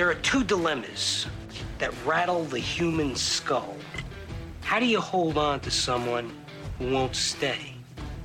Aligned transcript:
There 0.00 0.08
are 0.08 0.14
two 0.14 0.44
dilemmas 0.44 1.26
that 1.76 1.92
rattle 2.06 2.44
the 2.44 2.58
human 2.58 3.14
skull. 3.14 3.76
How 4.62 4.80
do 4.80 4.86
you 4.86 4.98
hold 4.98 5.36
on 5.36 5.60
to 5.60 5.70
someone 5.70 6.32
who 6.78 6.90
won't 6.90 7.14
stay? 7.14 7.74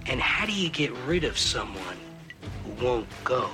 And 0.05 0.21
how 0.21 0.45
do 0.45 0.53
you 0.53 0.69
get 0.69 0.93
rid 1.05 1.25
of 1.25 1.37
someone 1.37 1.97
who 2.63 2.85
won't 2.85 3.07
go? 3.25 3.49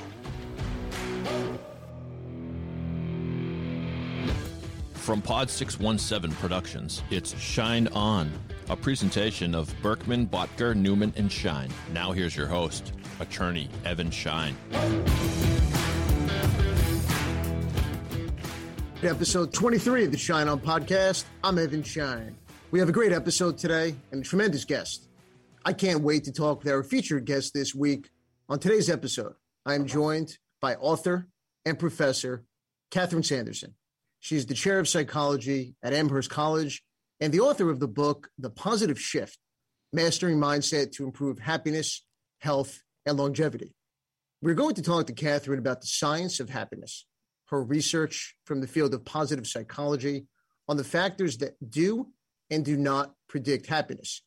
From 4.93 5.19
Pod 5.23 5.49
617 5.49 6.35
Productions, 6.35 7.01
it's 7.09 7.35
Shine 7.39 7.87
On, 7.87 8.31
a 8.69 8.75
presentation 8.75 9.55
of 9.55 9.73
Berkman, 9.81 10.27
Bottger, 10.27 10.75
Newman, 10.75 11.11
and 11.15 11.31
Schein. 11.31 11.71
Now 11.91 12.11
here's 12.11 12.35
your 12.35 12.45
host, 12.45 12.93
attorney 13.19 13.67
Evan 13.83 14.11
Schein. 14.11 14.55
Episode 19.03 19.51
23 19.51 20.05
of 20.05 20.11
the 20.11 20.17
Shine 20.17 20.47
On 20.47 20.59
podcast. 20.59 21.23
I'm 21.43 21.57
Evan 21.57 21.81
Schein. 21.81 22.35
We 22.69 22.77
have 22.77 22.87
a 22.87 22.91
great 22.91 23.11
episode 23.11 23.57
today 23.57 23.95
and 24.11 24.21
a 24.21 24.23
tremendous 24.23 24.63
guest. 24.63 25.07
I 25.65 25.73
can't 25.73 26.01
wait 26.01 26.23
to 26.25 26.31
talk 26.31 26.63
with 26.63 26.71
our 26.71 26.83
featured 26.83 27.25
guest 27.25 27.51
this 27.55 27.73
week. 27.73 28.11
On 28.47 28.59
today's 28.59 28.91
episode, 28.91 29.33
I 29.65 29.73
am 29.73 29.87
joined 29.87 30.37
by 30.61 30.75
author 30.75 31.27
and 31.65 31.79
professor 31.79 32.45
Catherine 32.91 33.23
Sanderson. 33.23 33.73
She's 34.19 34.45
the 34.45 34.53
chair 34.53 34.77
of 34.77 34.87
psychology 34.87 35.73
at 35.81 35.93
Amherst 35.93 36.29
College 36.29 36.83
and 37.19 37.33
the 37.33 37.39
author 37.39 37.71
of 37.71 37.79
the 37.79 37.87
book, 37.87 38.29
The 38.37 38.51
Positive 38.51 39.01
Shift 39.01 39.39
Mastering 39.91 40.37
Mindset 40.37 40.91
to 40.93 41.05
Improve 41.05 41.39
Happiness, 41.39 42.05
Health, 42.39 42.83
and 43.07 43.17
Longevity. 43.17 43.73
We're 44.43 44.53
going 44.53 44.75
to 44.75 44.83
talk 44.83 45.07
to 45.07 45.13
Catherine 45.13 45.59
about 45.59 45.81
the 45.81 45.87
science 45.87 46.39
of 46.39 46.51
happiness, 46.51 47.07
her 47.51 47.63
research 47.63 48.35
from 48.45 48.61
the 48.61 48.67
field 48.67 48.93
of 48.93 49.05
positive 49.05 49.45
psychology 49.45 50.25
on 50.67 50.77
the 50.77 50.83
factors 50.83 51.37
that 51.37 51.53
do 51.69 52.07
and 52.49 52.65
do 52.65 52.77
not 52.77 53.13
predict 53.27 53.67
happiness. 53.67 54.23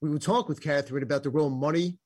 We 0.00 0.10
will 0.10 0.18
talk 0.18 0.48
with 0.48 0.62
Catherine 0.62 1.02
about 1.02 1.22
the 1.22 1.30
role 1.30 1.50
money, 1.50 1.98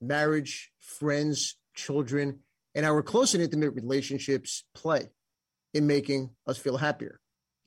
marriage, 0.00 0.70
friends, 0.80 1.56
children, 1.74 2.40
and 2.74 2.84
our 2.84 3.02
close 3.02 3.34
and 3.34 3.42
intimate 3.42 3.70
relationships 3.70 4.64
play 4.74 5.08
in 5.72 5.86
making 5.86 6.30
us 6.46 6.58
feel 6.58 6.76
happier. 6.76 7.20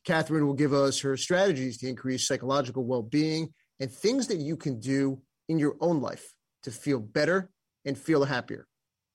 Catherine 0.04 0.46
will 0.46 0.54
give 0.54 0.74
us 0.74 1.00
her 1.02 1.16
strategies 1.16 1.78
to 1.80 1.88
increase 1.88 2.28
psychological 2.28 2.84
well 2.84 3.04
being 3.04 3.54
and 3.80 3.92
things 3.92 4.28
that 4.28 4.38
you 4.38 4.58
can 4.58 4.80
do 4.80 5.22
in 5.48 5.58
your 5.58 5.76
own 5.80 6.02
life 6.02 6.34
to 6.64 6.72
feel 6.72 7.00
better 7.00 7.50
and 7.86 7.98
feel 7.98 8.24
happier. 8.24 8.68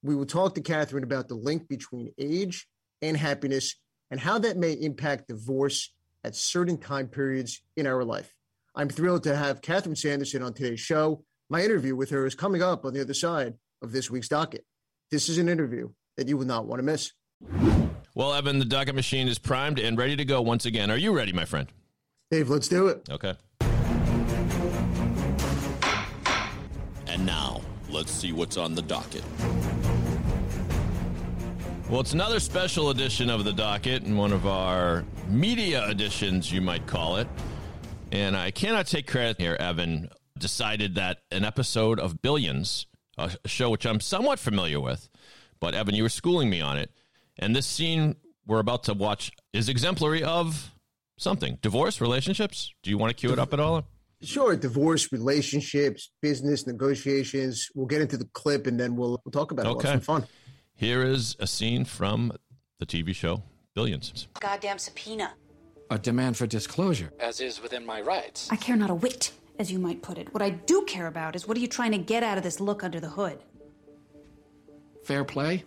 We 0.02 0.14
will 0.14 0.26
talk 0.26 0.54
to 0.54 0.60
Catherine 0.60 1.04
about 1.04 1.28
the 1.28 1.34
link 1.34 1.68
between 1.68 2.12
age 2.18 2.66
and 3.02 3.16
happiness 3.16 3.74
and 4.10 4.20
how 4.20 4.38
that 4.38 4.56
may 4.56 4.72
impact 4.72 5.28
divorce 5.28 5.92
at 6.24 6.34
certain 6.34 6.78
time 6.78 7.08
periods 7.08 7.62
in 7.76 7.86
our 7.86 8.04
life. 8.04 8.34
I'm 8.74 8.88
thrilled 8.88 9.22
to 9.24 9.36
have 9.36 9.62
Catherine 9.62 9.96
Sanderson 9.96 10.42
on 10.42 10.52
today's 10.52 10.80
show. 10.80 11.24
My 11.48 11.62
interview 11.62 11.96
with 11.96 12.10
her 12.10 12.26
is 12.26 12.34
coming 12.34 12.62
up 12.62 12.84
on 12.84 12.92
the 12.92 13.00
other 13.00 13.14
side 13.14 13.54
of 13.82 13.92
this 13.92 14.10
week's 14.10 14.28
docket. 14.28 14.64
This 15.10 15.28
is 15.28 15.38
an 15.38 15.48
interview 15.48 15.90
that 16.16 16.28
you 16.28 16.36
will 16.36 16.46
not 16.46 16.66
want 16.66 16.80
to 16.80 16.82
miss. 16.82 17.12
Well, 18.14 18.34
Evan, 18.34 18.58
the 18.58 18.64
docket 18.64 18.94
machine 18.94 19.28
is 19.28 19.38
primed 19.38 19.78
and 19.78 19.96
ready 19.96 20.16
to 20.16 20.24
go 20.24 20.42
once 20.42 20.66
again. 20.66 20.90
Are 20.90 20.96
you 20.96 21.12
ready, 21.12 21.32
my 21.32 21.44
friend? 21.44 21.68
Dave, 22.30 22.50
let's 22.50 22.66
do 22.66 22.88
it. 22.88 23.08
Okay. 23.10 23.34
And 27.06 27.24
now, 27.24 27.60
let's 27.88 28.10
see 28.10 28.32
what's 28.32 28.56
on 28.56 28.74
the 28.74 28.82
docket. 28.82 29.22
Well, 31.88 32.00
it's 32.00 32.14
another 32.14 32.40
special 32.40 32.90
edition 32.90 33.30
of 33.30 33.44
the 33.44 33.52
docket 33.52 34.02
and 34.02 34.18
one 34.18 34.32
of 34.32 34.46
our 34.46 35.04
media 35.28 35.88
editions, 35.88 36.50
you 36.50 36.60
might 36.60 36.86
call 36.86 37.16
it. 37.16 37.28
And 38.10 38.36
I 38.36 38.50
cannot 38.50 38.88
take 38.88 39.06
credit 39.06 39.40
here, 39.40 39.56
Evan. 39.60 40.10
Decided 40.36 40.96
that 40.96 41.18
an 41.30 41.44
episode 41.44 42.00
of 42.00 42.20
Billions, 42.20 42.86
a 43.16 43.30
show 43.46 43.70
which 43.70 43.86
I'm 43.86 44.00
somewhat 44.00 44.38
familiar 44.38 44.80
with, 44.80 45.08
but 45.60 45.74
Evan, 45.74 45.94
you 45.94 46.02
were 46.02 46.08
schooling 46.08 46.50
me 46.50 46.60
on 46.60 46.76
it 46.76 46.90
and 47.38 47.54
this 47.54 47.66
scene 47.66 48.16
we're 48.46 48.58
about 48.58 48.84
to 48.84 48.94
watch 48.94 49.32
is 49.52 49.68
exemplary 49.68 50.22
of 50.22 50.72
something 51.18 51.58
divorce, 51.62 52.00
relationships. 52.00 52.72
Do 52.82 52.90
you 52.90 52.98
want 52.98 53.10
to 53.10 53.14
cue 53.14 53.32
it 53.32 53.38
up 53.38 53.52
at 53.52 53.60
all? 53.60 53.86
Sure. 54.22 54.56
Divorce, 54.56 55.12
relationships, 55.12 56.10
business, 56.22 56.66
negotiations. 56.66 57.68
We'll 57.74 57.86
get 57.86 58.00
into 58.00 58.16
the 58.16 58.28
clip 58.32 58.66
and 58.66 58.78
then 58.78 58.96
we'll, 58.96 59.20
we'll 59.24 59.32
talk 59.32 59.52
about 59.52 59.66
it. 59.66 59.70
Okay. 59.70 59.90
We'll 59.92 60.00
fun. 60.00 60.26
Here 60.76 61.02
is 61.02 61.36
a 61.40 61.46
scene 61.46 61.86
from 61.86 62.32
the 62.78 62.84
TV 62.86 63.14
show 63.14 63.42
Billions. 63.74 64.28
Goddamn 64.40 64.78
subpoena. 64.78 65.32
A 65.90 65.98
demand 65.98 66.36
for 66.36 66.46
disclosure, 66.46 67.10
as 67.18 67.40
is 67.40 67.62
within 67.62 67.86
my 67.86 68.02
rights. 68.02 68.48
I 68.50 68.56
care 68.56 68.76
not 68.76 68.90
a 68.90 68.94
whit, 68.94 69.32
as 69.58 69.72
you 69.72 69.78
might 69.78 70.02
put 70.02 70.18
it. 70.18 70.32
What 70.34 70.42
I 70.42 70.50
do 70.50 70.84
care 70.86 71.06
about 71.06 71.34
is 71.34 71.48
what 71.48 71.56
are 71.56 71.60
you 71.60 71.66
trying 71.66 71.92
to 71.92 71.98
get 71.98 72.22
out 72.22 72.36
of 72.36 72.44
this 72.44 72.60
look 72.60 72.84
under 72.84 73.00
the 73.00 73.08
hood? 73.08 73.38
Fair 75.04 75.24
play. 75.24 75.64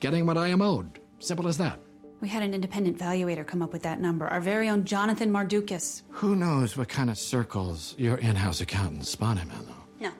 Getting 0.00 0.26
what 0.26 0.36
I 0.36 0.48
am 0.48 0.60
owed. 0.60 1.00
Simple 1.20 1.48
as 1.48 1.56
that. 1.56 1.78
We 2.20 2.28
had 2.28 2.42
an 2.42 2.52
independent 2.52 2.98
valuator 2.98 3.46
come 3.46 3.62
up 3.62 3.72
with 3.72 3.82
that 3.84 3.98
number, 3.98 4.26
our 4.28 4.40
very 4.40 4.68
own 4.68 4.84
Jonathan 4.84 5.30
Mardukas. 5.30 6.02
Who 6.10 6.36
knows 6.36 6.76
what 6.76 6.88
kind 6.90 7.08
of 7.08 7.16
circles 7.16 7.94
your 7.96 8.18
in 8.18 8.36
house 8.36 8.60
accountants 8.60 9.08
spun 9.08 9.38
him 9.38 9.50
in, 9.50 9.66
though? 9.66 10.08
No. 10.08 10.10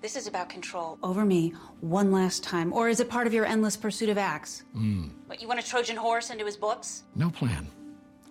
This 0.00 0.14
is 0.14 0.28
about 0.28 0.48
control 0.48 0.98
over 1.02 1.24
me 1.24 1.54
one 1.80 2.12
last 2.12 2.44
time. 2.44 2.72
Or 2.72 2.88
is 2.88 3.00
it 3.00 3.08
part 3.08 3.26
of 3.26 3.34
your 3.34 3.44
endless 3.44 3.76
pursuit 3.76 4.08
of 4.08 4.18
Axe? 4.18 4.62
Mm. 4.76 5.10
What, 5.26 5.42
you 5.42 5.48
want 5.48 5.58
a 5.58 5.66
Trojan 5.66 5.96
horse 5.96 6.30
into 6.30 6.44
his 6.44 6.56
books? 6.56 7.02
No 7.16 7.30
plan. 7.30 7.66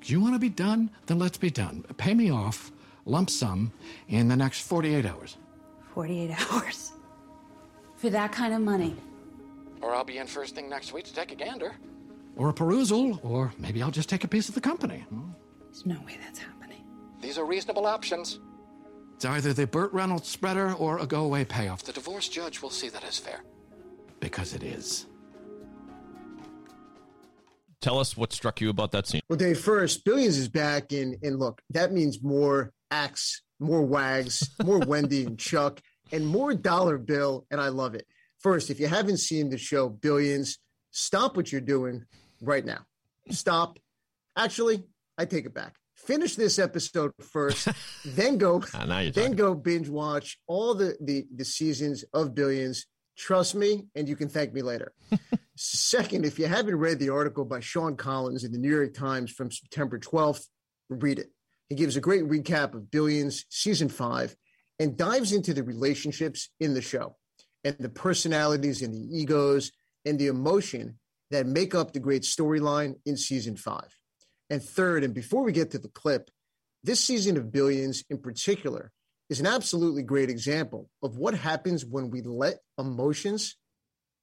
You 0.03 0.21
want 0.21 0.35
to 0.35 0.39
be 0.39 0.49
done? 0.49 0.89
Then 1.07 1.19
let's 1.19 1.37
be 1.37 1.49
done. 1.49 1.83
Pay 1.97 2.13
me 2.13 2.31
off, 2.31 2.71
lump 3.03 3.29
sum, 3.29 3.73
in 4.07 4.29
the 4.29 4.35
next 4.37 4.61
48 4.61 5.05
hours. 5.05 5.35
48 5.93 6.31
hours? 6.51 6.93
For 7.97 8.09
that 8.11 8.31
kind 8.31 8.53
of 8.53 8.61
money? 8.61 8.95
Or 9.81 9.93
I'll 9.93 10.05
be 10.05 10.19
in 10.19 10.27
first 10.27 10.55
thing 10.55 10.69
next 10.69 10.93
week 10.93 11.03
to 11.05 11.13
take 11.13 11.31
a 11.31 11.35
gander 11.35 11.75
or 12.37 12.49
a 12.49 12.53
perusal, 12.53 13.19
or 13.23 13.51
maybe 13.57 13.81
I'll 13.81 13.91
just 13.91 14.09
take 14.09 14.23
a 14.23 14.27
piece 14.27 14.47
of 14.47 14.55
the 14.55 14.61
company. 14.61 15.03
There's 15.65 15.85
no 15.85 15.99
way 16.05 16.17
that's 16.23 16.39
happening. 16.39 16.83
These 17.19 17.37
are 17.37 17.45
reasonable 17.45 17.85
options. 17.87 18.39
It's 19.17 19.25
either 19.25 19.51
the 19.51 19.65
Burt 19.65 19.91
Reynolds 19.93 20.29
spreader 20.29 20.73
or 20.73 20.99
a 20.99 21.07
go 21.07 21.23
away 21.23 21.43
payoff. 21.43 21.81
The 21.81 21.91
divorce 21.91 22.29
judge 22.29 22.61
will 22.61 22.69
see 22.69 22.87
that 22.89 23.03
as 23.03 23.17
fair. 23.17 23.41
Because 24.19 24.53
it 24.53 24.61
is. 24.61 25.07
Tell 27.81 27.97
us 27.97 28.15
what 28.15 28.31
struck 28.31 28.61
you 28.61 28.69
about 28.69 28.91
that 28.91 29.07
scene. 29.07 29.21
Well, 29.27 29.37
Dave, 29.37 29.59
first, 29.59 30.05
Billions 30.05 30.37
is 30.37 30.47
back, 30.49 30.91
and, 30.91 31.15
and 31.23 31.39
look, 31.39 31.63
that 31.71 31.91
means 31.91 32.21
more 32.21 32.71
Axe, 32.91 33.41
more 33.59 33.81
Wags, 33.81 34.51
more 34.63 34.77
Wendy 34.85 35.25
and 35.25 35.39
Chuck, 35.39 35.81
and 36.11 36.23
more 36.23 36.53
dollar 36.53 36.99
bill, 36.99 37.47
and 37.49 37.59
I 37.59 37.69
love 37.69 37.95
it. 37.95 38.05
First, 38.37 38.69
if 38.69 38.79
you 38.79 38.85
haven't 38.85 39.17
seen 39.17 39.49
the 39.49 39.57
show 39.57 39.89
Billions, 39.89 40.59
stop 40.91 41.35
what 41.35 41.51
you're 41.51 41.59
doing, 41.59 42.05
right 42.39 42.63
now. 42.63 42.85
Stop. 43.31 43.79
Actually, 44.37 44.83
I 45.17 45.25
take 45.25 45.47
it 45.47 45.55
back. 45.55 45.73
Finish 46.07 46.35
this 46.35 46.57
episode 46.57 47.11
first, 47.19 47.67
then 48.05 48.37
go, 48.37 48.63
ah, 48.73 48.85
then 48.85 49.11
talking. 49.11 49.35
go 49.35 49.53
binge 49.53 49.89
watch 49.89 50.39
all 50.47 50.73
the, 50.73 50.95
the 51.01 51.25
the 51.35 51.45
seasons 51.45 52.05
of 52.13 52.33
Billions. 52.33 52.85
Trust 53.17 53.55
me, 53.55 53.87
and 53.93 54.07
you 54.07 54.15
can 54.15 54.29
thank 54.29 54.53
me 54.53 54.61
later. 54.61 54.93
Second, 55.55 56.23
if 56.23 56.39
you 56.39 56.45
haven't 56.45 56.75
read 56.75 56.99
the 56.99 57.09
article 57.09 57.43
by 57.43 57.59
Sean 57.59 57.97
Collins 57.97 58.43
in 58.43 58.51
the 58.51 58.59
New 58.59 58.73
York 58.73 58.93
Times 58.93 59.31
from 59.31 59.51
September 59.51 59.99
12th, 59.99 60.45
read 60.89 61.19
it. 61.19 61.31
He 61.67 61.75
gives 61.75 61.97
a 61.97 62.01
great 62.01 62.23
recap 62.23 62.73
of 62.73 62.89
Billions 62.89 63.45
season 63.49 63.89
five 63.89 64.35
and 64.79 64.95
dives 64.95 65.33
into 65.33 65.53
the 65.53 65.63
relationships 65.63 66.49
in 66.59 66.73
the 66.73 66.81
show 66.81 67.15
and 67.63 67.75
the 67.79 67.89
personalities 67.89 68.81
and 68.81 68.93
the 68.93 69.17
egos 69.17 69.71
and 70.05 70.17
the 70.17 70.27
emotion 70.27 70.99
that 71.31 71.45
make 71.45 71.75
up 71.75 71.91
the 71.91 71.99
great 71.99 72.21
storyline 72.21 72.95
in 73.05 73.17
season 73.17 73.57
five. 73.57 73.96
And 74.49 74.63
third, 74.63 75.03
and 75.03 75.13
before 75.13 75.43
we 75.43 75.51
get 75.51 75.71
to 75.71 75.79
the 75.79 75.89
clip, 75.89 76.29
this 76.83 77.03
season 77.03 77.37
of 77.37 77.51
Billions 77.51 78.03
in 78.09 78.17
particular 78.17 78.91
is 79.29 79.39
an 79.39 79.45
absolutely 79.47 80.03
great 80.03 80.29
example 80.29 80.89
of 81.03 81.17
what 81.17 81.33
happens 81.33 81.85
when 81.85 82.09
we 82.09 82.21
let 82.21 82.59
emotions 82.77 83.57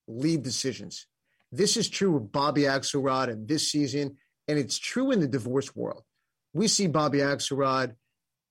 lead 0.08 0.42
decisions. 0.42 1.06
This 1.52 1.76
is 1.76 1.88
true 1.88 2.12
with 2.12 2.32
Bobby 2.32 2.62
Axelrod 2.62 3.28
in 3.28 3.46
this 3.46 3.70
season, 3.70 4.16
and 4.48 4.58
it's 4.58 4.78
true 4.78 5.10
in 5.10 5.20
the 5.20 5.28
divorce 5.28 5.74
world. 5.76 6.02
We 6.52 6.68
see 6.68 6.86
Bobby 6.86 7.18
Axelrod 7.18 7.94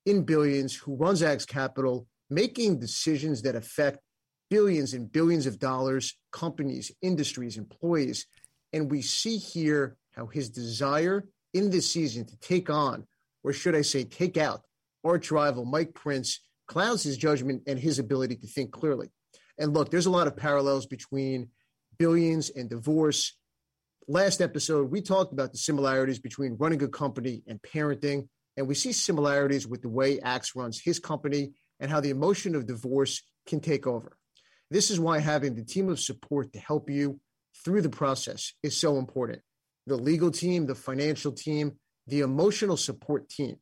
in 0.06 0.24
Billions, 0.24 0.76
who 0.76 0.96
runs 0.96 1.24
Axe 1.24 1.46
Capital, 1.46 2.08
making 2.30 2.80
decisions 2.80 3.42
that 3.44 3.56
affect 3.56 4.00
billions 4.50 4.94
and 4.94 5.12
billions 5.12 5.46
of 5.48 5.60
dollars, 5.60 6.16
companies, 6.32 6.92
industries, 7.02 7.58
employees, 7.58 8.28
and 8.72 8.92
we 8.92 9.02
see 9.02 9.38
here 9.38 9.98
how 10.16 10.28
his 10.28 10.50
desire 10.50 11.28
in 11.54 11.70
this 11.70 11.90
season 11.90 12.26
to 12.26 12.38
take 12.40 12.70
on, 12.70 13.08
or 13.44 13.54
should 13.54 13.76
I 13.76 13.82
say, 13.82 14.04
take 14.04 14.38
out 14.38 14.62
arch 15.04 15.32
rival 15.32 15.66
Mike 15.66 15.94
Prince 15.94 16.40
clouds 16.68 17.04
his 17.04 17.18
judgment 17.18 17.64
and 17.68 17.78
his 17.78 18.00
ability 18.00 18.38
to 18.38 18.48
think 18.48 18.72
clearly. 18.72 19.10
And 19.58 19.74
look, 19.74 19.92
there's 19.92 20.06
a 20.06 20.12
lot 20.12 20.28
of 20.28 20.38
parallels 20.38 20.86
between 20.86 21.50
billions 21.98 22.50
and 22.50 22.70
divorce. 22.70 23.38
last 24.08 24.42
episode, 24.42 24.92
we 24.92 25.02
talked 25.02 25.32
about 25.32 25.52
the 25.52 25.58
similarities 25.58 26.20
between 26.20 26.58
running 26.60 26.84
a 26.84 26.88
company 26.88 27.44
and 27.48 27.62
parenting, 27.62 28.28
and 28.58 28.68
we 28.68 28.76
see 28.76 28.92
similarities 28.92 29.68
with 29.68 29.82
the 29.82 29.90
way 29.90 30.20
Axe 30.20 30.56
runs 30.56 30.82
his 30.82 31.00
company 31.00 31.54
and 31.80 31.90
how 31.90 32.00
the 32.00 32.10
emotion 32.10 32.56
of 32.56 32.66
divorce 32.66 33.22
can 33.46 33.60
take 33.60 33.88
over. 33.88 34.18
This 34.70 34.90
is 34.90 35.00
why 35.00 35.20
having 35.20 35.56
the 35.56 35.64
team 35.64 35.90
of 35.90 36.00
support 36.00 36.54
to 36.54 36.60
help 36.60 36.90
you 36.90 37.20
through 37.64 37.82
the 37.82 37.90
process 37.90 38.54
is 38.64 38.76
so 38.76 38.98
important. 38.98 39.42
The 39.88 39.96
legal 39.96 40.32
team, 40.32 40.66
the 40.66 40.76
financial 40.76 41.32
team, 41.32 41.74
the 42.08 42.22
emotional 42.22 42.78
support 42.78 43.30
team. 43.30 43.58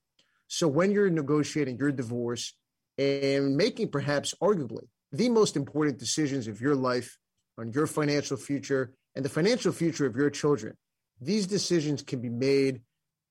So 0.47 0.67
when 0.67 0.91
you're 0.91 1.09
negotiating 1.09 1.77
your 1.77 1.91
divorce 1.91 2.53
and 2.97 3.55
making 3.55 3.89
perhaps 3.89 4.35
arguably 4.41 4.87
the 5.11 5.29
most 5.29 5.55
important 5.55 5.97
decisions 5.97 6.47
of 6.47 6.61
your 6.61 6.75
life 6.75 7.17
on 7.57 7.71
your 7.71 7.87
financial 7.87 8.37
future 8.37 8.93
and 9.15 9.25
the 9.25 9.29
financial 9.29 9.71
future 9.71 10.05
of 10.05 10.15
your 10.15 10.29
children, 10.29 10.75
these 11.19 11.47
decisions 11.47 12.01
can 12.01 12.19
be 12.21 12.29
made 12.29 12.81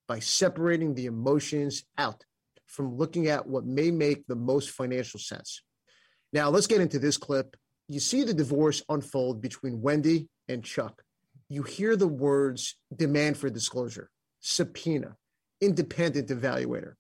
by 0.09 0.19
separating 0.19 0.95
the 0.95 1.07
emotions 1.07 1.85
out 1.99 2.25
from 2.67 2.97
looking 2.97 3.29
at 3.29 3.47
what 3.47 3.65
may 3.67 3.91
make 3.91 4.27
the 4.27 4.37
most 4.37 4.71
financial 4.71 5.21
sense. 5.21 5.63
Now, 6.33 6.51
let's 6.51 6.69
get 6.69 6.81
into 6.81 6.99
this 6.99 7.17
clip. 7.17 7.57
You 7.89 7.99
see 7.99 8.23
the 8.23 8.35
divorce 8.35 8.83
unfold 8.89 9.43
between 9.43 9.83
Wendy 9.83 10.29
and 10.49 10.65
Chuck. 10.65 11.03
You 11.53 11.65
hear 11.65 11.97
the 11.97 12.07
words 12.07 12.77
demand 12.95 13.37
for 13.37 13.51
disclosure, 13.51 14.09
subpoena, 14.39 15.17
independent 15.61 16.29
evaluator. 16.29 16.95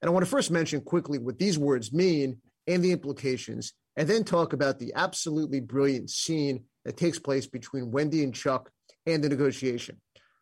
And 0.00 0.08
I 0.08 0.10
want 0.10 0.24
to 0.24 0.30
first 0.30 0.50
mention 0.50 0.80
quickly 0.80 1.18
what 1.18 1.38
these 1.38 1.58
words 1.58 1.92
mean 1.92 2.38
and 2.66 2.82
the 2.82 2.92
implications, 2.92 3.74
and 3.98 4.08
then 4.08 4.24
talk 4.24 4.54
about 4.54 4.78
the 4.78 4.94
absolutely 4.96 5.60
brilliant 5.60 6.08
scene 6.08 6.64
that 6.86 6.96
takes 6.96 7.18
place 7.18 7.46
between 7.46 7.90
Wendy 7.90 8.24
and 8.24 8.34
Chuck 8.34 8.70
and 9.04 9.22
the 9.22 9.28
negotiation. 9.28 10.00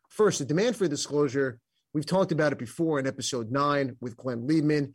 First, 0.08 0.38
the 0.38 0.44
demand 0.44 0.76
for 0.76 0.86
disclosure, 0.86 1.58
we've 1.92 2.06
talked 2.06 2.30
about 2.30 2.52
it 2.52 2.60
before 2.60 3.00
in 3.00 3.08
episode 3.08 3.50
nine 3.50 3.96
with 4.00 4.16
Glenn 4.16 4.46
Liebman. 4.46 4.92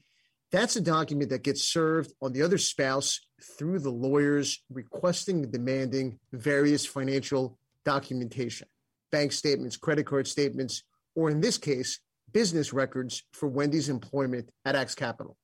That's 0.54 0.78
a 0.78 0.82
document 0.82 1.32
that 1.32 1.44
gets 1.44 1.64
served 1.64 2.14
on 2.22 2.32
the 2.32 2.44
other 2.44 2.58
spouse 2.58 3.20
through 3.58 3.80
the 3.80 3.92
lawyers 3.92 4.64
requesting 4.70 5.44
and 5.44 5.52
demanding 5.52 6.20
various 6.32 6.86
financial 6.86 7.58
documentation, 7.86 8.68
bank 9.12 9.32
statements, 9.32 9.78
credit 9.78 10.06
card 10.06 10.28
statements, 10.28 10.84
or 11.16 11.30
in 11.30 11.40
this 11.40 11.58
case, 11.58 12.00
business 12.32 12.74
records 12.74 13.24
for 13.34 13.48
Wendy's 13.48 13.90
employment 13.90 14.50
at 14.66 14.76
Axe 14.76 14.96
Capital. 14.96 15.38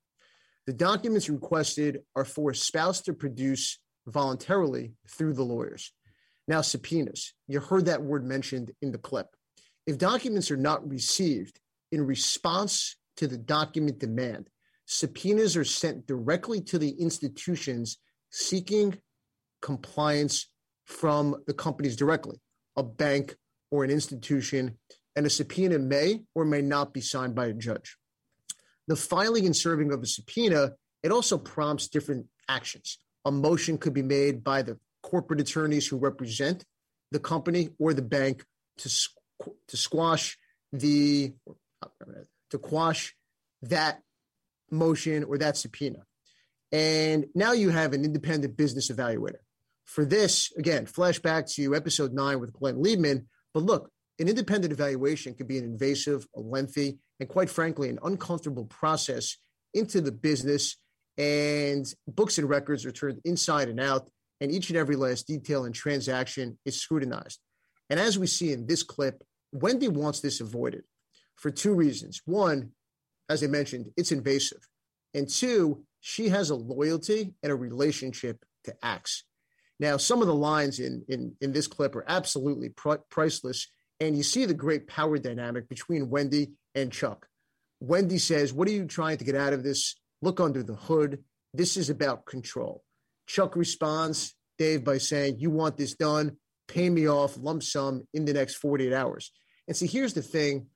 The 0.66 0.72
documents 0.72 1.28
requested 1.28 2.00
are 2.14 2.24
for 2.24 2.50
a 2.50 2.54
spouse 2.54 3.00
to 3.02 3.12
produce 3.12 3.78
voluntarily 4.06 4.92
through 5.08 5.34
the 5.34 5.42
lawyers. 5.42 5.92
Now, 6.48 6.60
subpoenas. 6.62 7.32
You 7.46 7.60
heard 7.60 7.86
that 7.86 8.02
word 8.02 8.24
mentioned 8.24 8.72
in 8.82 8.92
the 8.92 8.98
clip. 8.98 9.28
If 9.86 9.98
documents 9.98 10.50
are 10.50 10.56
not 10.56 10.88
received 10.88 11.60
in 11.92 12.06
response 12.06 12.96
to 13.16 13.26
the 13.26 13.38
document 13.38 13.98
demand, 13.98 14.48
subpoenas 14.86 15.56
are 15.56 15.64
sent 15.64 16.06
directly 16.06 16.60
to 16.62 16.78
the 16.78 16.90
institutions 16.90 17.98
seeking 18.30 18.98
compliance 19.62 20.49
from 20.90 21.36
the 21.46 21.54
companies 21.54 21.96
directly, 21.96 22.40
a 22.76 22.82
bank 22.82 23.36
or 23.70 23.84
an 23.84 23.90
institution, 23.90 24.76
and 25.16 25.26
a 25.26 25.30
subpoena 25.30 25.78
may 25.78 26.20
or 26.34 26.44
may 26.44 26.60
not 26.60 26.92
be 26.92 27.00
signed 27.00 27.34
by 27.34 27.46
a 27.46 27.52
judge. 27.52 27.96
The 28.88 28.96
filing 28.96 29.46
and 29.46 29.56
serving 29.56 29.92
of 29.92 30.02
a 30.02 30.06
subpoena, 30.06 30.72
it 31.02 31.12
also 31.12 31.38
prompts 31.38 31.88
different 31.88 32.26
actions 32.48 32.98
a 33.24 33.30
motion 33.30 33.78
could 33.78 33.92
be 33.92 34.02
made 34.02 34.42
by 34.42 34.62
the 34.62 34.78
corporate 35.02 35.40
attorneys 35.40 35.86
who 35.86 35.98
represent 35.98 36.64
the 37.10 37.18
company 37.18 37.70
or 37.78 37.92
the 37.92 38.02
bank 38.02 38.44
to, 38.78 38.88
to 39.68 39.76
squash 39.76 40.38
the 40.72 41.32
to 42.50 42.58
quash 42.58 43.14
that 43.62 44.00
motion 44.70 45.24
or 45.24 45.38
that 45.38 45.56
subpoena. 45.56 45.98
And 46.72 47.26
now 47.34 47.52
you 47.52 47.70
have 47.70 47.92
an 47.92 48.04
independent 48.04 48.56
business 48.56 48.90
evaluator. 48.90 49.40
For 49.90 50.04
this, 50.04 50.52
again, 50.56 50.86
flashback 50.86 51.52
to 51.54 51.74
episode 51.74 52.12
nine 52.12 52.38
with 52.38 52.52
Glenn 52.52 52.76
Liebman. 52.76 53.24
But 53.52 53.64
look, 53.64 53.90
an 54.20 54.28
independent 54.28 54.72
evaluation 54.72 55.34
could 55.34 55.48
be 55.48 55.58
an 55.58 55.64
invasive, 55.64 56.28
a 56.36 56.40
lengthy, 56.40 56.98
and 57.18 57.28
quite 57.28 57.50
frankly, 57.50 57.88
an 57.88 57.98
uncomfortable 58.04 58.66
process 58.66 59.36
into 59.74 60.00
the 60.00 60.12
business 60.12 60.76
and 61.18 61.92
books 62.06 62.38
and 62.38 62.48
records 62.48 62.86
are 62.86 62.92
turned 62.92 63.20
inside 63.24 63.68
and 63.68 63.80
out, 63.80 64.08
and 64.40 64.52
each 64.52 64.70
and 64.70 64.78
every 64.78 64.94
last 64.94 65.26
detail 65.26 65.64
and 65.64 65.74
transaction 65.74 66.56
is 66.64 66.80
scrutinized. 66.80 67.40
And 67.90 67.98
as 67.98 68.16
we 68.16 68.28
see 68.28 68.52
in 68.52 68.68
this 68.68 68.84
clip, 68.84 69.24
Wendy 69.50 69.88
wants 69.88 70.20
this 70.20 70.40
avoided 70.40 70.84
for 71.34 71.50
two 71.50 71.74
reasons. 71.74 72.22
One, 72.26 72.70
as 73.28 73.42
I 73.42 73.48
mentioned, 73.48 73.86
it's 73.96 74.12
invasive. 74.12 74.68
And 75.14 75.28
two, 75.28 75.82
she 75.98 76.28
has 76.28 76.50
a 76.50 76.54
loyalty 76.54 77.34
and 77.42 77.50
a 77.50 77.56
relationship 77.56 78.44
to 78.64 78.74
Axe. 78.84 79.24
Now, 79.80 79.96
some 79.96 80.20
of 80.20 80.28
the 80.28 80.34
lines 80.34 80.78
in, 80.78 81.04
in, 81.08 81.34
in 81.40 81.52
this 81.52 81.66
clip 81.66 81.96
are 81.96 82.04
absolutely 82.06 82.68
pr- 82.68 83.02
priceless. 83.10 83.66
And 83.98 84.16
you 84.16 84.22
see 84.22 84.44
the 84.44 84.54
great 84.54 84.86
power 84.86 85.18
dynamic 85.18 85.68
between 85.68 86.10
Wendy 86.10 86.52
and 86.74 86.92
Chuck. 86.92 87.26
Wendy 87.80 88.18
says, 88.18 88.52
What 88.52 88.68
are 88.68 88.72
you 88.72 88.84
trying 88.84 89.18
to 89.18 89.24
get 89.24 89.34
out 89.34 89.52
of 89.52 89.64
this? 89.64 89.96
look 90.22 90.40
under 90.40 90.62
the 90.62 90.74
hood. 90.74 91.24
This 91.54 91.76
is 91.76 91.90
about 91.90 92.26
control. 92.26 92.82
Chuck 93.26 93.56
responds, 93.56 94.34
Dave, 94.58 94.84
by 94.84 94.98
saying, 94.98 95.36
You 95.38 95.50
want 95.50 95.76
this 95.76 95.94
done, 95.94 96.36
pay 96.68 96.90
me 96.90 97.08
off 97.08 97.36
lump 97.38 97.62
sum 97.62 98.06
in 98.14 98.24
the 98.24 98.34
next 98.34 98.56
48 98.56 98.92
hours. 98.92 99.32
And 99.66 99.76
see, 99.76 99.86
here's 99.86 100.14
the 100.14 100.22
thing 100.22 100.66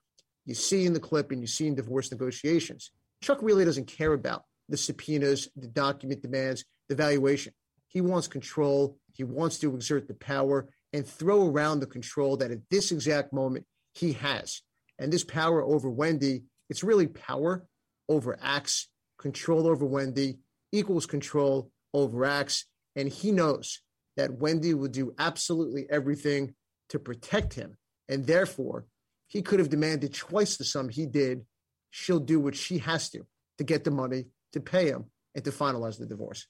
you 0.46 0.54
see 0.54 0.86
in 0.86 0.92
the 0.92 1.00
clip 1.00 1.30
and 1.30 1.40
you 1.40 1.46
see 1.46 1.66
in 1.66 1.74
divorce 1.74 2.10
negotiations. 2.10 2.90
Chuck 3.22 3.38
really 3.42 3.64
doesn't 3.64 3.86
care 3.86 4.12
about 4.12 4.44
the 4.68 4.76
subpoenas, 4.76 5.48
the 5.56 5.68
document 5.68 6.22
demands, 6.22 6.64
the 6.88 6.94
valuation. 6.94 7.52
He 7.94 8.00
wants 8.00 8.28
control. 8.28 8.98
He 9.14 9.24
wants 9.24 9.58
to 9.60 9.74
exert 9.74 10.08
the 10.08 10.14
power 10.14 10.68
and 10.92 11.06
throw 11.06 11.48
around 11.48 11.80
the 11.80 11.86
control 11.86 12.36
that 12.36 12.50
at 12.50 12.58
this 12.70 12.92
exact 12.92 13.32
moment 13.32 13.64
he 13.94 14.12
has. 14.12 14.60
And 14.98 15.12
this 15.12 15.24
power 15.24 15.62
over 15.62 15.88
Wendy, 15.88 16.42
it's 16.68 16.84
really 16.84 17.06
power 17.06 17.66
over 18.08 18.36
Axe 18.42 18.88
control 19.18 19.66
over 19.66 19.86
Wendy 19.86 20.38
equals 20.72 21.06
control 21.06 21.70
over 21.94 22.24
Axe. 22.24 22.66
And 22.96 23.08
he 23.08 23.32
knows 23.32 23.80
that 24.16 24.38
Wendy 24.38 24.74
will 24.74 24.88
do 24.88 25.14
absolutely 25.18 25.86
everything 25.88 26.54
to 26.90 26.98
protect 26.98 27.54
him. 27.54 27.76
And 28.08 28.26
therefore, 28.26 28.86
he 29.26 29.42
could 29.42 29.58
have 29.58 29.70
demanded 29.70 30.14
twice 30.14 30.56
the 30.56 30.64
sum 30.64 30.88
he 30.88 31.06
did. 31.06 31.46
She'll 31.90 32.20
do 32.20 32.38
what 32.38 32.54
she 32.54 32.78
has 32.78 33.08
to 33.10 33.26
to 33.58 33.64
get 33.64 33.84
the 33.84 33.90
money 33.90 34.26
to 34.52 34.60
pay 34.60 34.86
him 34.86 35.06
and 35.34 35.44
to 35.44 35.50
finalize 35.50 35.98
the 35.98 36.06
divorce. 36.06 36.46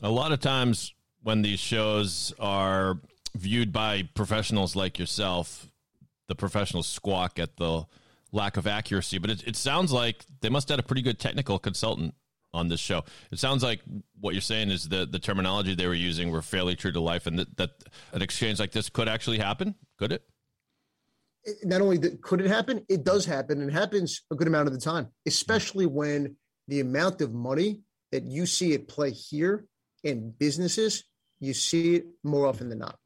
A 0.00 0.10
lot 0.10 0.32
of 0.32 0.40
times 0.40 0.94
when 1.22 1.42
these 1.42 1.60
shows 1.60 2.32
are 2.38 2.98
viewed 3.34 3.72
by 3.72 4.08
professionals 4.14 4.74
like 4.76 4.98
yourself, 4.98 5.68
the 6.28 6.34
professionals 6.34 6.86
squawk 6.86 7.38
at 7.38 7.56
the 7.56 7.84
lack 8.32 8.56
of 8.56 8.66
accuracy, 8.66 9.18
but 9.18 9.30
it, 9.30 9.46
it 9.46 9.56
sounds 9.56 9.92
like 9.92 10.24
they 10.40 10.48
must 10.48 10.68
have 10.68 10.78
had 10.78 10.84
a 10.84 10.86
pretty 10.86 11.02
good 11.02 11.18
technical 11.18 11.58
consultant 11.58 12.14
on 12.54 12.68
this 12.68 12.80
show. 12.80 13.04
It 13.30 13.38
sounds 13.38 13.62
like 13.62 13.80
what 14.20 14.34
you're 14.34 14.40
saying 14.40 14.70
is 14.70 14.88
that 14.88 15.12
the 15.12 15.18
terminology 15.18 15.74
they 15.74 15.86
were 15.86 15.94
using 15.94 16.30
were 16.30 16.42
fairly 16.42 16.74
true 16.74 16.92
to 16.92 17.00
life, 17.00 17.26
and 17.26 17.38
that, 17.38 17.56
that 17.56 17.70
an 18.12 18.22
exchange 18.22 18.58
like 18.60 18.72
this 18.72 18.88
could 18.88 19.08
actually 19.08 19.38
happen. 19.38 19.74
Could 19.98 20.12
it? 20.12 20.22
Not 21.64 21.80
only 21.80 21.98
could 21.98 22.40
it 22.40 22.46
happen, 22.46 22.84
it 22.88 23.04
does 23.04 23.24
happen, 23.24 23.60
and 23.60 23.72
happens 23.72 24.22
a 24.30 24.34
good 24.34 24.46
amount 24.46 24.68
of 24.68 24.74
the 24.74 24.80
time, 24.80 25.08
especially 25.26 25.86
when 25.86 26.36
the 26.68 26.80
amount 26.80 27.20
of 27.20 27.32
money 27.32 27.80
that 28.12 28.24
you 28.24 28.46
see 28.46 28.74
at 28.74 28.86
play 28.86 29.10
here 29.10 29.66
in 30.02 30.30
businesses, 30.30 31.04
you 31.40 31.54
see 31.54 31.96
it 31.96 32.06
more 32.22 32.46
often 32.46 32.68
than 32.68 32.78
not. 32.78 32.98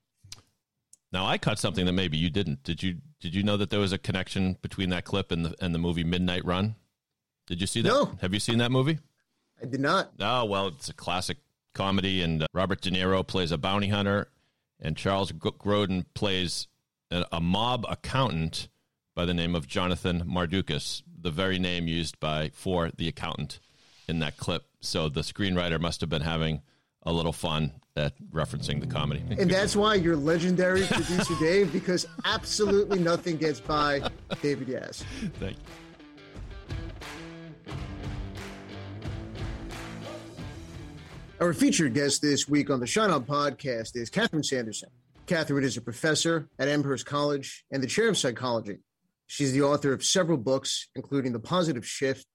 Now 1.12 1.26
I 1.26 1.38
caught 1.38 1.58
something 1.58 1.86
that 1.86 1.92
maybe 1.92 2.16
you 2.16 2.30
didn't. 2.30 2.62
Did 2.62 2.82
you 2.82 2.96
did 3.20 3.34
you 3.34 3.42
know 3.42 3.56
that 3.56 3.70
there 3.70 3.80
was 3.80 3.92
a 3.92 3.98
connection 3.98 4.58
between 4.60 4.90
that 4.90 5.04
clip 5.04 5.32
and 5.32 5.46
the 5.46 5.54
and 5.60 5.74
the 5.74 5.78
movie 5.78 6.04
Midnight 6.04 6.44
Run? 6.44 6.74
Did 7.46 7.60
you 7.60 7.66
see 7.66 7.80
that? 7.82 7.88
No. 7.88 8.18
Have 8.20 8.34
you 8.34 8.40
seen 8.40 8.58
that 8.58 8.70
movie? 8.70 8.98
I 9.62 9.66
did 9.66 9.80
not. 9.80 10.10
Oh 10.20 10.44
well, 10.44 10.68
it's 10.68 10.88
a 10.88 10.94
classic 10.94 11.38
comedy, 11.74 12.22
and 12.22 12.42
uh, 12.42 12.46
Robert 12.52 12.80
De 12.80 12.90
Niro 12.90 13.26
plays 13.26 13.52
a 13.52 13.58
bounty 13.58 13.88
hunter, 13.88 14.28
and 14.80 14.96
Charles 14.96 15.32
Grodin 15.32 16.04
plays 16.14 16.66
a, 17.10 17.24
a 17.32 17.40
mob 17.40 17.86
accountant 17.88 18.68
by 19.14 19.24
the 19.24 19.34
name 19.34 19.54
of 19.54 19.66
Jonathan 19.66 20.24
Mardukas, 20.26 21.02
the 21.18 21.30
very 21.30 21.58
name 21.58 21.88
used 21.88 22.20
by 22.20 22.50
for 22.52 22.90
the 22.94 23.08
accountant 23.08 23.60
in 24.08 24.18
that 24.18 24.36
clip. 24.36 24.64
So 24.80 25.08
the 25.08 25.22
screenwriter 25.22 25.80
must 25.80 26.00
have 26.00 26.10
been 26.10 26.22
having 26.22 26.62
a 27.06 27.12
little 27.12 27.32
fun 27.32 27.72
at 27.96 28.12
referencing 28.32 28.80
the 28.80 28.86
comedy. 28.86 29.22
And 29.38 29.50
that's 29.50 29.74
why 29.74 29.94
you're 29.94 30.16
legendary 30.16 30.82
producer 30.82 31.34
Dave, 31.40 31.72
because 31.72 32.06
absolutely 32.24 32.98
nothing 32.98 33.36
gets 33.36 33.60
by 33.60 34.02
David 34.42 34.68
Yaz. 34.68 35.04
Thank 35.38 35.56
you. 35.56 35.64
Our 41.38 41.52
featured 41.52 41.92
guest 41.92 42.22
this 42.22 42.48
week 42.48 42.70
on 42.70 42.80
the 42.80 42.86
Shine 42.86 43.10
On 43.10 43.22
podcast 43.22 43.94
is 43.94 44.08
Catherine 44.08 44.42
Sanderson. 44.42 44.88
Catherine 45.26 45.64
is 45.64 45.76
a 45.76 45.82
professor 45.82 46.48
at 46.58 46.66
Amherst 46.66 47.04
College 47.04 47.64
and 47.70 47.82
the 47.82 47.86
chair 47.86 48.08
of 48.08 48.16
psychology. 48.16 48.78
She's 49.26 49.52
the 49.52 49.62
author 49.62 49.92
of 49.92 50.02
several 50.02 50.38
books, 50.38 50.88
including 50.94 51.32
The 51.32 51.40
Positive 51.40 51.86
Shift, 51.86 52.26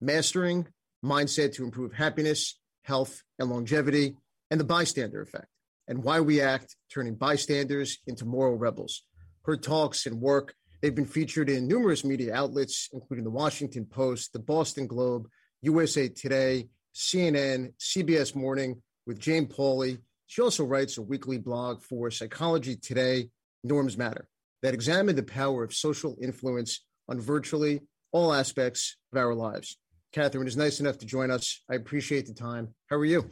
Mastering 0.00 0.66
Mindset 1.04 1.54
to 1.56 1.64
Improve 1.64 1.92
Happiness, 1.92 2.58
Health, 2.86 3.22
and 3.38 3.50
Longevity, 3.50 4.16
and 4.50 4.60
The 4.60 4.64
Bystander 4.64 5.20
Effect, 5.20 5.48
and 5.88 6.04
Why 6.04 6.20
We 6.20 6.40
Act, 6.40 6.76
Turning 6.92 7.16
Bystanders 7.16 7.98
into 8.06 8.24
Moral 8.24 8.56
Rebels. 8.56 9.02
Her 9.44 9.56
talks 9.56 10.06
and 10.06 10.20
work, 10.20 10.54
they've 10.80 10.94
been 10.94 11.04
featured 11.04 11.50
in 11.50 11.66
numerous 11.66 12.04
media 12.04 12.32
outlets, 12.32 12.88
including 12.92 13.24
The 13.24 13.30
Washington 13.30 13.86
Post, 13.86 14.32
The 14.32 14.38
Boston 14.38 14.86
Globe, 14.86 15.28
USA 15.62 16.08
Today, 16.08 16.68
CNN, 16.94 17.72
CBS 17.78 18.36
Morning, 18.36 18.80
with 19.04 19.18
Jane 19.18 19.46
Pauley. 19.46 19.98
She 20.28 20.42
also 20.42 20.64
writes 20.64 20.96
a 20.96 21.02
weekly 21.02 21.38
blog 21.38 21.82
for 21.82 22.10
Psychology 22.10 22.76
Today, 22.76 23.30
Norms 23.64 23.98
Matter, 23.98 24.28
that 24.62 24.74
examine 24.74 25.16
the 25.16 25.22
power 25.24 25.64
of 25.64 25.74
social 25.74 26.16
influence 26.22 26.84
on 27.08 27.20
virtually 27.20 27.80
all 28.12 28.32
aspects 28.32 28.96
of 29.12 29.18
our 29.18 29.34
lives. 29.34 29.76
Catherine 30.16 30.46
is 30.46 30.56
nice 30.56 30.80
enough 30.80 30.96
to 30.96 31.04
join 31.04 31.30
us. 31.30 31.62
I 31.70 31.74
appreciate 31.74 32.26
the 32.26 32.32
time. 32.32 32.74
How 32.88 32.96
are 32.96 33.04
you? 33.04 33.28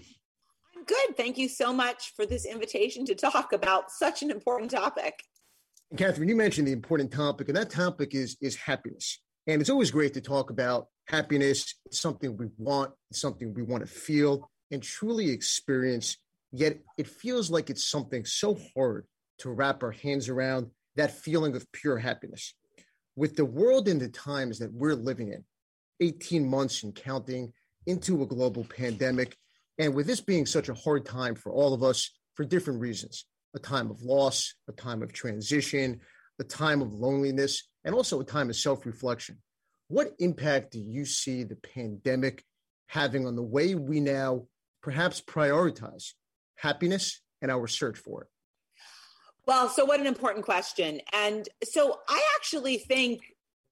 I'm 0.77 0.85
good. 0.85 1.17
Thank 1.17 1.39
you 1.39 1.49
so 1.49 1.73
much 1.73 2.13
for 2.15 2.27
this 2.27 2.45
invitation 2.45 3.07
to 3.07 3.15
talk 3.15 3.55
about 3.55 3.91
such 3.91 4.23
an 4.23 4.31
important 4.31 4.71
topic. 4.71 5.23
And 5.89 5.99
Catherine, 5.99 6.29
you 6.29 6.37
mentioned 6.37 6.69
the 6.69 6.73
important 6.73 7.11
topic, 7.11 7.49
and 7.49 7.57
that 7.57 7.71
topic 7.71 8.15
is 8.15 8.37
is 8.43 8.57
happiness. 8.57 9.19
And 9.47 9.63
it's 9.63 9.71
always 9.71 9.91
great 9.91 10.13
to 10.13 10.21
talk 10.21 10.51
about 10.51 10.89
happiness. 11.07 11.75
It's 11.87 12.03
something 12.03 12.37
we 12.37 12.49
want, 12.59 12.93
it's 13.11 13.23
something 13.23 13.55
we 13.55 13.63
want 13.63 13.87
to 13.87 13.91
feel 13.91 14.51
and 14.71 14.83
truly 14.83 15.31
experience. 15.31 16.19
Yet 16.53 16.81
it 16.99 17.07
feels 17.07 17.51
like 17.51 17.71
it's 17.71 17.89
something 17.89 18.27
so 18.27 18.59
hard 18.77 19.07
to 19.39 19.49
wrap 19.51 19.83
our 19.83 19.93
hands 19.93 20.29
around 20.29 20.67
that 20.97 21.13
feeling 21.13 21.57
of 21.57 21.65
pure 21.73 21.97
happiness. 21.97 22.53
With 23.17 23.37
the 23.37 23.47
world 23.47 23.89
and 23.89 24.03
the 24.03 24.09
times 24.09 24.59
that 24.59 24.71
we're 24.71 24.95
living 24.95 25.29
in, 25.29 25.45
18 26.01 26.49
months 26.49 26.83
and 26.83 26.95
counting 26.95 27.53
into 27.87 28.23
a 28.23 28.27
global 28.27 28.65
pandemic, 28.65 29.37
and 29.79 29.95
with 29.95 30.07
this 30.07 30.21
being 30.21 30.47
such 30.47 30.69
a 30.69 30.75
hard 30.75 31.05
time 31.05 31.35
for 31.35 31.53
all 31.53 31.75
of 31.75 31.83
us 31.83 32.11
for 32.35 32.45
different 32.45 32.81
reasons 32.81 33.27
a 33.55 33.59
time 33.59 33.89
of 33.89 34.03
loss, 34.03 34.55
a 34.69 34.73
time 34.73 35.01
of 35.01 35.13
transition, 35.13 36.01
a 36.41 36.45
time 36.45 36.83
of 36.83 36.93
loneliness, 36.93 37.69
and 37.85 37.95
also 37.95 38.21
a 38.21 38.25
time 38.25 38.51
of 38.51 38.57
self 38.57 38.85
reflection. 38.85 39.39
What 39.89 40.13
impact 40.19 40.73
do 40.73 40.81
you 40.81 41.05
see 41.05 41.45
the 41.45 41.57
pandemic 41.57 42.43
having 42.89 43.27
on 43.27 43.37
the 43.37 43.43
way 43.43 43.75
we 43.75 44.01
now 44.01 44.47
perhaps 44.83 45.21
prioritize 45.21 46.13
happiness 46.57 47.21
and 47.43 47.51
our 47.51 47.67
search 47.67 47.99
for 47.99 48.23
it? 48.23 48.29
Well, 49.47 49.69
so 49.69 49.85
what 49.85 50.01
an 50.01 50.07
important 50.07 50.45
question. 50.45 51.01
And 51.13 51.47
so 51.65 51.99
I 52.09 52.23
actually 52.37 52.79
think 52.79 53.21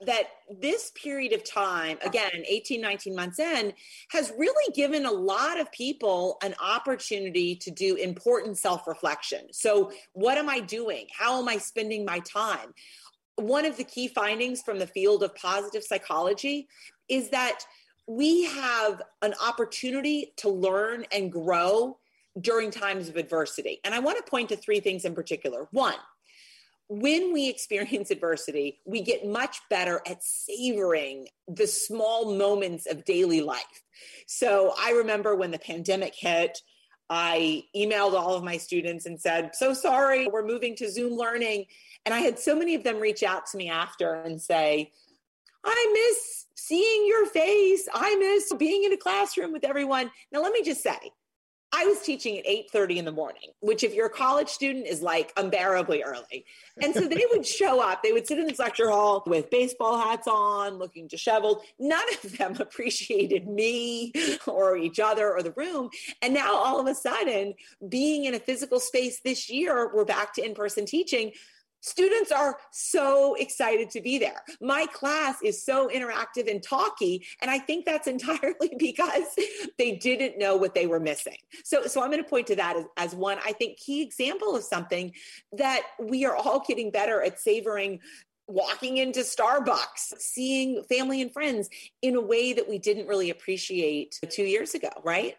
that 0.07 0.25
this 0.61 0.93
period 0.95 1.33
of 1.33 1.49
time, 1.49 1.99
again, 2.05 2.45
18, 2.47 2.81
19 2.81 3.15
months 3.15 3.39
in, 3.39 3.73
has 4.11 4.33
really 4.37 4.73
given 4.75 5.07
a 5.07 5.11
lot 5.11 5.61
of 5.61 5.71
people 5.73 6.39
an 6.43 6.55
opportunity 6.63 7.57
to 7.57 7.71
do 7.71 7.97
important 7.97 8.59
self 8.59 8.87
reflection. 8.87 9.47
So, 9.53 9.93
what 10.13 10.39
am 10.39 10.49
I 10.49 10.61
doing? 10.61 11.07
How 11.17 11.41
am 11.41 11.49
I 11.49 11.59
spending 11.59 12.05
my 12.05 12.21
time? 12.21 12.75
One 13.37 13.65
of 13.65 13.77
the 13.77 13.85
key 13.85 14.09
findings 14.09 14.63
from 14.63 14.79
the 14.79 14.87
field 14.87 15.23
of 15.23 15.35
positive 15.35 15.83
psychology 15.83 16.69
is 17.09 17.31
that 17.31 17.65
we 18.07 18.45
have 18.45 19.01
an 19.23 19.35
opportunity 19.43 20.33
to 20.39 20.49
learn 20.49 21.07
and 21.13 21.31
grow 21.31 21.99
during 22.41 22.71
times 22.71 23.09
of 23.09 23.17
adversity. 23.17 23.81
And 23.85 23.95
I 23.95 23.99
want 23.99 24.25
to 24.25 24.31
point 24.31 24.49
to 24.49 24.57
three 24.57 24.81
things 24.81 25.05
in 25.05 25.15
particular. 25.15 25.69
One, 25.71 25.95
when 27.01 27.33
we 27.33 27.49
experience 27.49 28.11
adversity, 28.11 28.81
we 28.85 29.01
get 29.01 29.27
much 29.27 29.61
better 29.71 30.03
at 30.07 30.23
savoring 30.23 31.27
the 31.49 31.67
small 31.67 32.35
moments 32.35 32.87
of 32.87 33.05
daily 33.07 33.41
life. 33.41 33.83
So 34.27 34.75
I 34.79 34.91
remember 34.93 35.35
when 35.35 35.51
the 35.51 35.59
pandemic 35.59 36.15
hit, 36.15 36.61
I 37.09 37.65
emailed 37.75 38.13
all 38.13 38.35
of 38.35 38.45
my 38.45 38.59
students 38.59 39.07
and 39.07 39.19
said, 39.19 39.53
So 39.55 39.73
sorry, 39.73 40.27
we're 40.27 40.47
moving 40.47 40.77
to 40.77 40.91
Zoom 40.91 41.15
learning. 41.15 41.65
And 42.05 42.15
I 42.15 42.19
had 42.19 42.39
so 42.39 42.55
many 42.55 42.75
of 42.75 42.85
them 42.85 43.01
reach 43.01 43.23
out 43.23 43.47
to 43.47 43.57
me 43.57 43.71
after 43.71 44.15
and 44.15 44.41
say, 44.41 44.93
I 45.65 45.91
miss 45.95 46.47
seeing 46.57 47.07
your 47.07 47.27
face. 47.27 47.89
I 47.93 48.17
miss 48.17 48.53
being 48.59 48.85
in 48.85 48.93
a 48.93 48.99
classroom 48.99 49.53
with 49.53 49.65
everyone. 49.65 50.11
Now, 50.31 50.43
let 50.43 50.53
me 50.53 50.63
just 50.63 50.83
say, 50.83 50.99
I 51.75 51.87
was 51.87 52.01
teaching 52.01 52.39
at 52.39 52.47
8:30 52.47 52.99
in 52.99 53.05
the 53.07 53.13
morning, 53.13 53.51
which 53.61 53.83
if 53.83 53.95
you're 53.95 54.07
a 54.07 54.11
college 54.11 54.49
student 54.49 54.87
is 54.87 55.01
like 55.01 55.33
unbearably 55.39 56.03
early. 56.03 56.45
And 56.83 56.95
so 56.95 57.01
they 57.09 57.25
would 57.31 57.47
show 57.47 57.81
up, 57.81 58.03
they 58.03 58.13
would 58.13 58.27
sit 58.27 58.39
in 58.39 58.47
this 58.47 58.59
lecture 58.59 58.91
hall 58.91 59.23
with 59.27 59.49
baseball 59.49 59.99
hats 59.99 60.29
on, 60.29 60.79
looking 60.79 61.07
disheveled. 61.07 61.63
None 61.79 62.05
of 62.23 62.37
them 62.37 62.57
appreciated 62.61 63.49
me 63.49 64.13
or 64.47 64.77
each 64.77 65.01
other 65.01 65.33
or 65.33 65.43
the 65.43 65.53
room. 65.53 65.89
And 66.21 66.35
now 66.35 66.55
all 66.55 66.79
of 66.79 66.87
a 66.87 66.95
sudden, 66.95 67.55
being 67.89 68.27
in 68.27 68.35
a 68.35 68.39
physical 68.39 68.79
space 68.79 69.21
this 69.21 69.49
year, 69.49 69.91
we're 69.95 70.05
back 70.05 70.35
to 70.35 70.45
in-person 70.45 70.85
teaching 70.85 71.33
Students 71.83 72.31
are 72.31 72.59
so 72.71 73.35
excited 73.35 73.91
to 73.91 74.01
be 74.01 74.17
there. 74.17 74.43
My 74.61 74.87
class 74.87 75.43
is 75.43 75.65
so 75.65 75.89
interactive 75.89 76.49
and 76.49 76.63
talky, 76.63 77.27
and 77.41 77.51
I 77.51 77.59
think 77.59 77.85
that's 77.85 78.07
entirely 78.13 78.73
because 78.79 79.25
they 79.79 79.97
didn't 79.97 80.39
know 80.39 80.57
what 80.57 80.75
they 80.75 80.87
were 80.87 81.01
missing. 81.01 81.39
So, 81.65 81.87
so 81.87 82.01
I'm 82.01 82.11
going 82.11 82.23
to 82.23 82.29
point 82.29 82.47
to 82.47 82.57
that 82.57 82.77
as, 82.77 82.85
as 82.97 83.15
one, 83.15 83.39
I 83.45 83.53
think, 83.53 83.79
key 83.79 84.01
example 84.03 84.55
of 84.55 84.63
something 84.63 85.13
that 85.55 85.83
we 86.01 86.25
are 86.25 86.37
all 86.37 86.65
getting 86.67 86.93
better 86.93 87.21
at 87.21 87.41
savoring 87.41 87.99
walking 88.47 88.99
into 88.99 89.21
Starbucks, 89.21 90.19
seeing 90.19 90.85
family 90.85 91.21
and 91.21 91.33
friends 91.33 91.69
in 92.01 92.15
a 92.15 92.21
way 92.21 92.53
that 92.53 92.69
we 92.69 92.79
didn't 92.79 93.09
really 93.09 93.31
appreciate 93.31 94.21
two 94.31 94.45
years 94.45 94.75
ago, 94.75 94.91
right? 95.03 95.37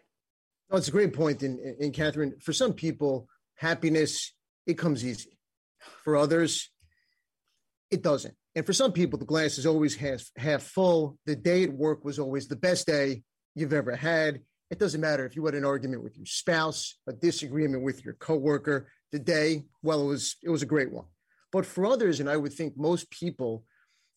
Oh, 0.70 0.76
it's 0.76 0.88
a 0.88 0.92
great 0.92 1.14
point. 1.14 1.42
And, 1.42 1.58
and 1.58 1.94
Catherine, 1.94 2.34
for 2.40 2.52
some 2.52 2.74
people, 2.74 3.28
happiness, 3.54 4.32
it 4.66 4.74
comes 4.74 5.04
easy 5.04 5.34
for 6.02 6.16
others, 6.16 6.70
it 7.90 8.02
doesn't. 8.02 8.34
And 8.54 8.64
for 8.64 8.72
some 8.72 8.92
people, 8.92 9.18
the 9.18 9.24
glass 9.24 9.58
is 9.58 9.66
always 9.66 9.96
half, 9.96 10.22
half 10.36 10.62
full. 10.62 11.18
The 11.26 11.36
day 11.36 11.64
at 11.64 11.72
work 11.72 12.04
was 12.04 12.18
always 12.18 12.46
the 12.46 12.56
best 12.56 12.86
day 12.86 13.22
you've 13.54 13.72
ever 13.72 13.96
had. 13.96 14.40
It 14.70 14.78
doesn't 14.78 15.00
matter 15.00 15.26
if 15.26 15.36
you 15.36 15.44
had 15.44 15.54
an 15.54 15.64
argument 15.64 16.02
with 16.02 16.16
your 16.16 16.26
spouse, 16.26 16.96
a 17.06 17.12
disagreement 17.12 17.82
with 17.82 18.04
your 18.04 18.14
coworker. 18.14 18.88
The 19.12 19.18
day, 19.18 19.64
well, 19.82 20.02
it 20.02 20.08
was 20.08 20.36
it 20.42 20.50
was 20.50 20.62
a 20.62 20.66
great 20.66 20.92
one. 20.92 21.06
But 21.52 21.66
for 21.66 21.86
others, 21.86 22.18
and 22.18 22.28
I 22.28 22.36
would 22.36 22.52
think 22.52 22.76
most 22.76 23.10
people, 23.10 23.64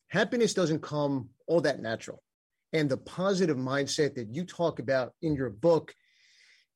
happiness 0.07 0.55
doesn't 0.55 0.81
come 0.81 1.29
all 1.47 1.61
that 1.61 1.81
natural. 1.81 2.23
And 2.73 2.89
the 2.89 2.97
positive 2.97 3.57
mindset 3.57 4.15
that 4.15 4.33
you 4.33 4.43
talk 4.43 4.79
about 4.79 5.13
in 5.21 5.35
your 5.35 5.49
book, 5.49 5.93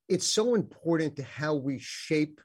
it's 0.08 0.26
so 0.26 0.54
important 0.54 1.16
to 1.16 1.24
how 1.24 1.54
we 1.54 1.78
shape 1.80 2.40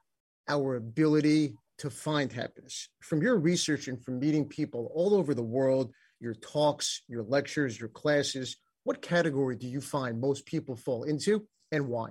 our 0.49 0.75
ability 0.75 1.53
to 1.79 1.89
find 1.89 2.31
happiness. 2.31 2.89
From 2.99 3.21
your 3.21 3.37
research 3.37 3.87
and 3.87 4.03
from 4.03 4.19
meeting 4.19 4.47
people 4.47 4.91
all 4.93 5.13
over 5.15 5.33
the 5.33 5.43
world, 5.43 5.91
your 6.19 6.33
talks, 6.33 7.03
your 7.07 7.23
lectures, 7.23 7.79
your 7.79 7.89
classes, 7.89 8.57
what 8.83 9.01
category 9.01 9.55
do 9.55 9.67
you 9.67 9.81
find 9.81 10.19
most 10.19 10.45
people 10.45 10.75
fall 10.75 11.03
into 11.03 11.45
and 11.71 11.87
why? 11.87 12.09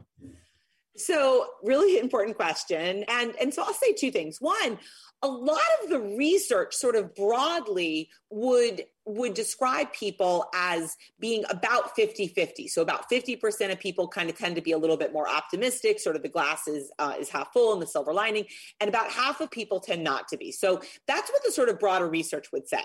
So, 0.96 1.46
really 1.62 1.98
important 1.98 2.36
question. 2.36 3.04
And, 3.08 3.34
and 3.40 3.52
so 3.52 3.62
I'll 3.62 3.74
say 3.74 3.92
two 3.92 4.10
things. 4.10 4.38
One, 4.40 4.78
a 5.22 5.28
lot 5.28 5.60
of 5.82 5.90
the 5.90 6.00
research 6.00 6.74
sort 6.74 6.94
of 6.94 7.14
broadly 7.14 8.10
would 8.30 8.84
would 9.08 9.34
describe 9.34 9.92
people 9.92 10.46
as 10.52 10.96
being 11.20 11.44
about 11.48 11.96
50-50 11.96 12.68
so 12.68 12.82
about 12.82 13.08
50% 13.08 13.70
of 13.70 13.78
people 13.78 14.08
kind 14.08 14.28
of 14.28 14.36
tend 14.36 14.56
to 14.56 14.60
be 14.60 14.72
a 14.72 14.78
little 14.78 14.96
bit 14.96 15.12
more 15.12 15.28
optimistic 15.28 16.00
sort 16.00 16.16
of 16.16 16.22
the 16.22 16.28
glass 16.28 16.66
is, 16.66 16.90
uh, 16.98 17.14
is 17.18 17.28
half 17.28 17.52
full 17.52 17.72
and 17.72 17.80
the 17.80 17.86
silver 17.86 18.12
lining 18.12 18.46
and 18.80 18.88
about 18.88 19.08
half 19.10 19.40
of 19.40 19.48
people 19.50 19.78
tend 19.78 20.02
not 20.02 20.26
to 20.28 20.36
be 20.36 20.50
so 20.50 20.80
that's 21.06 21.30
what 21.30 21.42
the 21.44 21.52
sort 21.52 21.68
of 21.68 21.78
broader 21.78 22.08
research 22.08 22.50
would 22.52 22.68
say 22.68 22.82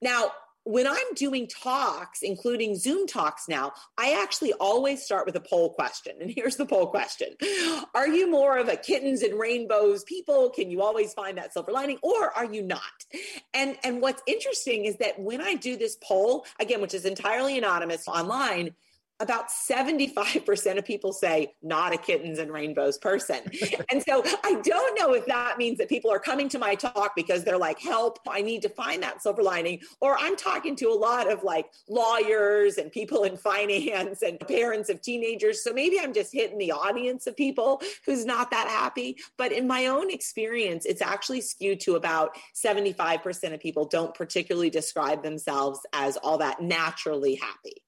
now 0.00 0.30
when 0.64 0.86
I'm 0.86 1.14
doing 1.14 1.48
talks, 1.48 2.22
including 2.22 2.76
Zoom 2.76 3.06
talks 3.06 3.48
now, 3.48 3.72
I 3.98 4.20
actually 4.22 4.52
always 4.54 5.02
start 5.02 5.26
with 5.26 5.36
a 5.36 5.40
poll 5.40 5.72
question. 5.72 6.16
And 6.20 6.30
here's 6.30 6.56
the 6.56 6.66
poll 6.66 6.86
question 6.88 7.36
Are 7.94 8.08
you 8.08 8.30
more 8.30 8.58
of 8.58 8.68
a 8.68 8.76
kittens 8.76 9.22
and 9.22 9.38
rainbows 9.38 10.04
people? 10.04 10.50
Can 10.50 10.70
you 10.70 10.82
always 10.82 11.14
find 11.14 11.38
that 11.38 11.52
silver 11.52 11.72
lining? 11.72 11.98
Or 12.02 12.30
are 12.30 12.44
you 12.44 12.62
not? 12.62 12.80
And, 13.54 13.76
and 13.84 14.00
what's 14.00 14.22
interesting 14.26 14.84
is 14.84 14.96
that 14.96 15.18
when 15.18 15.40
I 15.40 15.54
do 15.54 15.76
this 15.76 15.96
poll, 16.02 16.44
again, 16.58 16.80
which 16.80 16.94
is 16.94 17.04
entirely 17.04 17.58
anonymous 17.58 18.06
online, 18.06 18.74
about 19.20 19.48
75% 19.48 20.78
of 20.78 20.84
people 20.84 21.12
say 21.12 21.54
not 21.62 21.92
a 21.92 21.98
kittens 21.98 22.38
and 22.38 22.50
rainbows 22.50 22.98
person. 22.98 23.40
and 23.90 24.02
so 24.02 24.22
I 24.42 24.60
don't 24.62 24.98
know 24.98 25.12
if 25.12 25.26
that 25.26 25.58
means 25.58 25.78
that 25.78 25.88
people 25.88 26.10
are 26.10 26.18
coming 26.18 26.48
to 26.48 26.58
my 26.58 26.74
talk 26.74 27.12
because 27.14 27.44
they're 27.44 27.58
like, 27.58 27.78
help, 27.78 28.18
I 28.26 28.40
need 28.40 28.62
to 28.62 28.70
find 28.70 29.02
that 29.02 29.22
silver 29.22 29.42
lining. 29.42 29.80
Or 30.00 30.16
I'm 30.18 30.36
talking 30.36 30.74
to 30.76 30.86
a 30.86 30.94
lot 30.94 31.30
of 31.30 31.44
like 31.44 31.66
lawyers 31.88 32.78
and 32.78 32.90
people 32.90 33.24
in 33.24 33.36
finance 33.36 34.22
and 34.22 34.40
parents 34.40 34.88
of 34.88 35.02
teenagers. 35.02 35.62
So 35.62 35.72
maybe 35.72 36.00
I'm 36.00 36.14
just 36.14 36.32
hitting 36.32 36.58
the 36.58 36.72
audience 36.72 37.26
of 37.26 37.36
people 37.36 37.82
who's 38.06 38.24
not 38.24 38.50
that 38.50 38.68
happy. 38.68 39.16
But 39.36 39.52
in 39.52 39.66
my 39.66 39.86
own 39.86 40.10
experience, 40.10 40.86
it's 40.86 41.02
actually 41.02 41.42
skewed 41.42 41.80
to 41.80 41.96
about 41.96 42.36
75% 42.54 43.52
of 43.52 43.60
people 43.60 43.84
don't 43.84 44.14
particularly 44.14 44.70
describe 44.70 45.22
themselves 45.22 45.80
as 45.92 46.16
all 46.16 46.38
that 46.38 46.62
naturally 46.62 47.34
happy. 47.34 47.82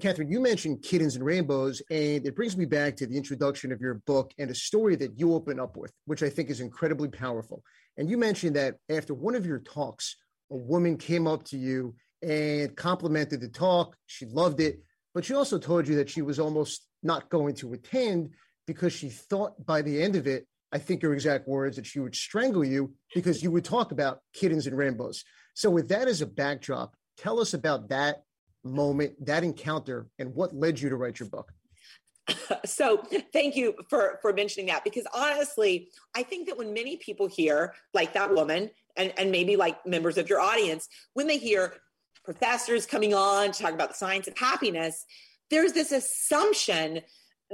Catherine, 0.00 0.30
you 0.30 0.40
mentioned 0.40 0.82
kittens 0.82 1.16
and 1.16 1.24
rainbows, 1.24 1.82
and 1.90 2.26
it 2.26 2.36
brings 2.36 2.56
me 2.56 2.64
back 2.64 2.96
to 2.96 3.06
the 3.06 3.16
introduction 3.16 3.72
of 3.72 3.80
your 3.80 3.94
book 4.06 4.32
and 4.38 4.50
a 4.50 4.54
story 4.54 4.96
that 4.96 5.18
you 5.18 5.34
open 5.34 5.58
up 5.58 5.76
with, 5.76 5.92
which 6.06 6.22
I 6.22 6.30
think 6.30 6.50
is 6.50 6.60
incredibly 6.60 7.08
powerful. 7.08 7.62
And 7.96 8.08
you 8.08 8.16
mentioned 8.16 8.56
that 8.56 8.76
after 8.88 9.14
one 9.14 9.34
of 9.34 9.46
your 9.46 9.58
talks, 9.58 10.16
a 10.50 10.56
woman 10.56 10.96
came 10.96 11.26
up 11.26 11.44
to 11.44 11.58
you 11.58 11.94
and 12.22 12.76
complimented 12.76 13.40
the 13.40 13.48
talk. 13.48 13.96
She 14.06 14.26
loved 14.26 14.60
it, 14.60 14.80
but 15.14 15.24
she 15.24 15.34
also 15.34 15.58
told 15.58 15.88
you 15.88 15.96
that 15.96 16.10
she 16.10 16.22
was 16.22 16.38
almost 16.38 16.86
not 17.02 17.28
going 17.28 17.54
to 17.56 17.72
attend 17.72 18.30
because 18.66 18.92
she 18.92 19.08
thought 19.08 19.64
by 19.64 19.82
the 19.82 20.02
end 20.02 20.16
of 20.16 20.26
it, 20.26 20.46
I 20.70 20.78
think 20.78 21.02
your 21.02 21.14
exact 21.14 21.48
words, 21.48 21.76
that 21.76 21.86
she 21.86 22.00
would 22.00 22.14
strangle 22.14 22.64
you 22.64 22.92
because 23.14 23.42
you 23.42 23.50
would 23.50 23.64
talk 23.64 23.90
about 23.90 24.20
kittens 24.34 24.66
and 24.66 24.76
rainbows. 24.76 25.24
So, 25.54 25.70
with 25.70 25.88
that 25.88 26.08
as 26.08 26.20
a 26.20 26.26
backdrop, 26.26 26.94
tell 27.16 27.40
us 27.40 27.54
about 27.54 27.88
that 27.88 28.22
moment, 28.68 29.24
that 29.26 29.44
encounter, 29.44 30.06
and 30.18 30.34
what 30.34 30.54
led 30.54 30.80
you 30.80 30.88
to 30.88 30.96
write 30.96 31.18
your 31.18 31.28
book? 31.28 31.52
so 32.64 33.02
thank 33.32 33.56
you 33.56 33.74
for 33.88 34.18
for 34.20 34.32
mentioning 34.32 34.66
that 34.66 34.84
because 34.84 35.06
honestly 35.14 35.88
i 36.14 36.22
think 36.22 36.46
that 36.46 36.58
when 36.58 36.74
many 36.74 36.96
people 36.96 37.26
hear 37.26 37.74
like 37.94 38.12
that 38.12 38.32
woman 38.32 38.70
and 38.96 39.12
and 39.16 39.30
maybe 39.30 39.56
like 39.56 39.84
members 39.86 40.18
of 40.18 40.28
your 40.28 40.40
audience 40.40 40.88
when 41.14 41.26
they 41.26 41.38
hear 41.38 41.74
professors 42.24 42.84
coming 42.84 43.14
on 43.14 43.50
to 43.50 43.62
talk 43.62 43.72
about 43.72 43.88
the 43.88 43.94
science 43.94 44.28
of 44.28 44.36
happiness 44.36 45.06
there's 45.50 45.72
this 45.72 45.92
assumption 45.92 47.00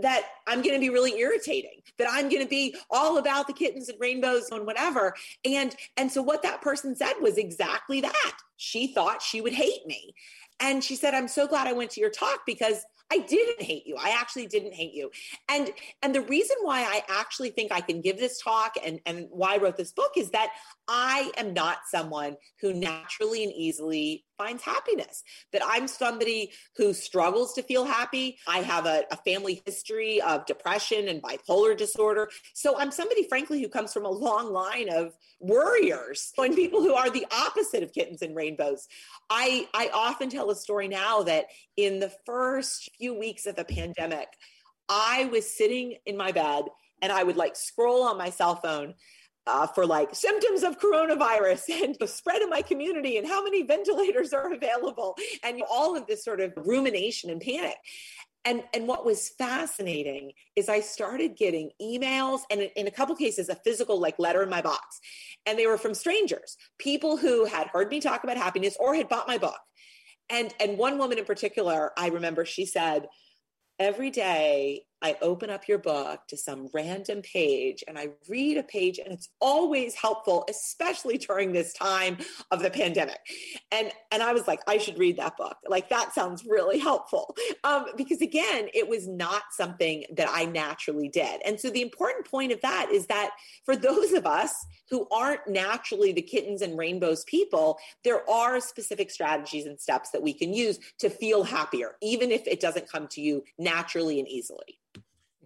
that 0.00 0.22
I'm 0.46 0.62
going 0.62 0.74
to 0.74 0.80
be 0.80 0.90
really 0.90 1.18
irritating, 1.18 1.80
that 1.98 2.08
I'm 2.10 2.28
going 2.28 2.42
to 2.42 2.48
be 2.48 2.74
all 2.90 3.18
about 3.18 3.46
the 3.46 3.52
kittens 3.52 3.88
and 3.88 3.98
rainbows 4.00 4.50
and 4.50 4.66
whatever. 4.66 5.14
And 5.44 5.74
and 5.96 6.10
so 6.10 6.22
what 6.22 6.42
that 6.42 6.62
person 6.62 6.96
said 6.96 7.14
was 7.20 7.38
exactly 7.38 8.00
that. 8.00 8.36
She 8.56 8.88
thought 8.88 9.22
she 9.22 9.40
would 9.40 9.52
hate 9.52 9.86
me. 9.86 10.14
And 10.60 10.82
she 10.82 10.96
said, 10.96 11.14
I'm 11.14 11.28
so 11.28 11.46
glad 11.46 11.66
I 11.66 11.72
went 11.72 11.90
to 11.92 12.00
your 12.00 12.10
talk 12.10 12.40
because 12.46 12.84
I 13.10 13.18
didn't 13.18 13.62
hate 13.62 13.86
you. 13.86 13.96
I 14.00 14.10
actually 14.10 14.46
didn't 14.46 14.74
hate 14.74 14.94
you. 14.94 15.10
And 15.48 15.70
and 16.02 16.14
the 16.14 16.22
reason 16.22 16.56
why 16.62 16.80
I 16.80 17.02
actually 17.08 17.50
think 17.50 17.70
I 17.70 17.80
can 17.80 18.00
give 18.00 18.18
this 18.18 18.40
talk 18.40 18.74
and, 18.84 19.00
and 19.06 19.28
why 19.30 19.54
I 19.54 19.58
wrote 19.58 19.76
this 19.76 19.92
book 19.92 20.12
is 20.16 20.30
that 20.30 20.50
I 20.88 21.30
am 21.36 21.54
not 21.54 21.78
someone 21.86 22.36
who 22.60 22.72
naturally 22.72 23.44
and 23.44 23.52
easily 23.52 24.24
finds 24.36 24.62
happiness, 24.62 25.22
that 25.52 25.62
I'm 25.64 25.86
somebody 25.88 26.52
who 26.76 26.92
struggles 26.92 27.54
to 27.54 27.62
feel 27.62 27.84
happy. 27.84 28.38
I 28.46 28.58
have 28.58 28.86
a, 28.86 29.04
a, 29.10 29.16
family 29.24 29.62
history 29.64 30.20
of 30.20 30.44
depression 30.44 31.08
and 31.08 31.22
bipolar 31.22 31.76
disorder. 31.76 32.28
So 32.52 32.78
I'm 32.78 32.90
somebody, 32.90 33.26
frankly, 33.28 33.62
who 33.62 33.68
comes 33.68 33.92
from 33.92 34.04
a 34.04 34.10
long 34.10 34.52
line 34.52 34.88
of 34.90 35.14
worriers 35.40 36.32
and 36.38 36.54
people 36.54 36.82
who 36.82 36.94
are 36.94 37.10
the 37.10 37.26
opposite 37.30 37.82
of 37.82 37.92
kittens 37.92 38.22
and 38.22 38.34
rainbows. 38.34 38.86
I, 39.30 39.68
I 39.72 39.90
often 39.94 40.30
tell 40.30 40.50
a 40.50 40.56
story 40.56 40.88
now 40.88 41.22
that 41.22 41.46
in 41.76 42.00
the 42.00 42.12
first 42.26 42.90
few 42.98 43.18
weeks 43.18 43.46
of 43.46 43.56
the 43.56 43.64
pandemic, 43.64 44.28
I 44.88 45.26
was 45.26 45.56
sitting 45.56 45.96
in 46.06 46.16
my 46.16 46.32
bed 46.32 46.64
and 47.02 47.12
I 47.12 47.22
would 47.22 47.36
like 47.36 47.56
scroll 47.56 48.02
on 48.02 48.18
my 48.18 48.30
cell 48.30 48.56
phone 48.56 48.94
uh, 49.46 49.66
for 49.66 49.86
like 49.86 50.14
symptoms 50.14 50.62
of 50.62 50.78
coronavirus 50.78 51.68
and 51.82 51.96
the 52.00 52.06
spread 52.06 52.42
in 52.42 52.50
my 52.50 52.62
community 52.62 53.18
and 53.18 53.26
how 53.26 53.42
many 53.42 53.62
ventilators 53.62 54.32
are 54.32 54.52
available 54.52 55.16
and 55.42 55.62
all 55.70 55.96
of 55.96 56.06
this 56.06 56.24
sort 56.24 56.40
of 56.40 56.52
rumination 56.56 57.30
and 57.30 57.40
panic. 57.40 57.76
And, 58.46 58.62
and 58.74 58.86
what 58.86 59.06
was 59.06 59.30
fascinating 59.38 60.32
is 60.54 60.68
I 60.68 60.80
started 60.80 61.34
getting 61.34 61.70
emails 61.80 62.40
and 62.50 62.60
in, 62.76 62.86
a 62.86 62.90
couple 62.90 63.16
cases, 63.16 63.48
a 63.48 63.54
physical 63.54 63.98
like 63.98 64.18
letter 64.18 64.42
in 64.42 64.50
my 64.50 64.60
box. 64.60 65.00
And 65.46 65.58
they 65.58 65.66
were 65.66 65.78
from 65.78 65.94
strangers, 65.94 66.58
people 66.78 67.16
who 67.16 67.46
had 67.46 67.68
heard 67.68 67.88
me 67.88 68.00
talk 68.00 68.22
about 68.22 68.36
happiness 68.36 68.76
or 68.78 68.94
had 68.94 69.08
bought 69.08 69.26
my 69.26 69.38
book. 69.38 69.56
And, 70.30 70.54
and 70.60 70.78
one 70.78 70.98
woman 70.98 71.18
in 71.18 71.24
particular, 71.24 71.92
I 71.96 72.08
remember 72.08 72.44
she 72.44 72.66
said, 72.66 73.08
every 73.78 74.10
day 74.10 74.84
I 75.04 75.18
open 75.20 75.50
up 75.50 75.68
your 75.68 75.76
book 75.76 76.20
to 76.28 76.36
some 76.38 76.70
random 76.72 77.20
page 77.20 77.84
and 77.86 77.98
I 77.98 78.08
read 78.26 78.56
a 78.56 78.62
page, 78.62 78.98
and 78.98 79.12
it's 79.12 79.28
always 79.38 79.94
helpful, 79.94 80.46
especially 80.48 81.18
during 81.18 81.52
this 81.52 81.74
time 81.74 82.16
of 82.50 82.62
the 82.62 82.70
pandemic. 82.70 83.18
And 83.70 83.92
and 84.10 84.22
I 84.22 84.32
was 84.32 84.48
like, 84.48 84.60
I 84.66 84.78
should 84.78 84.98
read 84.98 85.18
that 85.18 85.36
book. 85.36 85.58
Like 85.68 85.90
that 85.90 86.14
sounds 86.14 86.46
really 86.46 86.78
helpful, 86.78 87.36
um, 87.64 87.84
because 87.98 88.22
again, 88.22 88.68
it 88.72 88.88
was 88.88 89.06
not 89.06 89.42
something 89.52 90.04
that 90.16 90.28
I 90.30 90.46
naturally 90.46 91.10
did. 91.10 91.42
And 91.44 91.60
so 91.60 91.68
the 91.68 91.82
important 91.82 92.26
point 92.26 92.52
of 92.52 92.62
that 92.62 92.88
is 92.90 93.06
that 93.08 93.30
for 93.66 93.76
those 93.76 94.14
of 94.14 94.24
us 94.24 94.54
who 94.88 95.06
aren't 95.12 95.46
naturally 95.46 96.12
the 96.12 96.22
kittens 96.22 96.62
and 96.62 96.78
rainbows 96.78 97.24
people, 97.24 97.78
there 98.04 98.28
are 98.30 98.58
specific 98.58 99.10
strategies 99.10 99.66
and 99.66 99.78
steps 99.78 100.10
that 100.12 100.22
we 100.22 100.32
can 100.32 100.54
use 100.54 100.78
to 100.98 101.10
feel 101.10 101.44
happier, 101.44 101.96
even 102.00 102.30
if 102.30 102.46
it 102.46 102.60
doesn't 102.60 102.90
come 102.90 103.06
to 103.08 103.20
you 103.20 103.44
naturally 103.58 104.18
and 104.18 104.28
easily. 104.28 104.78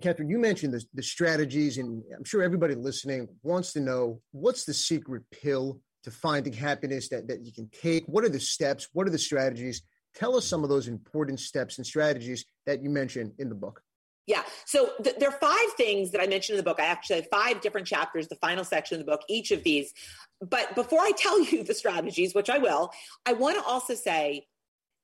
Catherine, 0.01 0.31
you 0.31 0.39
mentioned 0.39 0.75
the, 0.75 0.85
the 0.95 1.03
strategies, 1.03 1.79
and 1.79 2.03
I'm 2.17 2.25
sure 2.25 2.43
everybody 2.43 2.75
listening 2.75 3.29
wants 3.43 3.73
to 3.73 3.81
know 3.81 4.21
what's 4.33 4.65
the 4.65 4.75
secret 4.75 5.23
pill 5.31 5.81
to 6.05 6.11
finding 6.11 6.53
happiness 6.53 7.09
that, 7.09 7.29
that 7.29 7.45
you 7.45 7.53
can 7.53 7.69
take? 7.71 8.05
What 8.07 8.25
are 8.25 8.29
the 8.29 8.41
steps? 8.41 8.89
What 8.93 9.07
are 9.07 9.11
the 9.11 9.19
strategies? 9.19 9.83
Tell 10.15 10.37
us 10.37 10.47
some 10.47 10.63
of 10.63 10.71
those 10.71 10.89
important 10.89 11.41
steps 11.41 11.79
and 11.79 11.87
strategies 11.87 12.45
that 12.67 12.83
you 12.83 12.91
mentioned 12.91 13.33
in 13.39 13.49
the 13.49 13.55
book. 13.55 13.83
Yeah. 14.27 14.43
So 14.67 14.91
th- 15.03 15.17
there 15.19 15.31
are 15.31 15.39
five 15.39 15.73
things 15.77 16.11
that 16.13 16.21
I 16.21 16.27
mentioned 16.27 16.59
in 16.59 16.65
the 16.65 16.71
book. 16.71 16.81
I 16.81 16.87
actually 16.87 17.17
have 17.17 17.29
five 17.31 17.61
different 17.63 17.87
chapters, 17.87 18.29
the 18.29 18.37
final 18.37 18.63
section 18.63 19.01
of 19.01 19.07
the 19.07 19.11
book, 19.11 19.23
each 19.29 19.51
of 19.53 19.65
these. 19.65 19.93
But 20.41 20.75
before 20.75 21.01
I 21.01 21.13
tell 21.17 21.43
you 21.43 21.65
the 21.65 21.75
strategies, 21.75 22.35
which 22.35 22.51
I 22.51 22.59
will, 22.59 22.91
I 23.27 23.33
want 23.33 23.59
to 23.59 23.65
also 23.65 23.95
say 23.95 24.47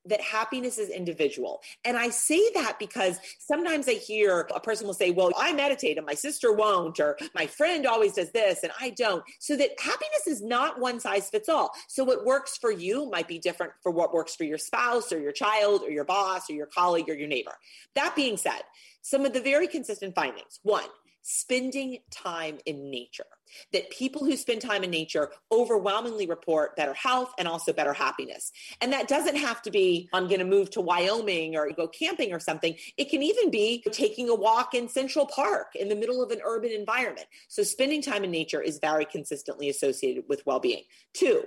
that 0.07 0.21
happiness 0.21 0.77
is 0.77 0.89
individual. 0.89 1.61
And 1.83 1.97
I 1.97 2.09
say 2.09 2.41
that 2.53 2.77
because 2.79 3.19
sometimes 3.39 3.87
I 3.87 3.93
hear 3.93 4.47
a 4.53 4.59
person 4.59 4.87
will 4.87 4.93
say, 4.93 5.11
Well, 5.11 5.31
I 5.37 5.53
meditate 5.53 5.97
and 5.97 6.05
my 6.05 6.13
sister 6.13 6.53
won't, 6.53 6.99
or 6.99 7.17
my 7.33 7.47
friend 7.47 7.85
always 7.85 8.13
does 8.13 8.31
this 8.31 8.63
and 8.63 8.71
I 8.79 8.91
don't. 8.91 9.23
So 9.39 9.55
that 9.57 9.71
happiness 9.79 10.27
is 10.27 10.41
not 10.41 10.79
one 10.79 10.99
size 10.99 11.29
fits 11.29 11.49
all. 11.49 11.71
So 11.87 12.03
what 12.03 12.25
works 12.25 12.57
for 12.57 12.71
you 12.71 13.09
might 13.09 13.27
be 13.27 13.39
different 13.39 13.73
for 13.81 13.91
what 13.91 14.13
works 14.13 14.35
for 14.35 14.43
your 14.43 14.57
spouse 14.57 15.11
or 15.11 15.19
your 15.19 15.31
child 15.31 15.81
or 15.83 15.91
your 15.91 16.05
boss 16.05 16.49
or 16.49 16.53
your 16.53 16.67
colleague 16.67 17.09
or 17.09 17.15
your 17.15 17.27
neighbor. 17.27 17.55
That 17.95 18.15
being 18.15 18.37
said, 18.37 18.61
some 19.01 19.25
of 19.25 19.33
the 19.33 19.41
very 19.41 19.67
consistent 19.67 20.15
findings 20.15 20.59
one, 20.63 20.89
spending 21.27 21.97
time 22.11 22.59
in 22.67 22.91
nature. 22.91 23.25
That 23.73 23.89
people 23.89 24.23
who 24.23 24.37
spend 24.37 24.61
time 24.61 24.83
in 24.83 24.91
nature 24.91 25.31
overwhelmingly 25.51 26.27
report 26.27 26.75
better 26.75 26.93
health 26.93 27.33
and 27.39 27.47
also 27.47 27.73
better 27.73 27.93
happiness. 27.93 28.51
And 28.79 28.93
that 28.93 29.07
doesn't 29.07 29.37
have 29.37 29.61
to 29.63 29.71
be, 29.71 30.07
I'm 30.13 30.27
going 30.27 30.39
to 30.39 30.45
move 30.45 30.69
to 30.71 30.81
Wyoming 30.81 31.55
or 31.55 31.71
go 31.71 31.87
camping 31.87 32.31
or 32.31 32.39
something. 32.39 32.75
It 32.95 33.09
can 33.09 33.23
even 33.23 33.49
be 33.49 33.83
taking 33.91 34.29
a 34.29 34.35
walk 34.35 34.75
in 34.75 34.87
Central 34.87 35.25
Park 35.25 35.69
in 35.73 35.89
the 35.89 35.95
middle 35.95 36.21
of 36.21 36.29
an 36.29 36.41
urban 36.45 36.71
environment. 36.71 37.25
So 37.47 37.63
spending 37.63 38.03
time 38.03 38.23
in 38.23 38.29
nature 38.29 38.61
is 38.61 38.77
very 38.77 39.05
consistently 39.05 39.67
associated 39.67 40.25
with 40.29 40.45
well 40.45 40.59
being. 40.59 40.83
Two, 41.13 41.43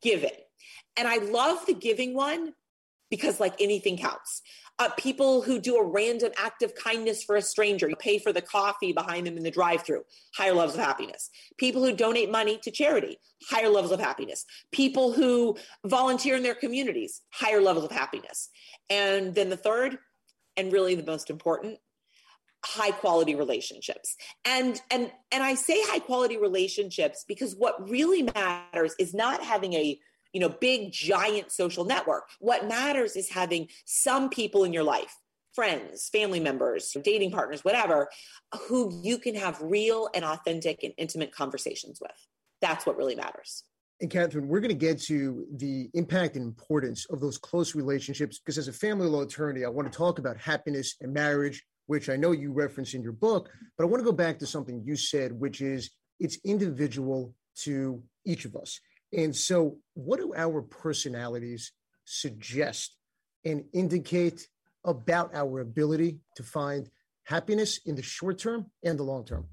giving. 0.00 0.30
And 0.96 1.06
I 1.06 1.18
love 1.18 1.66
the 1.66 1.74
giving 1.74 2.14
one 2.14 2.54
because, 3.10 3.38
like 3.38 3.60
anything 3.60 3.98
counts 3.98 4.42
uh, 4.78 4.88
people 4.90 5.42
who 5.42 5.60
do 5.60 5.76
a 5.76 5.84
random 5.84 6.30
act 6.38 6.62
of 6.62 6.74
kindness 6.74 7.22
for 7.24 7.36
a 7.36 7.42
stranger, 7.42 7.88
you 7.88 7.96
pay 7.96 8.18
for 8.18 8.32
the 8.32 8.42
coffee 8.42 8.92
behind 8.92 9.26
them 9.26 9.36
in 9.36 9.42
the 9.42 9.50
drive 9.50 9.82
through, 9.82 10.02
higher 10.34 10.52
levels 10.52 10.74
of 10.76 10.84
happiness. 10.84 11.30
People 11.56 11.84
who 11.84 11.92
donate 11.92 12.30
money 12.30 12.58
to 12.62 12.70
charity, 12.70 13.18
higher 13.50 13.68
levels 13.68 13.92
of 13.92 14.00
happiness. 14.00 14.44
People 14.72 15.12
who 15.12 15.56
volunteer 15.84 16.36
in 16.36 16.42
their 16.42 16.54
communities, 16.54 17.22
higher 17.30 17.60
levels 17.60 17.84
of 17.84 17.90
happiness. 17.90 18.50
And 18.88 19.34
then 19.34 19.50
the 19.50 19.56
third, 19.56 19.98
and 20.56 20.72
really 20.72 20.94
the 20.94 21.04
most 21.04 21.30
important, 21.30 21.78
high 22.64 22.90
quality 22.90 23.36
relationships 23.36 24.16
and 24.44 24.80
and 24.90 25.12
and 25.30 25.44
i 25.44 25.54
say 25.54 25.80
high 25.84 26.00
quality 26.00 26.36
relationships 26.36 27.24
because 27.28 27.54
what 27.54 27.88
really 27.88 28.22
matters 28.34 28.96
is 28.98 29.14
not 29.14 29.44
having 29.44 29.74
a 29.74 29.96
you 30.32 30.40
know, 30.40 30.48
big 30.48 30.92
giant 30.92 31.50
social 31.50 31.84
network. 31.84 32.28
What 32.40 32.68
matters 32.68 33.16
is 33.16 33.30
having 33.30 33.68
some 33.84 34.28
people 34.28 34.64
in 34.64 34.72
your 34.72 34.82
life, 34.82 35.16
friends, 35.54 36.08
family 36.10 36.40
members, 36.40 36.94
dating 37.02 37.30
partners, 37.30 37.64
whatever, 37.64 38.08
who 38.68 39.00
you 39.02 39.18
can 39.18 39.34
have 39.34 39.60
real 39.60 40.08
and 40.14 40.24
authentic 40.24 40.82
and 40.82 40.92
intimate 40.98 41.32
conversations 41.32 41.98
with. 42.00 42.12
That's 42.60 42.86
what 42.86 42.96
really 42.96 43.14
matters. 43.14 43.64
And 44.00 44.10
Catherine, 44.10 44.46
we're 44.46 44.60
going 44.60 44.68
to 44.68 44.74
get 44.74 45.00
to 45.02 45.46
the 45.56 45.90
impact 45.94 46.36
and 46.36 46.44
importance 46.44 47.06
of 47.10 47.20
those 47.20 47.36
close 47.36 47.74
relationships 47.74 48.38
because, 48.38 48.56
as 48.56 48.68
a 48.68 48.72
family 48.72 49.08
law 49.08 49.22
attorney, 49.22 49.64
I 49.64 49.68
want 49.68 49.90
to 49.90 49.96
talk 49.96 50.20
about 50.20 50.36
happiness 50.36 50.94
and 51.00 51.12
marriage, 51.12 51.64
which 51.86 52.08
I 52.08 52.14
know 52.14 52.30
you 52.30 52.52
reference 52.52 52.94
in 52.94 53.02
your 53.02 53.12
book. 53.12 53.50
But 53.76 53.84
I 53.84 53.86
want 53.88 54.00
to 54.00 54.04
go 54.04 54.12
back 54.12 54.38
to 54.38 54.46
something 54.46 54.82
you 54.84 54.94
said, 54.94 55.32
which 55.32 55.60
is 55.60 55.90
it's 56.20 56.38
individual 56.44 57.34
to 57.62 58.00
each 58.24 58.44
of 58.44 58.54
us. 58.54 58.80
And 59.12 59.34
so, 59.34 59.78
what 59.94 60.20
do 60.20 60.34
our 60.34 60.62
personalities 60.62 61.72
suggest 62.04 62.96
and 63.44 63.64
indicate 63.72 64.48
about 64.84 65.34
our 65.34 65.60
ability 65.60 66.18
to 66.36 66.42
find 66.42 66.88
happiness 67.24 67.80
in 67.86 67.94
the 67.94 68.02
short 68.02 68.38
term 68.38 68.66
and 68.82 68.98
the 68.98 69.02
long 69.02 69.24
term? 69.24 69.46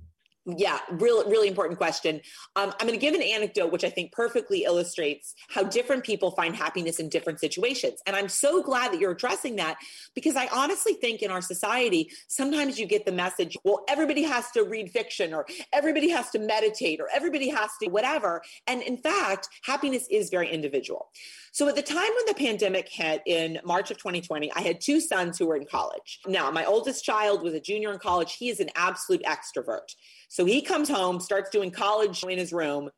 Yeah, 0.45 0.77
really, 0.91 1.29
really 1.29 1.47
important 1.47 1.79
question. 1.79 2.21
Um, 2.55 2.71
I'm 2.79 2.85
going 2.85 2.99
to 2.99 3.03
give 3.03 3.15
an 3.15 3.23
anecdote 3.23 3.71
which 3.71 3.83
I 3.83 3.89
think 3.89 4.11
perfectly 4.11 4.63
illustrates 4.63 5.33
how 5.49 5.63
different 5.63 6.03
people 6.03 6.31
find 6.31 6.55
happiness 6.55 6.99
in 6.99 7.09
different 7.09 7.39
situations. 7.39 7.99
And 8.05 8.15
I'm 8.15 8.29
so 8.29 8.61
glad 8.61 8.93
that 8.93 8.99
you're 8.99 9.13
addressing 9.13 9.55
that 9.55 9.77
because 10.13 10.35
I 10.35 10.47
honestly 10.53 10.93
think 10.93 11.23
in 11.23 11.31
our 11.31 11.41
society, 11.41 12.11
sometimes 12.27 12.79
you 12.79 12.85
get 12.85 13.07
the 13.07 13.11
message, 13.11 13.57
well, 13.63 13.83
everybody 13.89 14.21
has 14.21 14.51
to 14.51 14.63
read 14.63 14.91
fiction 14.91 15.33
or 15.33 15.47
everybody 15.73 16.09
has 16.09 16.29
to 16.31 16.39
meditate 16.39 16.99
or 16.99 17.07
everybody 17.11 17.49
has 17.49 17.71
to 17.81 17.89
whatever. 17.89 18.43
And 18.67 18.83
in 18.83 18.97
fact, 18.97 19.49
happiness 19.63 20.07
is 20.11 20.29
very 20.29 20.51
individual. 20.51 21.09
So 21.53 21.69
at 21.69 21.75
the 21.75 21.81
time 21.81 21.97
when 22.01 22.25
the 22.27 22.33
pandemic 22.33 22.89
hit 22.89 23.23
in 23.25 23.59
March 23.63 23.89
of 23.89 23.97
2020, 23.97 24.51
I 24.53 24.59
had 24.59 24.81
two 24.81 24.99
sons 24.99 25.39
who 25.39 25.47
were 25.47 25.55
in 25.55 25.65
college. 25.65 26.19
Now, 26.27 26.51
my 26.51 26.65
oldest 26.65 27.05
child 27.05 27.43
was 27.43 27.53
a 27.53 27.61
junior 27.61 27.93
in 27.93 27.97
college. 27.97 28.33
He 28.33 28.49
is 28.49 28.59
an 28.59 28.69
absolute 28.75 29.23
extrovert. 29.23 29.95
So 30.35 30.43
he 30.43 30.61
comes 30.61 30.89
home, 30.89 31.21
starts 31.21 31.49
doing 31.49 31.71
college 31.71 32.21
in 32.25 32.37
his 32.37 32.51
room, 32.51 32.89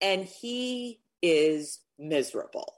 and 0.00 0.24
he 0.24 0.98
is 1.22 1.78
miserable. 1.96 2.74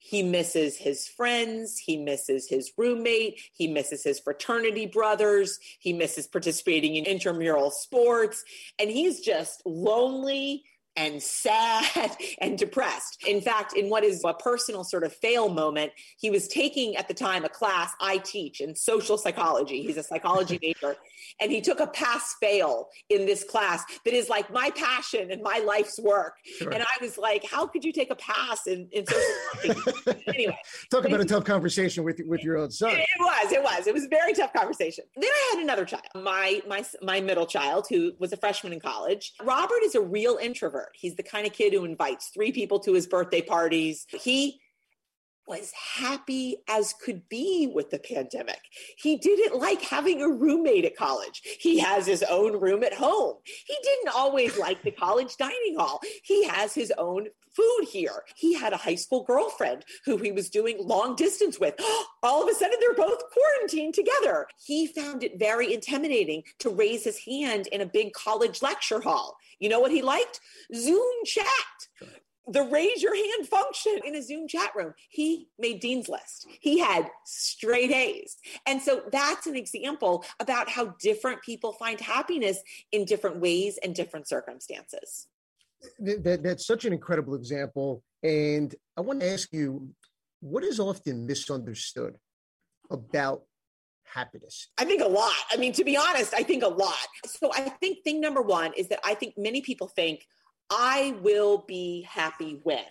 He 0.00 0.24
misses 0.24 0.76
his 0.76 1.06
friends. 1.06 1.78
He 1.78 1.96
misses 1.96 2.48
his 2.48 2.72
roommate. 2.76 3.40
He 3.52 3.68
misses 3.68 4.02
his 4.02 4.18
fraternity 4.18 4.86
brothers. 4.86 5.60
He 5.78 5.92
misses 5.92 6.26
participating 6.26 6.96
in 6.96 7.04
intramural 7.04 7.70
sports. 7.70 8.42
And 8.80 8.90
he's 8.90 9.20
just 9.20 9.62
lonely 9.64 10.64
and 10.96 11.22
sad 11.22 12.16
and 12.40 12.58
depressed. 12.58 13.24
In 13.26 13.40
fact, 13.40 13.74
in 13.74 13.88
what 13.88 14.04
is 14.04 14.22
a 14.24 14.34
personal 14.34 14.84
sort 14.84 15.04
of 15.04 15.12
fail 15.12 15.48
moment, 15.48 15.92
he 16.18 16.30
was 16.30 16.48
taking 16.48 16.96
at 16.96 17.08
the 17.08 17.14
time 17.14 17.44
a 17.44 17.48
class 17.48 17.92
I 18.00 18.18
teach 18.18 18.60
in 18.60 18.74
social 18.74 19.18
psychology. 19.18 19.82
He's 19.82 19.96
a 19.96 20.02
psychology 20.02 20.58
major. 20.62 20.96
And 21.40 21.50
he 21.50 21.60
took 21.60 21.80
a 21.80 21.86
pass 21.86 22.34
fail 22.40 22.88
in 23.10 23.26
this 23.26 23.44
class 23.44 23.84
that 24.04 24.14
is 24.14 24.28
like 24.28 24.50
my 24.52 24.70
passion 24.70 25.30
and 25.30 25.42
my 25.42 25.58
life's 25.58 25.98
work. 25.98 26.34
Sure. 26.58 26.70
And 26.70 26.82
I 26.82 27.02
was 27.02 27.18
like, 27.18 27.44
how 27.44 27.66
could 27.66 27.84
you 27.84 27.92
take 27.92 28.10
a 28.10 28.16
pass 28.16 28.66
in, 28.66 28.88
in 28.92 29.04
social 29.06 29.24
psychology? 29.54 30.24
anyway. 30.28 30.58
Talk 30.90 31.04
about 31.04 31.20
a 31.20 31.24
tough 31.24 31.44
conversation 31.44 32.04
with, 32.04 32.20
with 32.26 32.42
your 32.42 32.58
own 32.58 32.70
son. 32.70 32.92
It 32.92 33.06
was, 33.18 33.52
it 33.52 33.62
was. 33.62 33.86
It 33.86 33.94
was 33.94 34.04
a 34.04 34.08
very 34.08 34.32
tough 34.32 34.52
conversation. 34.52 35.04
Then 35.16 35.30
I 35.30 35.54
had 35.54 35.62
another 35.62 35.84
child, 35.84 36.04
my 36.14 36.60
my 36.68 36.84
my 37.02 37.20
middle 37.20 37.46
child, 37.46 37.86
who 37.88 38.12
was 38.18 38.32
a 38.32 38.36
freshman 38.36 38.72
in 38.72 38.80
college. 38.80 39.34
Robert 39.42 39.82
is 39.84 39.94
a 39.94 40.00
real 40.00 40.38
introvert. 40.40 40.85
He's 40.94 41.16
the 41.16 41.22
kind 41.22 41.46
of 41.46 41.52
kid 41.52 41.72
who 41.72 41.84
invites 41.84 42.28
three 42.28 42.52
people 42.52 42.80
to 42.80 42.92
his 42.92 43.06
birthday 43.06 43.42
parties. 43.42 44.06
He 44.08 44.60
was 45.46 45.72
happy 45.72 46.56
as 46.68 46.94
could 47.04 47.28
be 47.28 47.70
with 47.72 47.90
the 47.90 47.98
pandemic. 47.98 48.60
He 48.98 49.16
didn't 49.16 49.58
like 49.58 49.80
having 49.80 50.20
a 50.20 50.28
roommate 50.28 50.84
at 50.84 50.96
college. 50.96 51.42
He 51.60 51.78
has 51.78 52.06
his 52.06 52.24
own 52.24 52.60
room 52.60 52.82
at 52.82 52.94
home. 52.94 53.36
He 53.44 53.76
didn't 53.82 54.14
always 54.14 54.58
like 54.58 54.82
the 54.82 54.90
college 54.90 55.36
dining 55.36 55.76
hall. 55.78 56.00
He 56.24 56.44
has 56.46 56.74
his 56.74 56.92
own 56.98 57.28
food 57.54 57.86
here. 57.88 58.24
He 58.36 58.54
had 58.54 58.72
a 58.72 58.78
high 58.78 58.96
school 58.96 59.24
girlfriend 59.24 59.84
who 60.04 60.16
he 60.16 60.32
was 60.32 60.50
doing 60.50 60.76
long 60.80 61.14
distance 61.16 61.58
with. 61.58 61.74
All 62.22 62.42
of 62.42 62.48
a 62.48 62.54
sudden, 62.54 62.78
they're 62.80 62.94
both 62.94 63.22
quarantined 63.32 63.94
together. 63.94 64.46
He 64.64 64.86
found 64.88 65.22
it 65.22 65.38
very 65.38 65.72
intimidating 65.72 66.42
to 66.58 66.70
raise 66.70 67.04
his 67.04 67.18
hand 67.18 67.68
in 67.68 67.80
a 67.80 67.86
big 67.86 68.12
college 68.12 68.62
lecture 68.62 69.00
hall. 69.00 69.36
You 69.58 69.68
know 69.68 69.80
what 69.80 69.90
he 69.90 70.02
liked? 70.02 70.40
Zoom 70.74 71.24
chat 71.24 71.46
the 72.48 72.62
raise 72.62 73.02
your 73.02 73.14
hand 73.14 73.48
function 73.48 73.98
in 74.04 74.14
a 74.14 74.22
Zoom 74.22 74.46
chat 74.46 74.70
room. 74.76 74.94
He 75.08 75.48
made 75.58 75.80
Dean's 75.80 76.08
List. 76.08 76.46
He 76.60 76.78
had 76.78 77.10
straight 77.24 77.90
A's. 77.90 78.36
And 78.66 78.80
so 78.80 79.02
that's 79.10 79.46
an 79.46 79.56
example 79.56 80.24
about 80.38 80.68
how 80.68 80.94
different 81.00 81.42
people 81.42 81.72
find 81.72 82.00
happiness 82.00 82.58
in 82.92 83.04
different 83.04 83.40
ways 83.40 83.78
and 83.82 83.94
different 83.94 84.28
circumstances. 84.28 85.26
That, 85.98 86.42
that's 86.42 86.66
such 86.66 86.84
an 86.84 86.92
incredible 86.92 87.34
example. 87.34 88.02
And 88.22 88.74
I 88.96 89.00
want 89.00 89.20
to 89.20 89.30
ask 89.30 89.52
you 89.52 89.90
what 90.40 90.62
is 90.62 90.78
often 90.78 91.26
misunderstood 91.26 92.16
about 92.90 93.42
happiness? 94.12 94.68
I 94.78 94.84
think 94.84 95.02
a 95.02 95.08
lot. 95.08 95.32
I 95.50 95.56
mean, 95.56 95.72
to 95.72 95.84
be 95.84 95.96
honest, 95.96 96.34
I 96.34 96.42
think 96.42 96.62
a 96.62 96.68
lot. 96.68 96.94
So 97.26 97.50
I 97.54 97.68
think 97.80 98.04
thing 98.04 98.20
number 98.20 98.42
one 98.42 98.72
is 98.76 98.88
that 98.88 99.00
I 99.04 99.14
think 99.14 99.34
many 99.36 99.60
people 99.60 99.88
think, 99.88 100.26
I 100.70 101.14
will 101.22 101.64
be 101.66 102.02
happy 102.08 102.60
when 102.64 102.84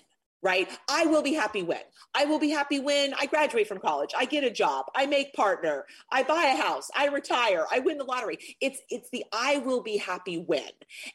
right? 0.46 0.70
I 0.88 1.08
will 1.08 1.24
be 1.24 1.34
happy 1.34 1.64
when. 1.64 1.82
I 2.14 2.26
will 2.26 2.40
be 2.40 2.52
happy 2.52 2.80
when 2.80 3.16
I 3.16 3.26
graduate 3.26 3.68
from 3.68 3.80
college, 3.80 4.12
I 4.16 4.26
get 4.26 4.44
a 4.44 4.52
job, 4.52 4.86
I 4.96 5.08
make 5.08 5.34
partner, 5.34 5.86
I 6.12 6.22
buy 6.22 6.46
a 6.46 6.56
house, 6.56 6.90
I 6.96 7.08
retire, 7.08 7.66
I 7.70 7.80
win 7.80 7.98
the 7.98 8.04
lottery. 8.04 8.38
It's 8.62 8.80
it's 8.90 9.10
the 9.10 9.26
I 9.34 9.58
will 9.58 9.82
be 9.82 9.98
happy 9.98 10.38
when. 10.38 10.70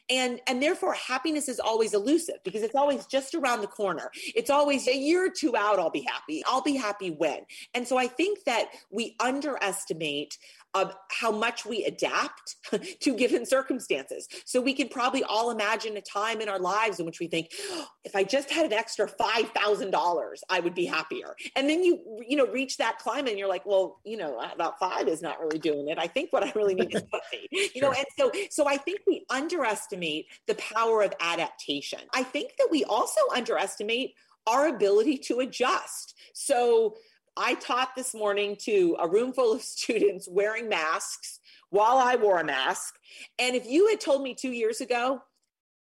And 0.09 0.41
and 0.47 0.61
therefore 0.61 0.93
happiness 0.93 1.47
is 1.47 1.59
always 1.59 1.93
elusive 1.93 2.35
because 2.43 2.61
it's 2.61 2.75
always 2.75 3.05
just 3.05 3.33
around 3.33 3.61
the 3.61 3.67
corner. 3.67 4.11
It's 4.35 4.49
always 4.49 4.87
a 4.87 4.95
year 4.95 5.25
or 5.25 5.29
two 5.29 5.55
out 5.55 5.79
I'll 5.79 5.89
be 5.89 6.05
happy. 6.07 6.43
I'll 6.45 6.61
be 6.61 6.75
happy 6.75 7.09
when. 7.09 7.45
And 7.73 7.87
so 7.87 7.97
I 7.97 8.07
think 8.07 8.43
that 8.43 8.65
we 8.91 9.15
underestimate 9.21 10.37
of 10.73 10.95
how 11.09 11.31
much 11.31 11.65
we 11.65 11.83
adapt 11.83 12.55
to 13.01 13.15
given 13.15 13.45
circumstances. 13.45 14.27
So 14.45 14.61
we 14.61 14.73
can 14.73 14.87
probably 14.89 15.23
all 15.23 15.51
imagine 15.51 15.97
a 15.97 16.01
time 16.01 16.41
in 16.41 16.49
our 16.49 16.59
lives 16.59 16.99
in 16.99 17.05
which 17.05 17.19
we 17.19 17.27
think, 17.27 17.49
oh, 17.69 17.87
if 18.03 18.15
I 18.15 18.23
just 18.23 18.49
had 18.49 18.65
an 18.65 18.73
extra 18.73 19.07
five 19.07 19.49
thousand 19.49 19.91
dollars, 19.91 20.43
I 20.49 20.59
would 20.59 20.73
be 20.73 20.85
happier. 20.85 21.35
And 21.55 21.69
then 21.69 21.83
you 21.83 22.23
you 22.27 22.37
know 22.37 22.47
reach 22.47 22.77
that 22.77 22.99
climate 22.99 23.29
and 23.29 23.39
you're 23.39 23.49
like, 23.49 23.65
well, 23.65 23.99
you 24.05 24.17
know, 24.17 24.39
about 24.53 24.79
five 24.79 25.07
is 25.07 25.21
not 25.21 25.39
really 25.39 25.59
doing 25.59 25.89
it. 25.89 25.97
I 25.99 26.07
think 26.07 26.31
what 26.31 26.43
I 26.43 26.51
really 26.55 26.75
need 26.75 26.95
is 26.95 27.03
fifty. 27.31 27.71
You 27.75 27.81
know, 27.81 27.91
and 27.91 28.05
so 28.17 28.31
so 28.49 28.67
I 28.67 28.77
think 28.77 29.01
we 29.07 29.25
underestimate 29.29 30.27
the 30.47 30.55
power 30.55 31.01
of 31.01 31.13
adaptation. 31.19 31.99
I 32.13 32.23
think 32.23 32.51
that 32.57 32.69
we 32.71 32.83
also 32.85 33.21
underestimate 33.35 34.13
our 34.47 34.67
ability 34.67 35.17
to 35.17 35.39
adjust. 35.39 36.15
So 36.33 36.95
I 37.37 37.55
taught 37.55 37.95
this 37.95 38.13
morning 38.13 38.57
to 38.61 38.97
a 38.99 39.07
room 39.07 39.33
full 39.33 39.53
of 39.53 39.61
students 39.61 40.27
wearing 40.29 40.69
masks 40.69 41.39
while 41.69 41.97
I 41.97 42.15
wore 42.15 42.39
a 42.39 42.43
mask. 42.43 42.95
And 43.39 43.55
if 43.55 43.65
you 43.65 43.87
had 43.87 44.01
told 44.01 44.21
me 44.21 44.35
two 44.35 44.51
years 44.51 44.81
ago 44.81 45.21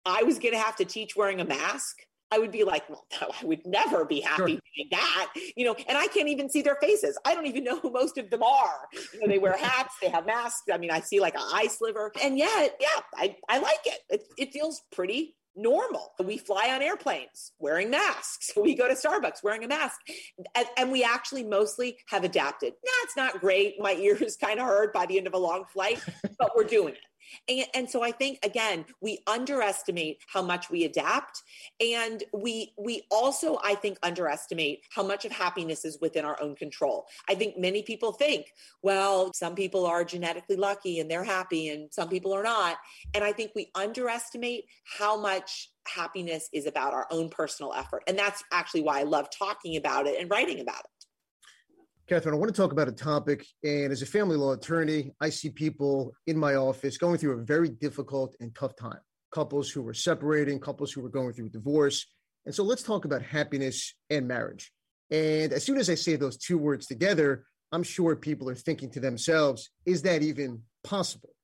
I 0.05 0.23
was 0.23 0.39
going 0.39 0.53
to 0.53 0.59
have 0.59 0.75
to 0.77 0.85
teach 0.85 1.15
wearing 1.15 1.41
a 1.41 1.45
mask, 1.45 1.97
I 2.29 2.39
would 2.39 2.51
be 2.51 2.63
like, 2.63 2.89
well, 2.89 3.05
no, 3.21 3.31
I 3.41 3.45
would 3.45 3.65
never 3.65 4.03
be 4.03 4.19
happy 4.19 4.53
sure. 4.53 4.61
doing 4.75 4.87
that. 4.91 5.33
You 5.55 5.65
know, 5.65 5.75
and 5.87 5.97
I 5.97 6.07
can't 6.07 6.27
even 6.27 6.49
see 6.49 6.61
their 6.61 6.77
faces. 6.81 7.17
I 7.25 7.33
don't 7.33 7.45
even 7.45 7.63
know 7.65 7.79
who 7.79 7.91
most 7.91 8.17
of 8.17 8.29
them 8.29 8.43
are. 8.43 8.87
You 9.13 9.21
know, 9.21 9.27
they 9.27 9.39
wear 9.39 9.57
hats, 9.57 9.95
they 10.01 10.09
have 10.09 10.25
masks. 10.25 10.63
I 10.71 10.77
mean, 10.77 10.91
I 10.91 10.99
see 10.99 11.19
like 11.19 11.35
an 11.35 11.43
eye 11.43 11.67
sliver. 11.67 12.11
And 12.21 12.37
yet, 12.37 12.77
yeah, 12.79 13.01
I, 13.15 13.35
I 13.49 13.59
like 13.59 13.79
it. 13.85 13.99
it. 14.09 14.23
It 14.37 14.53
feels 14.53 14.81
pretty 14.91 15.35
normal. 15.57 16.13
We 16.23 16.37
fly 16.37 16.71
on 16.73 16.81
airplanes 16.81 17.51
wearing 17.59 17.89
masks. 17.89 18.51
We 18.67 18.75
go 18.75 18.87
to 18.87 18.95
Starbucks 18.95 19.43
wearing 19.43 19.63
a 19.63 19.67
mask. 19.67 19.95
And, 20.55 20.67
and 20.77 20.91
we 20.91 21.01
actually 21.01 21.43
mostly 21.43 21.97
have 22.07 22.25
adapted. 22.25 22.73
Nah, 22.73 22.91
it's 23.03 23.15
not 23.15 23.39
great. 23.39 23.75
My 23.79 23.93
ears 23.99 24.35
kind 24.35 24.59
of 24.59 24.65
hurt 24.65 24.93
by 24.93 25.05
the 25.05 25.17
end 25.17 25.25
of 25.25 25.33
a 25.33 25.37
long 25.37 25.63
flight, 25.71 26.03
but 26.37 26.51
we're 26.55 26.65
doing 26.65 26.93
it. 26.93 26.99
And, 27.47 27.65
and, 27.73 27.89
so 27.89 28.03
I 28.03 28.11
think 28.11 28.39
again, 28.43 28.85
we 29.01 29.19
underestimate 29.27 30.19
how 30.27 30.41
much 30.41 30.69
we 30.69 30.83
adapt, 30.83 31.41
and 31.79 32.23
we 32.33 32.73
we 32.77 33.03
also 33.09 33.59
I 33.63 33.75
think 33.75 33.97
underestimate 34.03 34.81
how 34.89 35.03
much 35.03 35.25
of 35.25 35.31
happiness 35.31 35.85
is 35.85 35.97
within 36.01 36.25
our 36.25 36.41
own 36.41 36.55
control. 36.55 37.05
I 37.29 37.35
think 37.35 37.57
many 37.57 37.83
people 37.83 38.11
think, 38.11 38.47
well, 38.81 39.31
some 39.33 39.55
people 39.55 39.85
are 39.85 40.03
genetically 40.03 40.55
lucky 40.55 40.99
and 40.99 41.09
they're 41.09 41.23
happy, 41.23 41.69
and 41.69 41.93
some 41.93 42.09
people 42.09 42.33
are 42.33 42.43
not. 42.43 42.77
And 43.13 43.23
I 43.23 43.31
think 43.31 43.51
we 43.55 43.71
underestimate 43.75 44.65
how 44.83 45.19
much 45.19 45.71
happiness 45.87 46.49
is 46.51 46.65
about 46.65 46.93
our 46.93 47.07
own 47.11 47.29
personal 47.29 47.73
effort, 47.73 48.03
and 48.07 48.17
that's 48.17 48.43
actually 48.51 48.81
why 48.81 48.99
I 48.99 49.03
love 49.03 49.29
talking 49.29 49.77
about 49.77 50.07
it 50.07 50.19
and 50.19 50.29
writing 50.29 50.59
about 50.59 50.79
it. 50.79 50.96
Catherine, 52.07 52.35
I 52.35 52.37
want 52.37 52.55
to 52.55 52.61
talk 52.61 52.71
about 52.71 52.87
a 52.87 52.93
topic. 52.93 53.45
And 53.63 53.91
as 53.91 54.01
a 54.01 54.05
family 54.05 54.37
law 54.37 54.53
attorney, 54.53 55.11
I 55.19 55.29
see 55.29 55.49
people 55.49 56.13
in 56.25 56.37
my 56.37 56.55
office 56.55 56.97
going 56.97 57.17
through 57.17 57.37
a 57.37 57.43
very 57.43 57.67
difficult 57.67 58.33
and 58.39 58.55
tough 58.55 58.77
time. 58.77 58.99
Couples 59.31 59.69
who 59.69 59.81
were 59.81 59.93
separating, 59.93 60.57
couples 60.59 60.93
who 60.93 61.01
were 61.01 61.09
going 61.09 61.33
through 61.33 61.49
divorce. 61.49 62.05
And 62.45 62.55
so 62.55 62.63
let's 62.63 62.81
talk 62.81 63.03
about 63.03 63.21
happiness 63.21 63.93
and 64.09 64.25
marriage. 64.25 64.71
And 65.11 65.51
as 65.51 65.65
soon 65.65 65.77
as 65.77 65.89
I 65.89 65.95
say 65.95 66.15
those 66.15 66.37
two 66.37 66.57
words 66.57 66.87
together, 66.87 67.43
I'm 67.73 67.83
sure 67.83 68.15
people 68.15 68.49
are 68.49 68.55
thinking 68.55 68.89
to 68.91 69.01
themselves, 69.01 69.69
is 69.85 70.03
that 70.03 70.21
even 70.21 70.61
possible? 70.85 71.35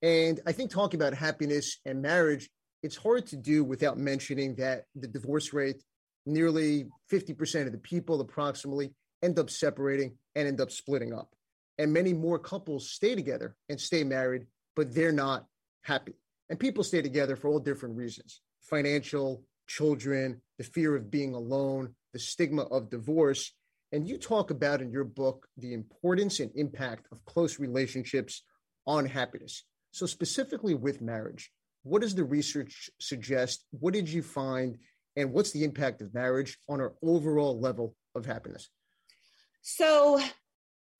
And 0.00 0.40
I 0.46 0.52
think 0.52 0.70
talking 0.70 0.98
about 0.98 1.12
happiness 1.12 1.78
and 1.84 2.00
marriage 2.00 2.48
it's 2.82 2.96
hard 2.96 3.26
to 3.26 3.36
do 3.36 3.64
without 3.64 3.98
mentioning 3.98 4.54
that 4.56 4.84
the 4.94 5.08
divorce 5.08 5.52
rate, 5.52 5.82
nearly 6.24 6.86
50% 7.12 7.66
of 7.66 7.72
the 7.72 7.78
people 7.78 8.20
approximately 8.20 8.94
end 9.26 9.38
up 9.38 9.50
separating 9.50 10.16
and 10.34 10.48
end 10.48 10.60
up 10.60 10.70
splitting 10.70 11.12
up. 11.12 11.34
And 11.78 11.92
many 11.92 12.14
more 12.14 12.38
couples 12.38 12.90
stay 12.90 13.14
together 13.14 13.56
and 13.68 13.78
stay 13.78 14.04
married, 14.04 14.46
but 14.74 14.94
they're 14.94 15.12
not 15.12 15.44
happy. 15.82 16.14
And 16.48 16.58
people 16.58 16.84
stay 16.84 17.02
together 17.02 17.36
for 17.36 17.48
all 17.48 17.58
different 17.58 17.96
reasons 17.96 18.40
financial, 18.62 19.44
children, 19.68 20.40
the 20.58 20.64
fear 20.64 20.96
of 20.96 21.10
being 21.10 21.34
alone, 21.34 21.94
the 22.12 22.18
stigma 22.18 22.62
of 22.62 22.90
divorce. 22.90 23.52
And 23.92 24.08
you 24.08 24.18
talk 24.18 24.50
about 24.50 24.80
in 24.80 24.90
your 24.90 25.04
book 25.04 25.46
the 25.56 25.74
importance 25.74 26.40
and 26.40 26.50
impact 26.54 27.06
of 27.12 27.24
close 27.24 27.60
relationships 27.60 28.42
on 28.86 29.06
happiness. 29.06 29.64
So, 29.92 30.06
specifically 30.06 30.74
with 30.74 31.00
marriage, 31.00 31.50
what 31.82 32.02
does 32.02 32.14
the 32.14 32.24
research 32.24 32.90
suggest? 33.00 33.64
What 33.70 33.94
did 33.94 34.08
you 34.08 34.22
find? 34.22 34.78
And 35.14 35.32
what's 35.32 35.52
the 35.52 35.64
impact 35.64 36.02
of 36.02 36.12
marriage 36.12 36.58
on 36.68 36.80
our 36.80 36.94
overall 37.02 37.58
level 37.58 37.94
of 38.14 38.26
happiness? 38.26 38.68
So, 39.68 40.20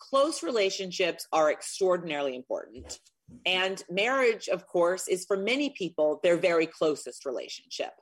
close 0.00 0.42
relationships 0.42 1.28
are 1.32 1.52
extraordinarily 1.52 2.34
important. 2.34 2.98
And 3.46 3.80
marriage, 3.88 4.48
of 4.48 4.66
course, 4.66 5.06
is 5.06 5.24
for 5.24 5.36
many 5.36 5.70
people 5.70 6.18
their 6.24 6.36
very 6.36 6.66
closest 6.66 7.24
relationship. 7.24 7.92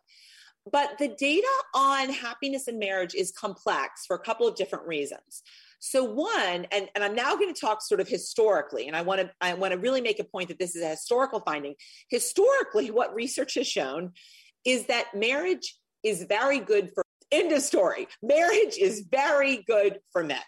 But 0.73 0.97
the 0.99 1.09
data 1.09 1.47
on 1.75 2.09
happiness 2.09 2.67
in 2.67 2.79
marriage 2.79 3.15
is 3.15 3.31
complex 3.31 4.07
for 4.07 4.17
a 4.17 4.19
couple 4.19 4.49
of 4.49 4.57
different 4.57 4.87
reasons. 4.87 5.43
So 5.81 6.03
one, 6.03 6.67
and, 6.73 6.89
and 6.95 7.05
I'm 7.05 7.15
now 7.15 7.37
going 7.37 7.53
to 7.53 7.61
talk 7.61 7.83
sort 7.83 8.01
of 8.01 8.09
historically, 8.09 8.87
and 8.89 8.97
I 8.97 9.03
want 9.03 9.21
to 9.21 9.31
I 9.43 9.53
want 9.53 9.75
to 9.75 9.79
really 9.79 10.01
make 10.01 10.19
a 10.19 10.25
point 10.25 10.49
that 10.49 10.59
this 10.59 10.75
is 10.75 10.83
a 10.83 10.89
historical 10.89 11.41
finding. 11.41 11.75
Historically, 12.09 12.91
what 12.91 13.15
research 13.15 13.57
has 13.57 13.67
shown 13.67 14.13
is 14.65 14.87
that 14.87 15.09
marriage 15.15 15.77
is 16.03 16.25
very 16.25 16.59
good 16.59 16.91
for 16.95 17.04
end 17.31 17.53
of 17.53 17.63
story. 17.63 18.07
Marriage 18.23 18.77
is 18.79 19.07
very 19.11 19.65
good 19.67 19.99
for 20.13 20.25
men. 20.25 20.39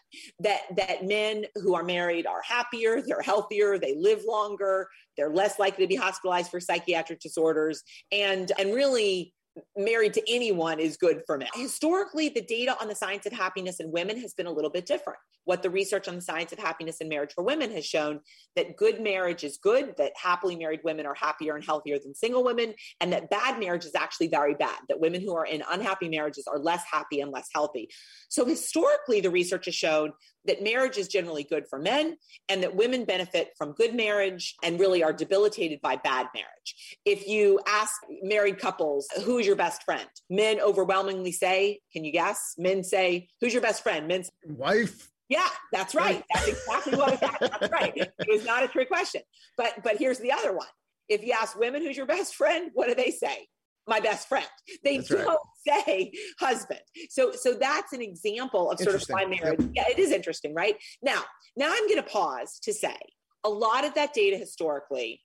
That 0.41 0.61
that 0.77 1.05
men 1.05 1.45
who 1.57 1.75
are 1.75 1.83
married 1.85 2.27
are 2.27 2.43
happier 2.43 3.03
they're 3.03 3.23
healthier 3.23 3.79
they 3.79 3.95
live 3.97 4.23
longer 4.27 4.89
they're 5.17 5.31
less 5.31 5.59
likely 5.59 5.85
to 5.85 5.89
be 5.89 5.97
hospitalized 5.97 6.51
for 6.51 6.61
psychiatric 6.61 7.21
disorders. 7.21 7.83
And 8.13 8.53
and 8.59 8.75
really 8.75 9.33
married 9.77 10.15
to 10.15 10.23
anyone 10.29 10.79
is 10.79 10.97
good 10.97 11.23
for 11.27 11.39
men. 11.39 11.49
Historically, 11.55 12.29
the 12.29 12.43
data 12.43 12.77
on 12.81 12.89
the 12.89 12.95
science 12.95 13.27
of 13.27 13.33
happiness 13.33 13.81
in 13.81 13.91
women 13.91 14.19
has 14.21 14.35
been 14.35 14.47
a 14.47 14.51
little 14.51 14.71
bit 14.71 14.87
different. 14.87 15.19
What 15.45 15.63
the 15.63 15.71
research 15.71 16.09
on 16.09 16.17
the 16.17 16.21
science 16.21 16.53
of 16.53 16.59
happiness 16.59 16.99
in 16.99 17.09
marriage 17.09 17.33
for 17.33 17.45
women 17.45 17.71
has 17.71 17.87
shown 17.87 18.21
that 18.57 18.77
good 18.77 19.01
marriage 19.01 19.45
is 19.45 19.59
good, 19.59 19.95
that 19.97 20.13
happily 20.21 20.57
married 20.57 20.81
women 20.83 21.07
are 21.07 21.15
happier 21.15 21.55
and 21.55 21.65
healthier 21.65 21.99
than 21.99 22.15
single 22.15 22.43
women, 22.43 22.75
and 23.01 23.13
that 23.13 23.31
bad 23.31 23.61
marriage 23.61 23.85
is 23.85 23.95
actually 23.95 24.27
very 24.27 24.55
bad, 24.55 24.79
that 24.89 24.99
women 25.01 25.21
who 25.21 25.37
are 25.37 25.47
in 25.47 25.63
unhappy 25.71 26.09
marriages 26.09 26.47
are 26.49 26.59
less 26.59 26.83
happy 26.91 27.21
and 27.21 27.31
less 27.31 27.49
healthy. 27.55 27.89
So 28.29 28.45
historically, 28.45 29.21
the 29.21 29.31
research 29.31 29.67
has 29.67 29.75
shown 29.75 30.13
that 30.47 30.63
marriage 30.63 30.97
is 30.97 31.09
generally 31.09 31.45
good 31.45 31.67
for 31.69 31.79
men 31.79 32.17
and 32.49 32.63
that 32.63 32.75
women 32.75 33.05
benefit 33.05 33.53
from 33.57 33.73
good 33.73 33.95
marriage 33.95 34.55
and 34.63 34.81
really 34.81 35.03
are 35.03 35.13
debilitated 35.13 35.81
by 35.81 35.97
bad 35.97 36.27
marriage. 36.35 36.99
If 37.05 37.27
you 37.27 37.61
ask 37.67 37.95
married 38.23 38.59
couples, 38.59 39.09
who's 39.25 39.47
your 39.47 39.57
best 39.57 39.83
friend? 39.83 40.09
Men 40.31 40.61
overwhelmingly 40.61 41.33
say, 41.33 41.81
can 41.93 42.05
you 42.05 42.13
guess? 42.13 42.55
Men 42.59 42.85
say, 42.85 43.29
who's 43.41 43.53
your 43.53 43.63
best 43.63 43.83
friend? 43.83 44.07
Men 44.09 44.25
say, 44.25 44.31
wife. 44.49 45.11
Yeah, 45.29 45.49
that's 45.73 45.95
right. 45.95 46.23
That's 46.33 46.47
exactly 46.47 46.97
what 46.97 47.21
that's 47.21 47.73
right. 47.73 48.11
It's 48.21 48.45
not 48.45 48.63
a 48.63 48.69
trick 48.69 48.89
question. 48.89 49.23
But 49.57 49.83
but 49.83 49.97
here's 49.97 50.21
the 50.21 50.31
other 50.31 50.53
one. 50.53 50.69
If 51.09 51.25
you 51.25 51.33
ask 51.33 51.59
women 51.59 51.83
who's 51.83 51.97
your 51.97 52.07
best 52.07 52.37
friend, 52.37 52.71
what 52.75 52.87
do 52.87 52.95
they 52.95 53.11
say? 53.11 53.49
My 53.87 54.01
best 54.01 54.29
friend. 54.29 54.47
They 54.85 54.99
that's 54.99 55.09
don't 55.09 55.27
right. 55.27 55.37
say 55.87 56.13
husband. 56.39 56.81
So 57.11 57.33
so 57.33 57.55
that's 57.55 57.93
an 57.93 58.03
example 58.03 58.71
of 58.71 58.79
sort 58.79 58.97
of 58.97 59.05
my 59.11 59.25
marriage. 59.25 59.61
Yep. 59.61 59.71
Yeah, 59.75 59.85
it 59.89 59.99
is 59.99 60.11
interesting, 60.11 60.55
right? 60.55 60.77
Now, 61.03 61.23
now 61.57 61.71
I'm 61.71 61.87
going 61.89 62.03
to 62.03 62.09
pause 62.09 62.59
to 62.63 62.73
say 62.73 62.97
a 63.45 63.49
lot 63.49 63.85
of 63.85 63.95
that 63.95 64.13
data 64.13 64.37
historically 64.37 65.21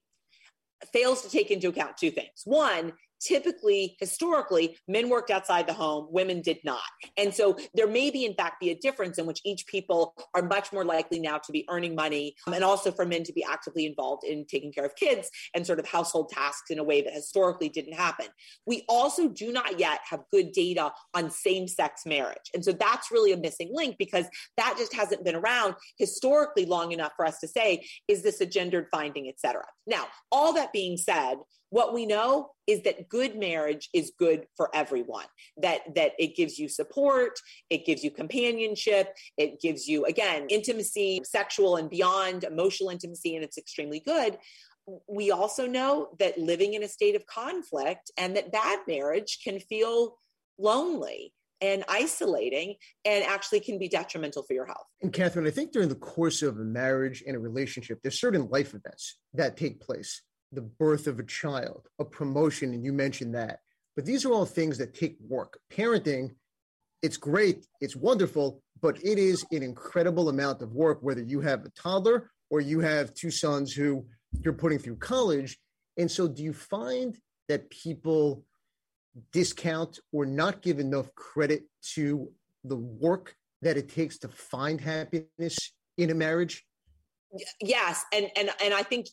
fails 0.93 1.21
to 1.23 1.29
take 1.29 1.51
into 1.51 1.69
account 1.69 1.97
two 1.97 2.11
things. 2.11 2.41
One, 2.45 2.93
typically 3.21 3.95
historically 3.99 4.77
men 4.87 5.09
worked 5.09 5.31
outside 5.31 5.67
the 5.67 5.73
home 5.73 6.07
women 6.09 6.41
did 6.41 6.57
not. 6.63 6.81
And 7.17 7.33
so 7.33 7.57
there 7.73 7.87
may 7.87 8.09
be 8.09 8.25
in 8.25 8.33
fact 8.33 8.59
be 8.59 8.71
a 8.71 8.75
difference 8.75 9.17
in 9.17 9.25
which 9.25 9.41
each 9.45 9.67
people 9.67 10.13
are 10.33 10.41
much 10.41 10.73
more 10.73 10.83
likely 10.83 11.19
now 11.19 11.37
to 11.37 11.51
be 11.51 11.65
earning 11.69 11.95
money 11.95 12.35
um, 12.47 12.53
and 12.53 12.63
also 12.63 12.91
for 12.91 13.05
men 13.05 13.23
to 13.23 13.33
be 13.33 13.43
actively 13.43 13.85
involved 13.85 14.23
in 14.23 14.45
taking 14.45 14.71
care 14.71 14.85
of 14.85 14.95
kids 14.95 15.29
and 15.53 15.65
sort 15.65 15.79
of 15.79 15.87
household 15.87 16.29
tasks 16.29 16.69
in 16.69 16.79
a 16.79 16.83
way 16.83 17.01
that 17.01 17.13
historically 17.13 17.69
didn't 17.69 17.93
happen. 17.93 18.25
We 18.65 18.83
also 18.89 19.29
do 19.29 19.51
not 19.51 19.79
yet 19.79 19.99
have 20.09 20.21
good 20.31 20.51
data 20.51 20.91
on 21.13 21.29
same-sex 21.29 22.05
marriage. 22.05 22.49
And 22.53 22.63
so 22.65 22.71
that's 22.71 23.11
really 23.11 23.31
a 23.31 23.37
missing 23.37 23.69
link 23.71 23.95
because 23.97 24.25
that 24.57 24.75
just 24.77 24.93
hasn't 24.93 25.23
been 25.23 25.35
around 25.35 25.75
historically 25.97 26.65
long 26.65 26.91
enough 26.91 27.13
for 27.15 27.25
us 27.25 27.39
to 27.39 27.47
say 27.47 27.85
is 28.07 28.23
this 28.23 28.41
a 28.41 28.45
gendered 28.45 28.87
finding 28.91 29.27
et 29.27 29.39
cetera? 29.39 29.65
Now 29.85 30.07
all 30.31 30.53
that 30.53 30.73
being 30.73 30.97
said 30.97 31.37
what 31.71 31.93
we 31.93 32.05
know 32.05 32.51
is 32.67 32.83
that 32.83 33.09
good 33.09 33.35
marriage 33.35 33.89
is 33.93 34.11
good 34.19 34.45
for 34.55 34.69
everyone 34.75 35.25
that 35.57 35.81
that 35.95 36.11
it 36.19 36.35
gives 36.35 36.59
you 36.59 36.69
support 36.69 37.39
it 37.69 37.85
gives 37.85 38.03
you 38.03 38.11
companionship 38.11 39.15
it 39.37 39.59
gives 39.59 39.87
you 39.87 40.05
again 40.05 40.45
intimacy 40.49 41.21
sexual 41.23 41.77
and 41.77 41.89
beyond 41.89 42.43
emotional 42.43 42.89
intimacy 42.89 43.35
and 43.35 43.43
it's 43.43 43.57
extremely 43.57 43.99
good 43.99 44.37
we 45.07 45.31
also 45.31 45.65
know 45.65 46.09
that 46.19 46.37
living 46.37 46.73
in 46.73 46.83
a 46.83 46.87
state 46.87 47.15
of 47.15 47.25
conflict 47.25 48.11
and 48.17 48.35
that 48.35 48.51
bad 48.51 48.79
marriage 48.87 49.39
can 49.43 49.59
feel 49.59 50.17
lonely 50.57 51.33
and 51.61 51.83
isolating 51.87 52.75
and 53.05 53.23
actually 53.23 53.59
can 53.59 53.77
be 53.77 53.87
detrimental 53.87 54.41
for 54.41 54.53
your 54.53 54.65
health. 54.65 54.87
And 55.03 55.13
Catherine, 55.13 55.45
I 55.45 55.51
think 55.51 55.71
during 55.71 55.89
the 55.89 55.95
course 55.95 56.41
of 56.41 56.57
a 56.57 56.63
marriage 56.63 57.23
and 57.25 57.35
a 57.35 57.39
relationship, 57.39 57.99
there's 58.01 58.19
certain 58.19 58.49
life 58.49 58.73
events 58.73 59.19
that 59.35 59.57
take 59.57 59.79
place 59.79 60.23
the 60.51 60.61
birth 60.61 61.07
of 61.07 61.19
a 61.19 61.23
child, 61.23 61.87
a 61.99 62.05
promotion, 62.05 62.73
and 62.73 62.83
you 62.83 62.93
mentioned 62.93 63.35
that. 63.35 63.59
But 63.95 64.05
these 64.05 64.25
are 64.25 64.31
all 64.31 64.45
things 64.45 64.77
that 64.77 64.93
take 64.93 65.17
work. 65.27 65.59
Parenting, 65.71 66.31
it's 67.01 67.17
great, 67.17 67.65
it's 67.79 67.95
wonderful, 67.95 68.61
but 68.81 68.97
it 69.03 69.17
is 69.17 69.45
an 69.51 69.63
incredible 69.63 70.29
amount 70.29 70.61
of 70.61 70.73
work, 70.73 70.99
whether 71.01 71.21
you 71.21 71.41
have 71.41 71.65
a 71.65 71.69
toddler 71.69 72.29
or 72.49 72.61
you 72.61 72.79
have 72.79 73.13
two 73.13 73.31
sons 73.31 73.73
who 73.73 74.05
you're 74.43 74.53
putting 74.53 74.79
through 74.79 74.97
college. 74.97 75.57
And 75.97 76.09
so, 76.09 76.27
do 76.27 76.43
you 76.43 76.53
find 76.53 77.17
that 77.49 77.69
people 77.69 78.45
discount 79.33 79.99
or 80.13 80.25
not 80.25 80.61
give 80.61 80.79
enough 80.79 81.13
credit 81.15 81.63
to 81.95 82.31
the 82.63 82.77
work 82.77 83.35
that 83.61 83.77
it 83.77 83.89
takes 83.89 84.17
to 84.19 84.29
find 84.29 84.79
happiness 84.79 85.57
in 85.97 86.09
a 86.09 86.13
marriage? 86.13 86.65
Yes, 87.61 88.05
and 88.13 88.29
and 88.35 88.49
and 88.61 88.73
I 88.73 88.83
think 88.83 89.07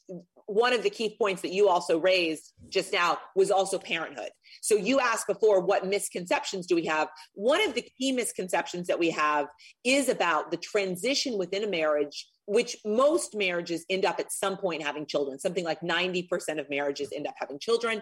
one 0.48 0.72
of 0.72 0.82
the 0.82 0.90
key 0.90 1.14
points 1.16 1.42
that 1.42 1.52
you 1.52 1.68
also 1.68 1.98
raised 1.98 2.54
just 2.70 2.90
now 2.90 3.18
was 3.36 3.50
also 3.50 3.78
parenthood. 3.78 4.30
So 4.62 4.76
you 4.76 4.98
asked 4.98 5.26
before, 5.26 5.60
what 5.60 5.86
misconceptions 5.86 6.66
do 6.66 6.74
we 6.74 6.86
have? 6.86 7.08
One 7.34 7.62
of 7.62 7.74
the 7.74 7.82
key 7.82 8.12
misconceptions 8.12 8.86
that 8.86 8.98
we 8.98 9.10
have 9.10 9.48
is 9.84 10.08
about 10.08 10.50
the 10.50 10.56
transition 10.56 11.36
within 11.36 11.64
a 11.64 11.68
marriage 11.68 12.26
which 12.48 12.78
most 12.84 13.34
marriages 13.34 13.84
end 13.90 14.06
up 14.06 14.18
at 14.18 14.32
some 14.32 14.56
point 14.56 14.82
having 14.82 15.04
children. 15.04 15.38
Something 15.38 15.64
like 15.64 15.82
90% 15.82 16.58
of 16.58 16.70
marriages 16.70 17.10
end 17.14 17.26
up 17.26 17.34
having 17.38 17.58
children. 17.58 18.00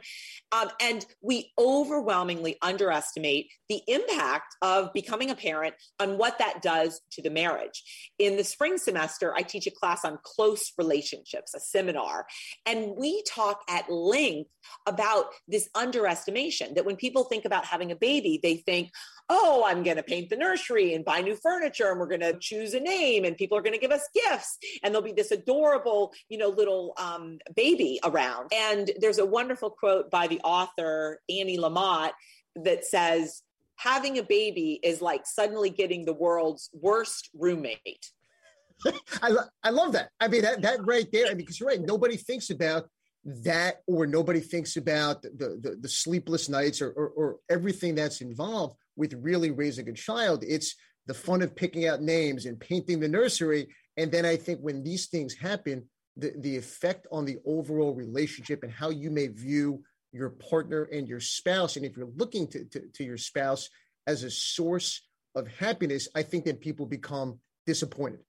Um, 0.52 0.68
and 0.80 1.04
we 1.20 1.52
overwhelmingly 1.58 2.56
underestimate 2.62 3.50
the 3.68 3.82
impact 3.88 4.54
of 4.62 4.92
becoming 4.92 5.30
a 5.30 5.34
parent 5.34 5.74
on 5.98 6.16
what 6.16 6.38
that 6.38 6.62
does 6.62 7.00
to 7.12 7.22
the 7.22 7.30
marriage. 7.30 7.82
In 8.20 8.36
the 8.36 8.44
spring 8.44 8.78
semester, 8.78 9.34
I 9.34 9.42
teach 9.42 9.66
a 9.66 9.72
class 9.72 10.04
on 10.04 10.18
close 10.22 10.72
relationships, 10.78 11.52
a 11.54 11.60
seminar, 11.60 12.26
and 12.64 12.94
we 12.96 13.24
talk 13.24 13.62
at 13.68 13.90
length 13.90 14.50
about 14.86 15.26
this 15.48 15.68
underestimation 15.74 16.74
that 16.74 16.84
when 16.84 16.96
people 16.96 17.24
think 17.24 17.44
about 17.44 17.64
having 17.64 17.90
a 17.90 17.96
baby, 17.96 18.38
they 18.42 18.56
think, 18.56 18.90
oh, 19.28 19.64
I'm 19.66 19.82
going 19.82 19.96
to 19.96 20.02
paint 20.02 20.30
the 20.30 20.36
nursery 20.36 20.94
and 20.94 21.04
buy 21.04 21.20
new 21.20 21.36
furniture 21.36 21.90
and 21.90 21.98
we're 21.98 22.06
going 22.06 22.20
to 22.20 22.38
choose 22.38 22.74
a 22.74 22.80
name 22.80 23.24
and 23.24 23.36
people 23.36 23.58
are 23.58 23.62
going 23.62 23.74
to 23.74 23.80
give 23.80 23.90
us 23.90 24.08
gifts 24.14 24.35
and 24.82 24.92
there'll 24.92 25.04
be 25.04 25.12
this 25.12 25.30
adorable, 25.30 26.12
you 26.28 26.38
know, 26.38 26.48
little 26.48 26.94
um, 26.98 27.38
baby 27.54 28.00
around. 28.04 28.50
And 28.52 28.90
there's 29.00 29.18
a 29.18 29.26
wonderful 29.26 29.70
quote 29.70 30.10
by 30.10 30.26
the 30.26 30.40
author, 30.40 31.20
Annie 31.28 31.58
Lamott, 31.58 32.12
that 32.56 32.84
says, 32.84 33.42
having 33.76 34.18
a 34.18 34.22
baby 34.22 34.80
is 34.82 35.02
like 35.02 35.26
suddenly 35.26 35.70
getting 35.70 36.04
the 36.04 36.12
world's 36.12 36.70
worst 36.72 37.30
roommate. 37.34 38.10
I, 39.22 39.28
lo- 39.28 39.44
I 39.62 39.70
love 39.70 39.92
that. 39.92 40.10
I 40.20 40.28
mean, 40.28 40.42
that, 40.42 40.62
that 40.62 40.84
right 40.84 41.06
there, 41.12 41.26
I 41.26 41.30
mean, 41.30 41.38
because 41.38 41.60
you're 41.60 41.68
right, 41.68 41.80
nobody 41.80 42.16
thinks 42.16 42.50
about 42.50 42.88
that 43.24 43.82
or 43.86 44.06
nobody 44.06 44.40
thinks 44.40 44.76
about 44.76 45.22
the, 45.22 45.58
the, 45.60 45.76
the 45.80 45.88
sleepless 45.88 46.48
nights 46.48 46.80
or, 46.80 46.90
or, 46.90 47.08
or 47.08 47.36
everything 47.50 47.94
that's 47.94 48.20
involved 48.20 48.76
with 48.96 49.14
really 49.14 49.50
raising 49.50 49.88
a 49.88 49.92
child. 49.92 50.44
It's 50.46 50.74
the 51.06 51.14
fun 51.14 51.42
of 51.42 51.54
picking 51.54 51.86
out 51.86 52.02
names 52.02 52.46
and 52.46 52.58
painting 52.58 53.00
the 53.00 53.08
nursery. 53.08 53.68
And 53.96 54.12
then 54.12 54.26
I 54.26 54.36
think 54.36 54.60
when 54.60 54.82
these 54.82 55.06
things 55.06 55.34
happen, 55.34 55.84
the, 56.16 56.32
the 56.38 56.56
effect 56.56 57.06
on 57.12 57.24
the 57.24 57.38
overall 57.44 57.94
relationship 57.94 58.62
and 58.62 58.72
how 58.72 58.90
you 58.90 59.10
may 59.10 59.28
view 59.28 59.82
your 60.12 60.30
partner 60.30 60.84
and 60.84 61.08
your 61.08 61.20
spouse. 61.20 61.76
And 61.76 61.84
if 61.84 61.96
you're 61.96 62.12
looking 62.16 62.46
to, 62.48 62.64
to, 62.64 62.80
to 62.94 63.04
your 63.04 63.18
spouse 63.18 63.68
as 64.06 64.22
a 64.22 64.30
source 64.30 65.02
of 65.34 65.46
happiness, 65.48 66.08
I 66.14 66.22
think 66.22 66.44
that 66.46 66.60
people 66.60 66.86
become 66.86 67.38
disappointed. 67.66 68.20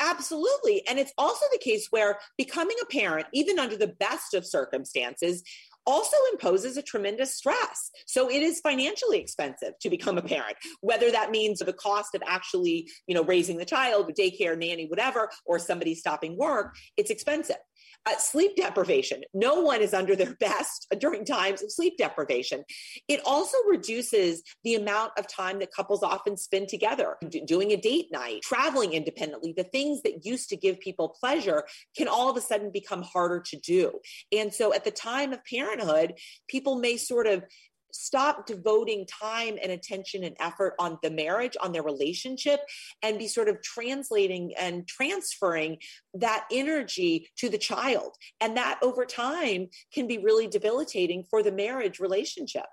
Absolutely. 0.00 0.86
And 0.86 0.98
it's 0.98 1.12
also 1.16 1.44
the 1.52 1.58
case 1.58 1.88
where 1.90 2.18
becoming 2.36 2.76
a 2.82 2.86
parent, 2.86 3.26
even 3.32 3.58
under 3.58 3.76
the 3.76 3.94
best 3.98 4.34
of 4.34 4.46
circumstances, 4.46 5.42
also 5.86 6.16
imposes 6.32 6.76
a 6.76 6.82
tremendous 6.82 7.34
stress. 7.34 7.90
So 8.06 8.30
it 8.30 8.42
is 8.42 8.60
financially 8.60 9.18
expensive 9.18 9.72
to 9.80 9.90
become 9.90 10.18
a 10.18 10.22
parent, 10.22 10.56
whether 10.80 11.10
that 11.10 11.30
means 11.30 11.58
the 11.58 11.72
cost 11.72 12.14
of 12.14 12.22
actually, 12.26 12.88
you 13.06 13.14
know, 13.14 13.24
raising 13.24 13.56
the 13.56 13.64
child, 13.64 14.10
daycare, 14.18 14.58
nanny, 14.58 14.86
whatever, 14.86 15.30
or 15.44 15.58
somebody 15.58 15.94
stopping 15.94 16.36
work, 16.36 16.74
it's 16.96 17.10
expensive. 17.10 17.56
Uh, 18.04 18.18
sleep 18.18 18.56
deprivation. 18.56 19.22
No 19.32 19.60
one 19.60 19.80
is 19.80 19.94
under 19.94 20.16
their 20.16 20.34
best 20.40 20.88
during 20.98 21.24
times 21.24 21.62
of 21.62 21.70
sleep 21.70 21.96
deprivation. 21.96 22.64
It 23.06 23.20
also 23.24 23.56
reduces 23.68 24.42
the 24.64 24.74
amount 24.74 25.12
of 25.18 25.28
time 25.28 25.60
that 25.60 25.72
couples 25.72 26.02
often 26.02 26.36
spend 26.36 26.68
together, 26.68 27.16
d- 27.28 27.44
doing 27.46 27.70
a 27.70 27.76
date 27.76 28.06
night, 28.10 28.42
traveling 28.42 28.94
independently. 28.94 29.54
The 29.56 29.62
things 29.62 30.02
that 30.02 30.26
used 30.26 30.48
to 30.48 30.56
give 30.56 30.80
people 30.80 31.10
pleasure 31.10 31.64
can 31.96 32.08
all 32.08 32.28
of 32.28 32.36
a 32.36 32.40
sudden 32.40 32.72
become 32.72 33.02
harder 33.02 33.38
to 33.38 33.56
do. 33.56 34.00
And 34.32 34.52
so 34.52 34.74
at 34.74 34.84
the 34.84 34.90
time 34.90 35.32
of 35.32 35.44
parenthood, 35.44 36.14
people 36.48 36.76
may 36.80 36.96
sort 36.96 37.28
of 37.28 37.44
stop 37.92 38.46
devoting 38.46 39.06
time 39.06 39.58
and 39.62 39.70
attention 39.70 40.24
and 40.24 40.36
effort 40.40 40.74
on 40.78 40.98
the 41.02 41.10
marriage, 41.10 41.56
on 41.62 41.72
their 41.72 41.82
relationship, 41.82 42.60
and 43.02 43.18
be 43.18 43.28
sort 43.28 43.48
of 43.48 43.62
translating 43.62 44.52
and 44.58 44.88
transferring 44.88 45.78
that 46.14 46.46
energy 46.50 47.30
to 47.36 47.48
the 47.48 47.58
child. 47.58 48.16
And 48.40 48.56
that 48.56 48.80
over 48.82 49.04
time 49.04 49.68
can 49.94 50.08
be 50.08 50.18
really 50.18 50.48
debilitating 50.48 51.24
for 51.30 51.42
the 51.42 51.52
marriage 51.52 52.00
relationship. 52.00 52.66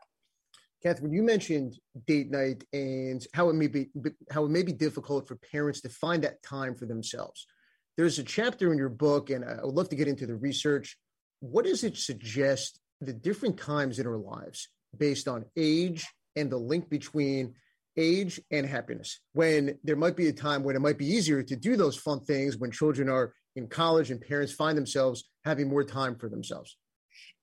Catherine, 0.82 1.12
you 1.12 1.24
mentioned 1.24 1.78
date 2.08 2.32
night 2.32 2.64
and 2.72 3.26
how 3.34 3.50
it 3.50 3.54
may 3.54 3.68
be 3.68 3.90
how 4.32 4.46
it 4.46 4.50
may 4.50 4.64
be 4.64 4.72
difficult 4.72 5.28
for 5.28 5.36
parents 5.36 5.82
to 5.82 5.90
find 5.90 6.24
that 6.24 6.42
time 6.42 6.74
for 6.74 6.86
themselves. 6.86 7.46
There's 7.98 8.18
a 8.18 8.24
chapter 8.24 8.72
in 8.72 8.78
your 8.78 8.88
book, 8.88 9.30
and 9.30 9.44
I 9.44 9.60
would 9.62 9.76
love 9.76 9.90
to 9.90 9.98
get 9.98 10.08
into 10.08 10.26
the 10.26 10.38
research. 10.38 10.98
What 11.42 11.66
does 11.66 11.84
it 11.84 11.98
suggest 11.98 12.80
the 13.02 13.12
different 13.12 13.58
times 13.58 14.00
in 14.00 14.08
our 14.08 14.18
lives 14.18 14.70
based 14.98 15.28
on 15.28 15.46
age 15.58 16.08
and 16.36 16.52
the 16.52 16.58
link 16.58 16.90
between 16.90 17.54
age 17.98 18.40
and 18.52 18.66
happiness. 18.66 19.20
When 19.34 19.78
there 19.84 19.96
might 19.96 20.16
be 20.16 20.28
a 20.28 20.34
time 20.34 20.64
when 20.64 20.76
it 20.76 20.80
might 20.80 20.98
be 20.98 21.08
easier 21.08 21.44
to 21.44 21.56
do 21.56 21.76
those 21.76 21.98
fun 21.98 22.22
things 22.22 22.58
when 22.58 22.72
children 22.72 23.10
are 23.10 23.34
in 23.56 23.68
college 23.68 24.12
and 24.12 24.22
parents 24.22 24.54
find 24.54 24.78
themselves 24.78 25.30
having 25.44 25.68
more 25.68 25.84
time 25.84 26.16
for 26.16 26.30
themselves. 26.30 26.78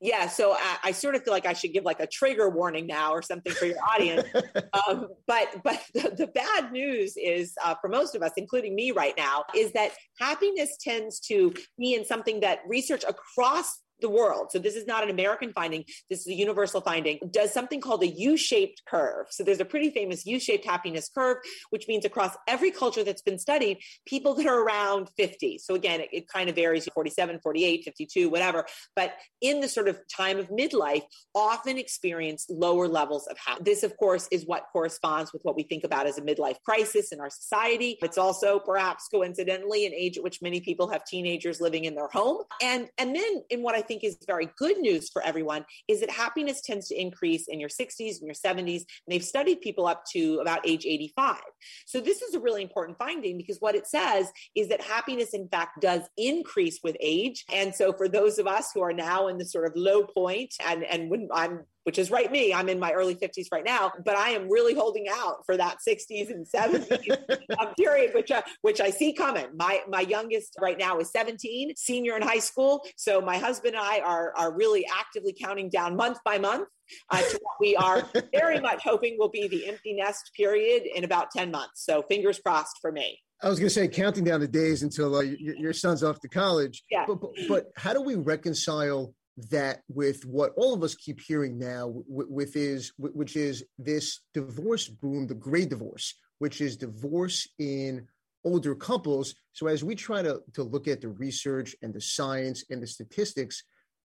Yeah, 0.00 0.28
so 0.28 0.52
I, 0.52 0.76
I 0.84 0.92
sort 0.92 1.14
of 1.14 1.22
feel 1.22 1.32
like 1.32 1.46
I 1.46 1.54
should 1.54 1.72
give 1.72 1.84
like 1.84 2.00
a 2.00 2.06
trigger 2.06 2.50
warning 2.50 2.86
now 2.86 3.12
or 3.12 3.22
something 3.22 3.52
for 3.52 3.64
your 3.64 3.78
audience. 3.82 4.28
um, 4.88 5.08
but 5.26 5.48
but 5.64 5.82
the, 5.94 6.14
the, 6.16 6.26
bad 6.26 6.70
news 6.70 7.14
is 7.16 7.54
uh, 7.64 7.74
for 7.80 7.88
most 7.88 8.14
of 8.14 8.22
us, 8.22 8.32
including 8.36 8.74
me 8.74 8.90
right 8.90 9.14
now, 9.16 9.44
is 9.54 9.72
that 9.72 9.92
happiness 10.20 10.76
tends 10.80 11.18
to 11.20 11.54
be 11.78 11.94
in 11.94 12.04
something 12.04 12.40
that 12.40 12.60
research 12.66 13.04
across 13.08 13.80
the 14.00 14.10
world, 14.10 14.50
so 14.50 14.58
this 14.58 14.76
is 14.76 14.86
not 14.86 15.02
an 15.02 15.10
American 15.10 15.52
finding, 15.52 15.84
this 16.10 16.20
is 16.20 16.26
a 16.28 16.34
universal 16.34 16.80
finding, 16.80 17.18
does 17.30 17.52
something 17.52 17.80
called 17.80 18.02
a 18.02 18.08
U 18.08 18.36
shaped 18.36 18.82
curve. 18.88 19.26
So 19.30 19.44
there's 19.44 19.60
a 19.60 19.64
pretty 19.64 19.90
famous 19.90 20.26
U 20.26 20.38
shaped 20.38 20.64
happiness 20.64 21.10
curve, 21.12 21.38
which 21.70 21.88
means 21.88 22.04
across 22.04 22.36
every 22.46 22.70
culture 22.70 23.04
that's 23.04 23.22
been 23.22 23.38
studied, 23.38 23.78
people 24.06 24.34
that 24.34 24.46
are 24.46 24.62
around 24.62 25.08
50. 25.16 25.58
So 25.58 25.74
again, 25.74 26.00
it, 26.00 26.08
it 26.12 26.28
kind 26.28 26.48
of 26.48 26.54
varies 26.54 26.88
47, 26.94 27.40
48, 27.42 27.84
52, 27.84 28.28
whatever. 28.28 28.66
But 28.94 29.14
in 29.40 29.60
the 29.60 29.68
sort 29.68 29.88
of 29.88 29.98
time 30.14 30.38
of 30.38 30.48
midlife, 30.48 31.02
often 31.34 31.78
experience 31.78 32.46
lower 32.48 32.88
levels 32.88 33.26
of 33.26 33.36
happiness. 33.38 33.66
This, 33.66 33.82
of 33.82 33.96
course, 33.96 34.28
is 34.30 34.46
what 34.46 34.66
corresponds 34.72 35.32
with 35.32 35.42
what 35.42 35.56
we 35.56 35.62
think 35.62 35.84
about 35.84 36.06
as 36.06 36.18
a 36.18 36.22
midlife 36.22 36.56
crisis 36.64 37.12
in 37.12 37.20
our 37.20 37.30
society. 37.30 37.98
It's 38.02 38.18
also 38.18 38.58
perhaps 38.58 39.08
coincidentally 39.08 39.86
an 39.86 39.92
age 39.94 40.18
at 40.18 40.24
which 40.24 40.42
many 40.42 40.60
people 40.60 40.88
have 40.88 41.04
teenagers 41.04 41.60
living 41.60 41.84
in 41.84 41.94
their 41.94 42.08
home. 42.08 42.42
And, 42.62 42.88
and 42.98 43.14
then 43.14 43.42
in 43.50 43.62
what 43.62 43.74
I 43.74 43.82
think 43.86 44.04
is 44.04 44.18
very 44.26 44.48
good 44.58 44.78
news 44.78 45.08
for 45.10 45.22
everyone 45.22 45.64
is 45.88 46.00
that 46.00 46.10
happiness 46.10 46.60
tends 46.60 46.88
to 46.88 47.00
increase 47.00 47.48
in 47.48 47.60
your 47.60 47.68
60s 47.68 48.18
and 48.18 48.26
your 48.26 48.34
70s. 48.34 48.58
And 48.66 49.08
they've 49.08 49.24
studied 49.24 49.60
people 49.60 49.86
up 49.86 50.04
to 50.12 50.38
about 50.40 50.66
age 50.66 50.84
85. 50.86 51.38
So 51.86 52.00
this 52.00 52.22
is 52.22 52.34
a 52.34 52.40
really 52.40 52.62
important 52.62 52.98
finding 52.98 53.36
because 53.36 53.58
what 53.60 53.74
it 53.74 53.86
says 53.86 54.30
is 54.54 54.68
that 54.68 54.80
happiness, 54.80 55.34
in 55.34 55.48
fact, 55.48 55.80
does 55.80 56.02
increase 56.16 56.80
with 56.82 56.96
age. 57.00 57.44
And 57.52 57.74
so 57.74 57.92
for 57.92 58.08
those 58.08 58.38
of 58.38 58.46
us 58.46 58.70
who 58.74 58.82
are 58.82 58.92
now 58.92 59.28
in 59.28 59.38
the 59.38 59.44
sort 59.44 59.66
of 59.66 59.72
low 59.76 60.04
point, 60.04 60.54
and, 60.66 60.84
and 60.84 61.10
when 61.10 61.28
I'm 61.32 61.64
which 61.86 61.98
is 61.98 62.10
right 62.10 62.32
me. 62.32 62.52
I'm 62.52 62.68
in 62.68 62.80
my 62.80 62.92
early 62.92 63.14
50s 63.14 63.46
right 63.52 63.64
now, 63.64 63.92
but 64.04 64.16
I 64.16 64.30
am 64.30 64.50
really 64.50 64.74
holding 64.74 65.06
out 65.08 65.46
for 65.46 65.56
that 65.56 65.78
60s 65.88 66.30
and 66.30 66.44
70s 66.44 67.16
um, 67.60 67.74
period, 67.74 68.10
which 68.12 68.32
uh, 68.32 68.42
which 68.62 68.80
I 68.80 68.90
see 68.90 69.12
coming. 69.12 69.46
My 69.54 69.82
my 69.88 70.00
youngest 70.00 70.56
right 70.60 70.76
now 70.76 70.98
is 70.98 71.12
17, 71.12 71.74
senior 71.76 72.16
in 72.16 72.22
high 72.22 72.40
school. 72.40 72.84
So 72.96 73.20
my 73.20 73.38
husband 73.38 73.76
and 73.76 73.84
I 73.84 74.00
are 74.00 74.32
are 74.36 74.52
really 74.52 74.84
actively 74.92 75.32
counting 75.32 75.68
down 75.68 75.94
month 75.94 76.18
by 76.24 76.38
month 76.38 76.68
uh, 77.10 77.20
to 77.20 77.38
what 77.40 77.54
we 77.60 77.76
are 77.76 78.02
very 78.32 78.58
much 78.58 78.82
hoping 78.82 79.16
will 79.16 79.28
be 79.28 79.46
the 79.46 79.68
empty 79.68 79.94
nest 79.94 80.32
period 80.36 80.82
in 80.92 81.04
about 81.04 81.30
10 81.30 81.52
months. 81.52 81.84
So 81.84 82.02
fingers 82.02 82.40
crossed 82.40 82.78
for 82.80 82.90
me. 82.90 83.20
I 83.42 83.48
was 83.48 83.58
going 83.58 83.68
to 83.68 83.74
say 83.74 83.86
counting 83.86 84.24
down 84.24 84.40
the 84.40 84.48
days 84.48 84.82
until 84.82 85.14
uh, 85.14 85.20
your, 85.20 85.56
your, 85.56 85.72
son's 85.74 86.02
off 86.02 86.20
to 86.20 86.28
college. 86.28 86.82
Yeah. 86.90 87.04
But, 87.06 87.20
but, 87.20 87.30
but 87.48 87.66
how 87.76 87.92
do 87.92 88.00
we 88.00 88.14
reconcile 88.14 89.14
that 89.50 89.82
with 89.88 90.24
what 90.24 90.52
all 90.56 90.72
of 90.72 90.82
us 90.82 90.94
keep 90.94 91.20
hearing 91.20 91.58
now 91.58 91.92
with 92.08 92.56
is 92.56 92.92
which 92.96 93.36
is 93.36 93.64
this 93.78 94.20
divorce 94.32 94.88
boom 94.88 95.26
the 95.26 95.34
great 95.34 95.68
divorce 95.68 96.14
which 96.38 96.60
is 96.60 96.76
divorce 96.76 97.48
in 97.58 98.06
older 98.46 98.76
couples. 98.76 99.34
So 99.52 99.66
as 99.66 99.82
we 99.82 99.96
try 99.96 100.22
to, 100.22 100.40
to 100.54 100.62
look 100.62 100.86
at 100.86 101.00
the 101.00 101.08
research 101.08 101.74
and 101.82 101.92
the 101.92 102.00
science 102.00 102.64
and 102.70 102.80
the 102.80 102.86
statistics 102.86 103.64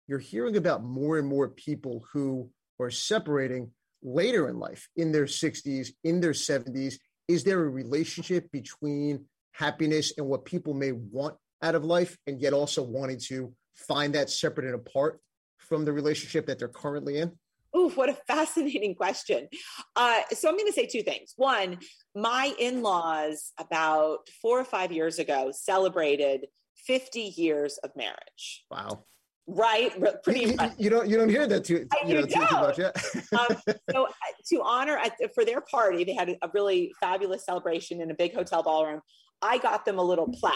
you're 0.09 0.19
hearing 0.19 0.57
about 0.57 0.83
more 0.83 1.19
and 1.19 1.29
more 1.29 1.49
people 1.49 2.05
who 2.13 2.51
are 2.81 2.91
separating 2.91 3.71
later 4.03 4.49
in 4.49 4.59
life 4.59 4.89
in 4.97 5.13
their 5.13 5.27
60s 5.27 5.91
in 6.05 6.21
their 6.21 6.33
70s 6.33 6.95
is 7.29 7.45
there 7.45 7.61
a 7.61 7.69
relationship 7.69 8.51
between 8.51 9.27
happiness 9.53 10.15
and 10.17 10.27
what 10.27 10.47
people 10.47 10.73
may 10.73 10.93
want 10.93 11.37
out 11.63 11.75
of 11.75 11.85
life 11.85 12.17
and 12.27 12.41
yet 12.41 12.55
also 12.55 12.83
wanting 12.83 13.19
to 13.19 13.53
find 13.87 14.15
that 14.15 14.31
separate 14.31 14.67
and 14.67 14.75
apart 14.75 15.21
from 15.59 15.85
the 15.85 15.93
relationship 15.93 16.47
that 16.47 16.59
they're 16.59 16.69
currently 16.69 17.19
in? 17.19 17.33
Ooh, 17.77 17.91
what 17.91 18.09
a 18.09 18.15
fascinating 18.27 18.95
question. 18.95 19.49
Uh, 19.95 20.21
so 20.33 20.49
I'm 20.49 20.57
going 20.57 20.67
to 20.67 20.73
say 20.73 20.87
two 20.87 21.03
things. 21.03 21.35
One, 21.37 21.79
my 22.15 22.53
in-laws 22.59 23.53
about 23.59 24.29
four 24.43 24.59
or 24.59 24.65
five 24.65 24.91
years 24.91 25.19
ago 25.19 25.53
celebrated 25.53 26.47
50 26.87 27.35
years 27.37 27.79
of 27.79 27.91
marriage. 27.95 28.65
Wow. 28.71 29.05
Right, 29.47 29.93
pretty. 30.23 30.41
You, 30.41 30.57
you, 30.79 30.91
don't 30.91 31.09
you 31.09 31.17
don't 31.17 31.29
hear 31.29 31.45
that 31.49 31.65
too 31.65 31.87
you, 32.07 32.15
know, 32.15 32.23
too, 32.23 32.47
too, 32.47 32.55
much, 32.55 32.79
yeah. 32.79 32.93
um, 33.39 33.57
so 33.91 34.05
uh, 34.05 34.11
to 34.49 34.63
honor 34.63 35.01
for 35.35 35.45
their 35.45 35.61
party, 35.61 36.05
they 36.05 36.15
had 36.15 36.37
a 36.43 36.51
really 36.55 36.93
fabulous 37.01 37.45
celebration 37.45 38.01
in 38.01 38.13
a 38.13 38.15
big 38.15 38.33
hotel 38.33 38.63
ballroom. 38.63 39.01
I 39.43 39.59
got 39.59 39.85
them 39.85 39.99
a 39.99 40.05
little 40.05 40.29
plaque, 40.29 40.55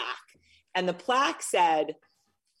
and 0.75 0.87
the 0.87 0.93
plaque 0.93 1.41
said, 1.41 1.95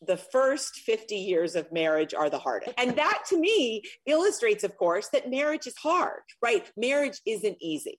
the 0.05 0.17
first 0.17 0.75
50 0.77 1.15
years 1.15 1.55
of 1.55 1.71
marriage 1.71 2.13
are 2.13 2.29
the 2.29 2.39
hardest. 2.39 2.73
And 2.77 2.95
that 2.95 3.23
to 3.29 3.39
me 3.39 3.83
illustrates, 4.05 4.63
of 4.63 4.77
course, 4.77 5.09
that 5.13 5.29
marriage 5.29 5.67
is 5.67 5.75
hard, 5.77 6.21
right? 6.41 6.69
Marriage 6.77 7.19
isn't 7.25 7.57
easy. 7.61 7.97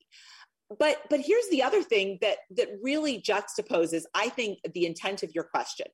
But 0.79 0.97
but 1.09 1.21
here's 1.21 1.47
the 1.49 1.63
other 1.63 1.81
thing 1.81 2.17
that 2.21 2.39
that 2.57 2.67
really 2.81 3.21
juxtaposes, 3.21 4.03
I 4.13 4.29
think, 4.29 4.59
the 4.73 4.85
intent 4.85 5.23
of 5.23 5.33
your 5.33 5.45
question. 5.45 5.87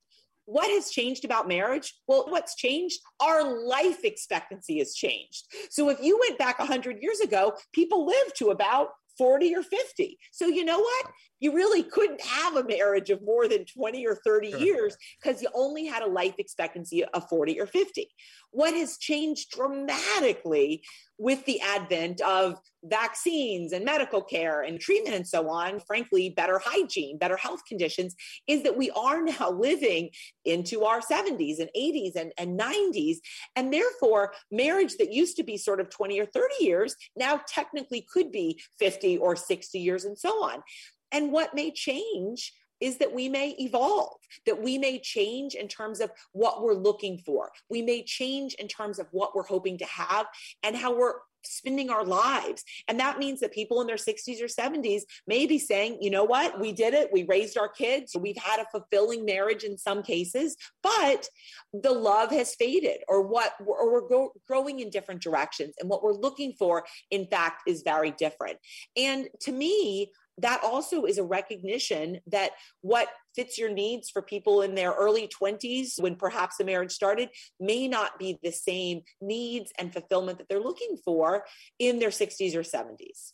What 0.46 0.70
has 0.72 0.90
changed 0.90 1.24
about 1.24 1.48
marriage? 1.48 1.94
Well, 2.08 2.26
what's 2.28 2.56
changed? 2.56 3.00
Our 3.22 3.66
life 3.66 4.04
expectancy 4.04 4.80
has 4.80 4.94
changed. 4.94 5.46
So 5.70 5.90
if 5.90 6.02
you 6.02 6.20
went 6.20 6.38
back 6.38 6.60
100 6.60 7.02
years 7.02 7.22
ago, 7.22 7.54
people 7.72 8.06
lived 8.06 8.36
to 8.40 8.50
about 8.50 8.90
40 9.18 9.56
or 9.56 9.64
50. 9.64 10.18
So 10.32 10.48
you 10.48 10.66
know 10.66 10.80
what? 10.80 11.06
You 11.40 11.54
really 11.54 11.84
couldn't 11.84 12.22
have 12.22 12.56
a 12.56 12.64
marriage 12.64 13.10
of 13.10 13.22
more 13.24 13.48
than 13.48 13.66
20 13.66 14.08
or 14.08 14.16
30 14.24 14.52
sure. 14.52 14.60
years 14.60 14.98
because 15.22 15.42
you 15.42 15.50
only 15.54 15.86
had 15.86 16.02
a 16.02 16.08
life 16.08 16.36
expectancy 16.38 17.04
of 17.04 17.28
40 17.28 17.60
or 17.60 17.68
50. 17.68 18.08
What 18.52 18.74
has 18.74 18.98
changed 18.98 19.52
dramatically 19.52 20.84
with 21.18 21.46
the 21.46 21.62
advent 21.62 22.22
of 22.22 22.60
vaccines 22.84 23.72
and 23.72 23.86
medical 23.86 24.22
care 24.22 24.62
and 24.62 24.80
treatment 24.80 25.16
and 25.16 25.28
so 25.28 25.50
on, 25.50 25.80
frankly, 25.80 26.30
better 26.30 26.60
hygiene, 26.64 27.18
better 27.18 27.38
health 27.38 27.62
conditions, 27.68 28.16
is 28.48 28.64
that 28.64 28.78
we 28.78 28.92
are 28.92 29.22
now 29.22 29.50
living 29.58 30.10
into 30.46 30.84
our 30.84 31.00
70s 31.00 31.60
and 31.60 31.70
80s 31.78 32.16
and, 32.16 32.34
and 32.38 32.60
90s. 32.60 33.18
And 33.56 33.72
therefore, 33.72 34.34
marriage 34.52 34.98
that 34.98 35.14
used 35.14 35.38
to 35.38 35.44
be 35.44 35.58
sort 35.58 35.80
of 35.80 35.90
20 35.90 36.20
or 36.20 36.26
30 36.26 36.54
years 36.60 36.96
now 37.16 37.42
technically 37.48 38.06
could 38.12 38.32
be 38.32 38.60
50 38.80 39.18
or 39.18 39.36
60 39.36 39.80
years 39.80 40.06
and 40.06 40.18
so 40.18 40.44
on. 40.44 40.64
And 41.12 41.32
what 41.32 41.54
may 41.54 41.72
change 41.72 42.54
is 42.84 42.98
that 42.98 43.14
we 43.14 43.30
may 43.30 43.56
evolve, 43.60 44.18
that 44.46 44.62
we 44.62 44.78
may 44.78 45.00
change 45.00 45.56
in 45.56 45.70
terms 45.70 46.02
of 46.02 46.12
what 46.34 46.62
we're 46.62 46.74
looking 46.74 47.18
for. 47.18 47.50
We 47.70 47.82
may 47.82 48.04
change 48.04 48.56
in 48.56 48.68
terms 48.68 49.00
of 49.00 49.08
what 49.12 49.34
we're 49.34 49.44
hoping 49.44 49.78
to 49.78 49.86
have 49.86 50.26
and 50.64 50.76
how 50.76 50.94
we're 50.94 51.14
spending 51.46 51.90
our 51.90 52.04
lives. 52.06 52.64
And 52.88 53.00
that 53.00 53.20
means 53.20 53.40
that 53.40 53.54
people 53.54 53.82
in 53.82 53.88
their 53.88 53.96
60s 53.96 54.42
or 54.42 54.48
70s 54.48 55.02
may 55.28 55.46
be 55.46 55.60
saying, 55.60 55.98
you 56.02 56.10
know 56.10 56.24
what, 56.24 56.60
we 56.60 56.72
did 56.74 56.94
it. 56.94 57.10
We 57.12 57.24
raised 57.24 57.58
our 57.58 57.68
kids. 57.68 58.16
We've 58.18 58.38
had 58.38 58.60
a 58.60 58.66
fulfilling 58.72 59.26
marriage 59.26 59.64
in 59.64 59.78
some 59.78 60.04
cases, 60.04 60.56
but 60.82 61.28
the 61.74 61.92
love 61.92 62.32
has 62.32 62.56
faded 62.56 63.02
or 63.08 63.22
what, 63.22 63.54
or 63.66 63.92
we're 63.92 64.08
go, 64.08 64.32
growing 64.48 64.80
in 64.80 64.90
different 64.90 65.22
directions. 65.22 65.76
And 65.80 65.90
what 65.90 66.04
we're 66.04 66.14
looking 66.14 66.54
for, 66.54 66.86
in 67.12 67.28
fact, 67.28 67.64
is 67.68 67.82
very 67.82 68.12
different. 68.12 68.58
And 68.98 69.28
to 69.42 69.52
me, 69.52 70.12
that 70.40 70.62
also 70.64 71.06
is 71.06 71.18
a 71.18 71.24
recognition 71.24 72.20
that 72.28 72.52
what 72.82 73.08
fits 73.36 73.58
your 73.58 73.70
needs 73.70 74.10
for 74.10 74.22
people 74.22 74.62
in 74.62 74.76
their 74.76 74.92
early 74.92 75.28
20s 75.28 76.00
when 76.00 76.16
perhaps 76.16 76.58
the 76.58 76.66
marriage 76.66 76.92
started 76.92 77.30
may 77.60 77.88
not 77.88 78.18
be 78.18 78.40
the 78.44 78.52
same 78.52 79.02
needs 79.22 79.72
and 79.78 79.94
fulfillment 79.94 80.38
that 80.40 80.48
they're 80.50 80.60
looking 80.60 80.98
for 81.04 81.46
in 81.80 82.00
their 82.00 82.10
60s 82.10 82.56
or 82.56 82.62
70s. 82.62 83.34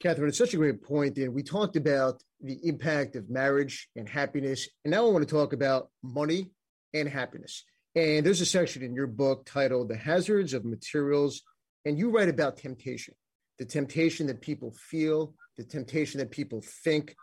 Catherine, 0.00 0.28
it's 0.28 0.38
such 0.38 0.52
a 0.52 0.58
great 0.58 0.82
point. 0.82 1.16
And 1.16 1.34
we 1.34 1.42
talked 1.42 1.76
about 1.76 2.22
the 2.40 2.58
impact 2.64 3.16
of 3.16 3.30
marriage 3.30 3.88
and 3.96 4.06
happiness. 4.06 4.68
And 4.84 4.92
now 4.92 5.06
I 5.06 5.10
want 5.10 5.26
to 5.26 5.34
talk 5.34 5.54
about 5.54 5.88
money 6.02 6.50
and 6.92 7.08
happiness. 7.08 7.64
And 7.94 8.24
there's 8.24 8.42
a 8.42 8.46
section 8.46 8.82
in 8.82 8.94
your 8.94 9.06
book 9.06 9.46
titled 9.46 9.88
The 9.88 9.96
Hazards 9.96 10.52
of 10.52 10.66
Materials. 10.66 11.42
And 11.86 11.98
you 11.98 12.10
write 12.10 12.28
about 12.28 12.58
temptation, 12.58 13.14
the 13.58 13.64
temptation 13.64 14.26
that 14.26 14.42
people 14.42 14.72
feel 14.72 15.34
the 15.56 15.64
temptation 15.64 16.18
that 16.18 16.30
people 16.30 16.62
think 16.84 17.14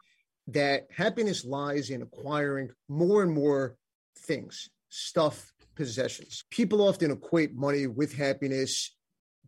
that 0.47 0.87
happiness 0.91 1.45
lies 1.45 1.89
in 1.89 2.01
acquiring 2.01 2.69
more 2.89 3.23
and 3.23 3.31
more 3.31 3.75
things, 4.17 4.69
stuff, 4.89 5.51
possessions. 5.75 6.43
People 6.49 6.87
often 6.87 7.11
equate 7.11 7.55
money 7.55 7.87
with 7.87 8.13
happiness. 8.13 8.95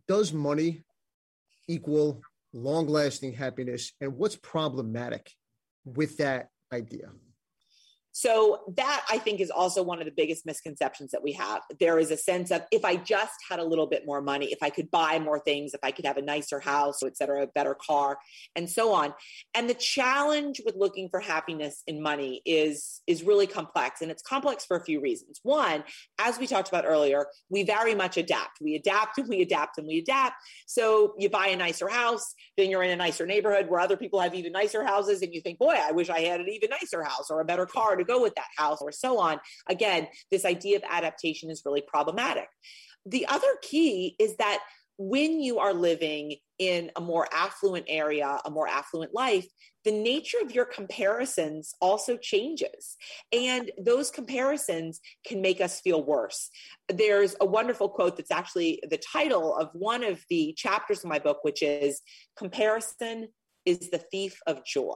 Does 0.08 0.34
money 0.34 0.84
equal 1.68 2.22
long 2.54 2.88
lasting 2.88 3.34
happiness? 3.34 3.92
And 4.00 4.18
what's 4.18 4.36
problematic 4.36 5.32
with 5.84 6.18
that 6.18 6.50
idea? 6.72 7.10
So 8.18 8.62
that 8.78 9.06
I 9.10 9.18
think 9.18 9.42
is 9.42 9.52
also 9.52 9.84
one 9.84 10.00
of 10.00 10.06
the 10.06 10.14
biggest 10.16 10.46
misconceptions 10.46 11.12
that 11.12 11.22
we 11.22 11.34
have. 11.34 11.64
There 11.82 12.00
is 12.00 12.12
a 12.12 12.18
sense 12.18 12.50
of 12.50 12.62
if 12.72 12.86
I 12.86 12.96
just 12.96 13.34
had 13.50 13.60
a 13.60 13.64
little 13.66 13.88
bit 13.88 14.06
more 14.06 14.22
money, 14.22 14.54
if 14.54 14.60
I 14.62 14.70
could 14.70 14.90
buy 14.90 15.20
more 15.20 15.38
things, 15.38 15.74
if 15.74 15.82
I 15.84 15.92
could 15.92 16.06
have 16.06 16.16
a 16.16 16.22
nicer 16.22 16.62
house, 16.62 17.04
et 17.04 17.18
cetera, 17.18 17.44
a 17.44 17.48
better 17.48 17.76
car, 17.76 18.18
and 18.56 18.70
so 18.70 18.94
on. 18.94 19.14
And 19.54 19.70
the 19.70 19.74
challenge 19.74 20.62
with 20.66 20.78
looking 20.78 21.10
for 21.10 21.20
happiness 21.20 21.84
in 21.88 22.02
money 22.02 22.42
is 22.46 23.02
is 23.06 23.22
really 23.22 23.48
complex, 23.48 24.02
and 24.02 24.10
it's 24.10 24.24
complex 24.24 24.64
for 24.66 24.78
a 24.78 24.86
few 24.86 25.02
reasons. 25.02 25.42
One, 25.44 25.84
as 26.18 26.40
we 26.40 26.48
talked 26.48 26.70
about 26.70 26.86
earlier, 26.88 27.26
we 27.50 27.64
very 27.64 27.96
much 27.96 28.16
adapt. 28.16 28.62
We 28.62 28.76
adapt 28.76 29.18
and 29.18 29.28
we 29.28 29.42
adapt 29.42 29.78
and 29.78 29.88
we 29.88 29.98
adapt. 29.98 30.36
So 30.68 31.16
you 31.20 31.30
buy 31.30 31.48
a 31.48 31.58
nicer 31.58 31.90
house, 31.90 32.34
then 32.56 32.70
you're 32.70 32.84
in 32.84 32.92
a 32.92 32.96
nicer 32.96 33.26
neighborhood 33.26 33.68
where 33.70 33.82
other 33.82 33.98
people 33.98 34.22
have 34.22 34.34
even 34.36 34.54
nicer 34.54 34.86
houses, 34.86 35.22
and 35.22 35.34
you 35.34 35.42
think, 35.42 35.60
boy, 35.60 35.76
I 35.78 35.92
wish 35.92 36.10
I 36.10 36.22
had 36.22 36.40
an 36.40 36.48
even 36.48 36.70
nicer 36.70 37.04
house 37.04 37.30
or 37.30 37.42
a 37.42 37.46
better 37.46 37.66
car 37.66 37.98
to 38.06 38.14
go 38.14 38.22
with 38.22 38.36
that 38.36 38.48
house 38.58 38.80
or 38.82 38.92
so 38.92 39.20
on. 39.20 39.40
Again, 39.68 40.08
this 40.32 40.46
idea 40.46 40.78
of 40.78 40.84
adaptation 40.90 41.50
is 41.50 41.64
really 41.66 41.84
problematic. 41.86 42.48
The 43.06 43.26
other 43.28 43.48
key 43.62 44.16
is 44.20 44.36
that 44.38 44.60
when 44.98 45.42
you 45.42 45.60
are 45.60 45.74
living 45.74 46.38
in 46.58 46.90
a 46.96 47.02
more 47.02 47.28
affluent 47.34 47.86
area, 47.90 48.40
a 48.46 48.50
more 48.50 48.68
affluent 48.68 49.14
life, 49.14 49.46
the 49.84 49.92
nature 49.92 50.38
of 50.42 50.56
your 50.56 50.66
comparisons 50.66 51.76
also 51.82 52.18
changes. 52.18 52.96
And 53.32 53.72
those 53.78 54.10
comparisons 54.10 55.02
can 55.28 55.42
make 55.42 55.60
us 55.60 55.82
feel 55.82 56.04
worse. 56.04 56.50
There's 56.88 57.36
a 57.42 57.46
wonderful 57.46 57.90
quote 57.90 58.16
that's 58.16 58.32
actually 58.32 58.82
the 58.90 58.98
title 58.98 59.56
of 59.56 59.70
one 59.74 60.04
of 60.04 60.24
the 60.30 60.54
chapters 60.58 61.04
in 61.04 61.10
my 61.10 61.20
book, 61.20 61.40
which 61.44 61.62
is 61.62 62.02
Comparison 62.38 63.28
is 63.66 63.90
the 63.90 63.98
Thief 63.98 64.40
of 64.48 64.66
Joy. 64.66 64.96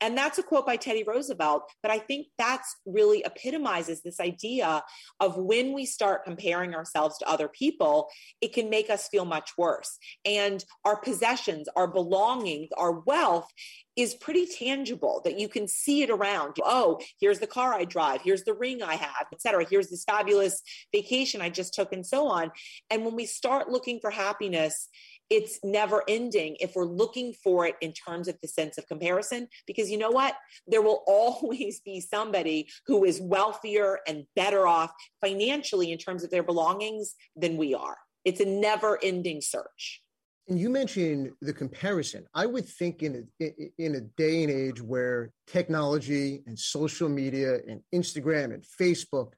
And 0.00 0.16
that's 0.16 0.38
a 0.38 0.42
quote 0.42 0.66
by 0.66 0.76
Teddy 0.76 1.02
Roosevelt. 1.02 1.70
But 1.82 1.90
I 1.90 1.98
think 1.98 2.28
that's 2.38 2.76
really 2.86 3.22
epitomizes 3.24 4.02
this 4.02 4.20
idea 4.20 4.82
of 5.20 5.36
when 5.36 5.72
we 5.72 5.86
start 5.86 6.24
comparing 6.24 6.74
ourselves 6.74 7.18
to 7.18 7.28
other 7.28 7.48
people, 7.48 8.08
it 8.40 8.52
can 8.52 8.70
make 8.70 8.90
us 8.90 9.08
feel 9.08 9.24
much 9.24 9.52
worse. 9.58 9.98
And 10.24 10.64
our 10.84 10.96
possessions, 10.96 11.68
our 11.76 11.86
belongings, 11.86 12.68
our 12.76 13.00
wealth 13.00 13.48
is 13.96 14.14
pretty 14.14 14.46
tangible 14.46 15.20
that 15.24 15.38
you 15.38 15.48
can 15.48 15.68
see 15.68 16.02
it 16.02 16.10
around. 16.10 16.56
Oh, 16.64 17.00
here's 17.20 17.38
the 17.38 17.46
car 17.46 17.74
I 17.74 17.84
drive, 17.84 18.22
here's 18.22 18.44
the 18.44 18.54
ring 18.54 18.82
I 18.82 18.94
have, 18.94 19.26
etc. 19.32 19.66
Here's 19.68 19.90
this 19.90 20.04
fabulous 20.04 20.62
vacation 20.92 21.42
I 21.42 21.50
just 21.50 21.74
took, 21.74 21.92
and 21.92 22.06
so 22.06 22.28
on. 22.28 22.50
And 22.88 23.04
when 23.04 23.16
we 23.16 23.26
start 23.26 23.68
looking 23.68 24.00
for 24.00 24.10
happiness 24.10 24.88
it's 25.30 25.60
never 25.62 26.02
ending 26.08 26.56
if 26.60 26.74
we're 26.74 26.84
looking 26.84 27.32
for 27.32 27.64
it 27.64 27.76
in 27.80 27.92
terms 27.92 28.26
of 28.26 28.36
the 28.42 28.48
sense 28.48 28.76
of 28.76 28.86
comparison. 28.88 29.48
Because 29.66 29.88
you 29.88 29.96
know 29.96 30.10
what? 30.10 30.34
There 30.66 30.82
will 30.82 31.04
always 31.06 31.80
be 31.80 32.00
somebody 32.00 32.68
who 32.86 33.04
is 33.04 33.20
wealthier 33.20 34.00
and 34.06 34.24
better 34.34 34.66
off 34.66 34.92
financially 35.20 35.92
in 35.92 35.98
terms 35.98 36.24
of 36.24 36.30
their 36.30 36.42
belongings 36.42 37.14
than 37.36 37.56
we 37.56 37.74
are. 37.74 37.96
It's 38.24 38.40
a 38.40 38.44
never 38.44 38.98
ending 39.02 39.40
search. 39.40 40.02
And 40.48 40.58
you 40.58 40.68
mentioned 40.68 41.30
the 41.40 41.52
comparison. 41.52 42.26
I 42.34 42.44
would 42.44 42.66
think 42.66 43.04
in 43.04 43.28
a, 43.40 43.52
in 43.78 43.94
a 43.94 44.00
day 44.00 44.42
and 44.42 44.50
age 44.50 44.82
where 44.82 45.30
technology 45.46 46.42
and 46.46 46.58
social 46.58 47.08
media 47.08 47.58
and 47.68 47.82
Instagram 47.94 48.52
and 48.52 48.64
Facebook 48.80 49.32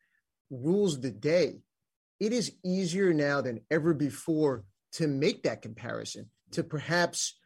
rules 0.51 0.99
the 1.01 1.11
day, 1.11 1.61
it 2.19 2.33
is 2.33 2.53
easier 2.65 3.13
now 3.13 3.43
than 3.43 3.61
ever 3.71 3.93
before 3.93 4.65
to 4.93 5.07
make 5.07 5.43
that 5.43 5.63
comparison, 5.63 6.29
to 6.53 6.63
perhaps 6.63 7.39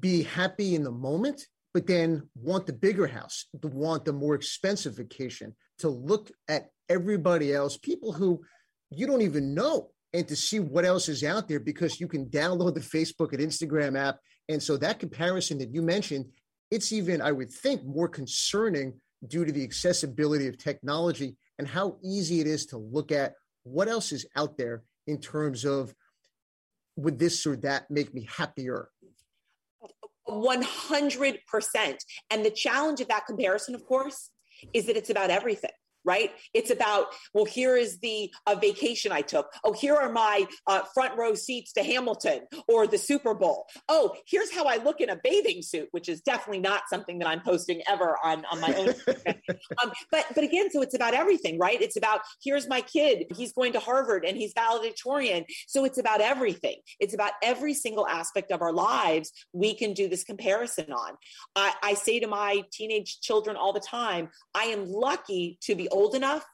be 0.00 0.22
happy 0.22 0.74
in 0.74 0.84
the 0.84 0.90
moment, 0.90 1.46
but 1.74 1.86
then 1.86 2.28
want 2.34 2.66
the 2.66 2.72
bigger 2.72 3.06
house, 3.06 3.46
to 3.60 3.68
want 3.68 4.04
the 4.04 4.12
more 4.12 4.34
expensive 4.34 4.96
vacation, 4.96 5.54
to 5.78 5.88
look 5.88 6.30
at 6.48 6.70
everybody 6.88 7.52
else, 7.52 7.76
people 7.76 8.12
who 8.12 8.40
you 8.90 9.06
don't 9.06 9.22
even 9.22 9.54
know, 9.54 9.90
and 10.14 10.26
to 10.28 10.36
see 10.36 10.58
what 10.58 10.84
else 10.84 11.08
is 11.08 11.22
out 11.22 11.48
there 11.48 11.60
because 11.60 12.00
you 12.00 12.08
can 12.08 12.26
download 12.26 12.74
the 12.74 12.80
Facebook 12.80 13.32
and 13.32 13.42
Instagram 13.42 13.98
app. 13.98 14.18
And 14.48 14.62
so 14.62 14.76
that 14.78 14.98
comparison 14.98 15.58
that 15.58 15.74
you 15.74 15.82
mentioned, 15.82 16.26
it's 16.70 16.92
even, 16.92 17.20
I 17.20 17.32
would 17.32 17.50
think, 17.50 17.84
more 17.84 18.08
concerning 18.08 18.94
due 19.26 19.44
to 19.44 19.52
the 19.52 19.64
accessibility 19.64 20.48
of 20.48 20.56
technology 20.56 21.36
and 21.58 21.68
how 21.68 21.98
easy 22.02 22.40
it 22.40 22.46
is 22.46 22.66
to 22.66 22.78
look 22.78 23.12
at 23.12 23.34
what 23.64 23.88
else 23.88 24.12
is 24.12 24.26
out 24.36 24.56
there 24.56 24.82
in 25.06 25.20
terms 25.20 25.64
of 25.64 25.94
would 26.98 27.18
this 27.18 27.46
or 27.46 27.56
that 27.56 27.90
make 27.90 28.12
me 28.12 28.28
happier? 28.28 28.90
100%. 30.28 31.38
And 32.30 32.44
the 32.44 32.50
challenge 32.50 33.00
of 33.00 33.08
that 33.08 33.26
comparison, 33.26 33.74
of 33.74 33.86
course, 33.86 34.30
is 34.74 34.86
that 34.86 34.96
it's 34.96 35.10
about 35.10 35.30
everything 35.30 35.70
right? 36.08 36.30
It's 36.54 36.70
about, 36.70 37.08
well, 37.34 37.44
here 37.44 37.76
is 37.76 37.98
the 37.98 38.32
uh, 38.46 38.54
vacation 38.54 39.12
I 39.12 39.20
took. 39.20 39.52
Oh, 39.62 39.74
here 39.74 39.94
are 39.94 40.10
my 40.10 40.46
uh, 40.66 40.80
front 40.94 41.18
row 41.18 41.34
seats 41.34 41.74
to 41.74 41.82
Hamilton 41.82 42.46
or 42.66 42.86
the 42.86 42.96
Super 42.96 43.34
Bowl. 43.34 43.66
Oh, 43.90 44.14
here's 44.26 44.50
how 44.50 44.64
I 44.64 44.76
look 44.76 45.02
in 45.02 45.10
a 45.10 45.16
bathing 45.22 45.60
suit, 45.60 45.88
which 45.90 46.08
is 46.08 46.22
definitely 46.22 46.60
not 46.60 46.84
something 46.88 47.18
that 47.18 47.28
I'm 47.28 47.42
posting 47.42 47.82
ever 47.86 48.16
on, 48.24 48.46
on 48.50 48.58
my 48.58 48.74
own. 48.74 48.88
um, 49.82 49.92
but, 50.10 50.24
but 50.34 50.44
again, 50.44 50.70
so 50.70 50.80
it's 50.80 50.94
about 50.94 51.12
everything, 51.12 51.58
right? 51.58 51.80
It's 51.80 51.98
about, 51.98 52.20
here's 52.42 52.66
my 52.66 52.80
kid. 52.80 53.26
He's 53.36 53.52
going 53.52 53.74
to 53.74 53.80
Harvard 53.80 54.24
and 54.24 54.34
he's 54.34 54.54
valedictorian. 54.54 55.44
So 55.66 55.84
it's 55.84 55.98
about 55.98 56.22
everything. 56.22 56.76
It's 57.00 57.12
about 57.12 57.32
every 57.42 57.74
single 57.74 58.08
aspect 58.08 58.50
of 58.50 58.62
our 58.62 58.72
lives 58.72 59.30
we 59.52 59.74
can 59.74 59.92
do 59.92 60.08
this 60.08 60.24
comparison 60.24 60.90
on. 60.90 61.16
I, 61.54 61.74
I 61.82 61.94
say 61.94 62.18
to 62.20 62.26
my 62.26 62.62
teenage 62.72 63.20
children 63.20 63.56
all 63.56 63.74
the 63.74 63.80
time, 63.80 64.30
I 64.54 64.64
am 64.64 64.90
lucky 64.90 65.58
to 65.62 65.74
be 65.74 65.88
old 65.98 66.14
enough 66.14 66.44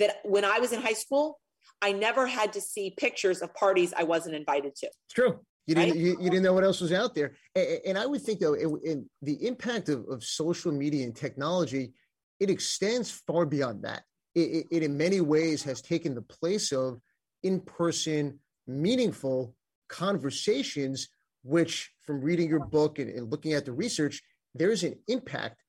that 0.00 0.16
when 0.24 0.44
I 0.44 0.58
was 0.58 0.72
in 0.72 0.80
high 0.80 0.94
school, 1.04 1.38
I 1.80 1.92
never 1.92 2.26
had 2.26 2.52
to 2.54 2.60
see 2.60 2.94
pictures 2.96 3.40
of 3.40 3.54
parties 3.54 3.94
I 3.96 4.02
wasn't 4.02 4.34
invited 4.34 4.74
to. 4.76 4.86
It's 4.86 5.14
true. 5.14 5.38
You 5.66 5.74
didn't, 5.76 5.90
right? 5.90 6.00
you, 6.00 6.16
you, 6.20 6.30
didn't 6.30 6.42
know 6.42 6.52
what 6.52 6.64
else 6.64 6.80
was 6.80 6.92
out 6.92 7.14
there. 7.14 7.32
And, 7.54 7.78
and 7.86 7.98
I 7.98 8.06
would 8.06 8.22
think, 8.22 8.40
though, 8.40 8.54
in 8.54 9.08
the 9.22 9.46
impact 9.46 9.88
of, 9.88 10.04
of 10.08 10.24
social 10.24 10.72
media 10.72 11.04
and 11.04 11.14
technology, 11.14 11.92
it 12.40 12.50
extends 12.50 13.10
far 13.10 13.46
beyond 13.46 13.84
that. 13.84 14.02
It, 14.34 14.66
it, 14.70 14.82
in 14.82 14.96
many 14.96 15.20
ways 15.20 15.62
has 15.64 15.80
taken 15.80 16.14
the 16.14 16.22
place 16.22 16.72
of 16.72 17.00
in 17.42 17.60
person, 17.60 18.40
meaningful 18.66 19.54
conversations, 19.88 21.08
which, 21.42 21.92
from 22.00 22.20
reading 22.20 22.48
your 22.48 22.66
book 22.66 22.98
and, 22.98 23.10
and 23.10 23.30
looking 23.30 23.52
at 23.52 23.64
the 23.64 23.72
research, 23.72 24.22
there's 24.54 24.82
an 24.82 24.96
impact 25.06 25.62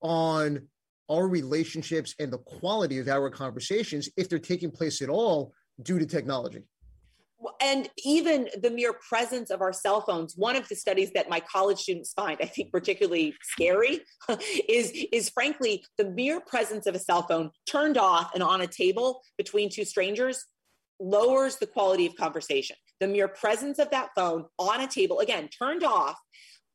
on 0.00 0.66
our 1.10 1.28
relationships 1.28 2.14
and 2.18 2.32
the 2.32 2.38
quality 2.38 2.98
of 2.98 3.08
our 3.08 3.30
conversations 3.30 4.08
if 4.16 4.28
they're 4.28 4.38
taking 4.38 4.70
place 4.70 5.02
at 5.02 5.08
all 5.08 5.52
due 5.82 5.98
to 5.98 6.06
technology. 6.06 6.62
And 7.60 7.90
even 8.04 8.48
the 8.62 8.70
mere 8.70 8.94
presence 8.94 9.50
of 9.50 9.60
our 9.60 9.72
cell 9.72 10.00
phones 10.00 10.34
one 10.34 10.56
of 10.56 10.66
the 10.68 10.74
studies 10.74 11.10
that 11.12 11.28
my 11.28 11.40
college 11.40 11.78
students 11.78 12.14
find 12.14 12.38
i 12.40 12.46
think 12.46 12.72
particularly 12.72 13.34
scary 13.42 14.00
is 14.66 14.90
is 15.12 15.28
frankly 15.28 15.84
the 15.98 16.06
mere 16.06 16.40
presence 16.40 16.86
of 16.86 16.94
a 16.94 16.98
cell 16.98 17.26
phone 17.26 17.50
turned 17.66 17.98
off 17.98 18.30
and 18.32 18.42
on 18.42 18.62
a 18.62 18.66
table 18.66 19.20
between 19.36 19.68
two 19.68 19.84
strangers 19.84 20.46
lowers 21.00 21.56
the 21.56 21.66
quality 21.66 22.06
of 22.06 22.16
conversation. 22.16 22.76
The 23.00 23.08
mere 23.08 23.28
presence 23.28 23.78
of 23.78 23.90
that 23.90 24.10
phone 24.14 24.46
on 24.58 24.80
a 24.80 24.86
table 24.86 25.20
again 25.20 25.48
turned 25.48 25.84
off 25.84 26.18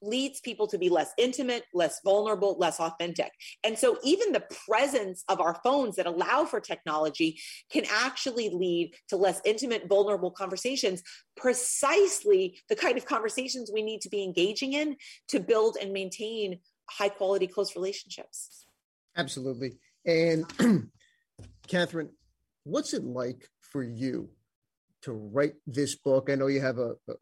leads 0.02 0.40
people 0.40 0.68
to 0.68 0.78
be 0.78 0.90
less 0.90 1.12
intimate, 1.18 1.66
less 1.74 2.00
vulnerable, 2.04 2.56
less 2.60 2.80
authentic. 2.80 3.32
And 3.64 3.78
so, 3.78 3.98
even 4.04 4.32
the 4.32 4.44
presence 4.66 5.24
of 5.30 5.40
our 5.42 5.60
phones 5.64 5.96
that 5.96 6.06
allow 6.06 6.46
for 6.46 6.60
technology 6.60 7.40
can 7.72 7.86
actually 7.90 8.50
lead 8.50 8.94
to 9.10 9.18
less 9.18 9.42
intimate, 9.46 9.88
vulnerable 9.88 10.32
conversations, 10.32 11.04
precisely 11.36 12.58
the 12.70 12.76
kind 12.76 12.98
of 12.98 13.06
conversations 13.06 13.72
we 13.74 13.82
need 13.82 14.02
to 14.02 14.10
be 14.10 14.24
engaging 14.24 14.74
in 14.74 14.96
to 15.28 15.40
build 15.40 15.78
and 15.82 15.92
maintain 15.92 16.60
high 16.90 17.10
quality, 17.10 17.48
close 17.48 17.76
relationships. 17.76 18.66
Absolutely. 19.16 19.78
And, 20.06 20.46
Catherine, 21.68 22.10
what's 22.64 22.94
it 22.94 23.04
like 23.04 23.48
for 23.62 23.84
you 23.84 24.30
to 25.04 25.14
write 25.14 25.56
this 25.68 25.96
book? 25.96 26.30
I 26.30 26.36
know 26.36 26.48
you 26.48 26.62
have 26.62 26.78
a, 26.78 26.96
a, 27.08 27.14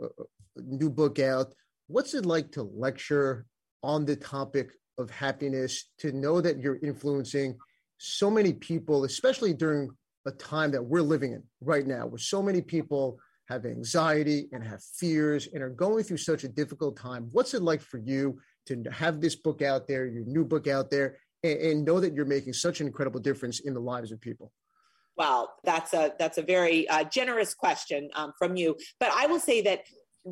a 0.56 0.62
new 0.62 0.90
book 0.90 1.20
out 1.20 1.54
what's 1.88 2.14
it 2.14 2.26
like 2.26 2.52
to 2.52 2.64
lecture 2.64 3.46
on 3.84 4.06
the 4.06 4.16
topic 4.16 4.72
of 4.98 5.10
happiness 5.10 5.90
to 6.00 6.12
know 6.12 6.42
that 6.42 6.60
you're 6.60 6.80
influencing 6.82 7.58
so 7.98 8.30
many 8.30 8.54
people 8.54 9.04
especially 9.04 9.54
during 9.54 9.90
a 10.26 10.32
time 10.32 10.72
that 10.72 10.84
we're 10.84 11.02
living 11.02 11.34
in 11.34 11.44
right 11.62 11.88
now 11.88 12.06
where 12.06 12.18
so 12.18 12.42
many 12.44 12.62
people 12.62 13.20
have 13.48 13.66
anxiety 13.66 14.50
and 14.52 14.64
have 14.64 14.84
fears 14.84 15.48
and 15.54 15.64
are 15.64 15.70
going 15.70 16.04
through 16.04 16.18
such 16.18 16.44
a 16.44 16.50
difficult 16.50 16.98
time? 16.98 17.30
What's 17.32 17.54
it 17.54 17.62
like 17.62 17.82
for 17.82 17.98
you 17.98 18.40
to 18.66 18.84
have 18.92 19.22
this 19.22 19.36
book 19.36 19.62
out 19.62 19.88
there 19.88 20.06
your 20.06 20.26
new 20.26 20.44
book 20.44 20.68
out 20.68 20.92
there 20.92 21.18
and, 21.44 21.60
and 21.60 21.86
know 21.86 22.00
that 22.00 22.14
you're 22.14 22.26
making 22.26 22.54
such 22.54 22.82
an 22.82 22.88
incredible 22.88 23.22
difference 23.22 23.62
in 23.62 23.74
the 23.74 23.80
lives 23.80 24.12
of 24.12 24.20
people? 24.20 24.52
Well 25.16 25.56
that's 25.64 25.94
a 25.94 26.14
that's 26.20 26.38
a 26.38 26.44
very 26.44 26.88
uh, 26.90 27.06
generous 27.06 27.54
question 27.54 28.10
um, 28.14 28.34
from 28.38 28.56
you. 28.56 28.76
But 29.00 29.12
i 29.16 29.28
will 29.28 29.40
say 29.40 29.62
that 29.62 29.82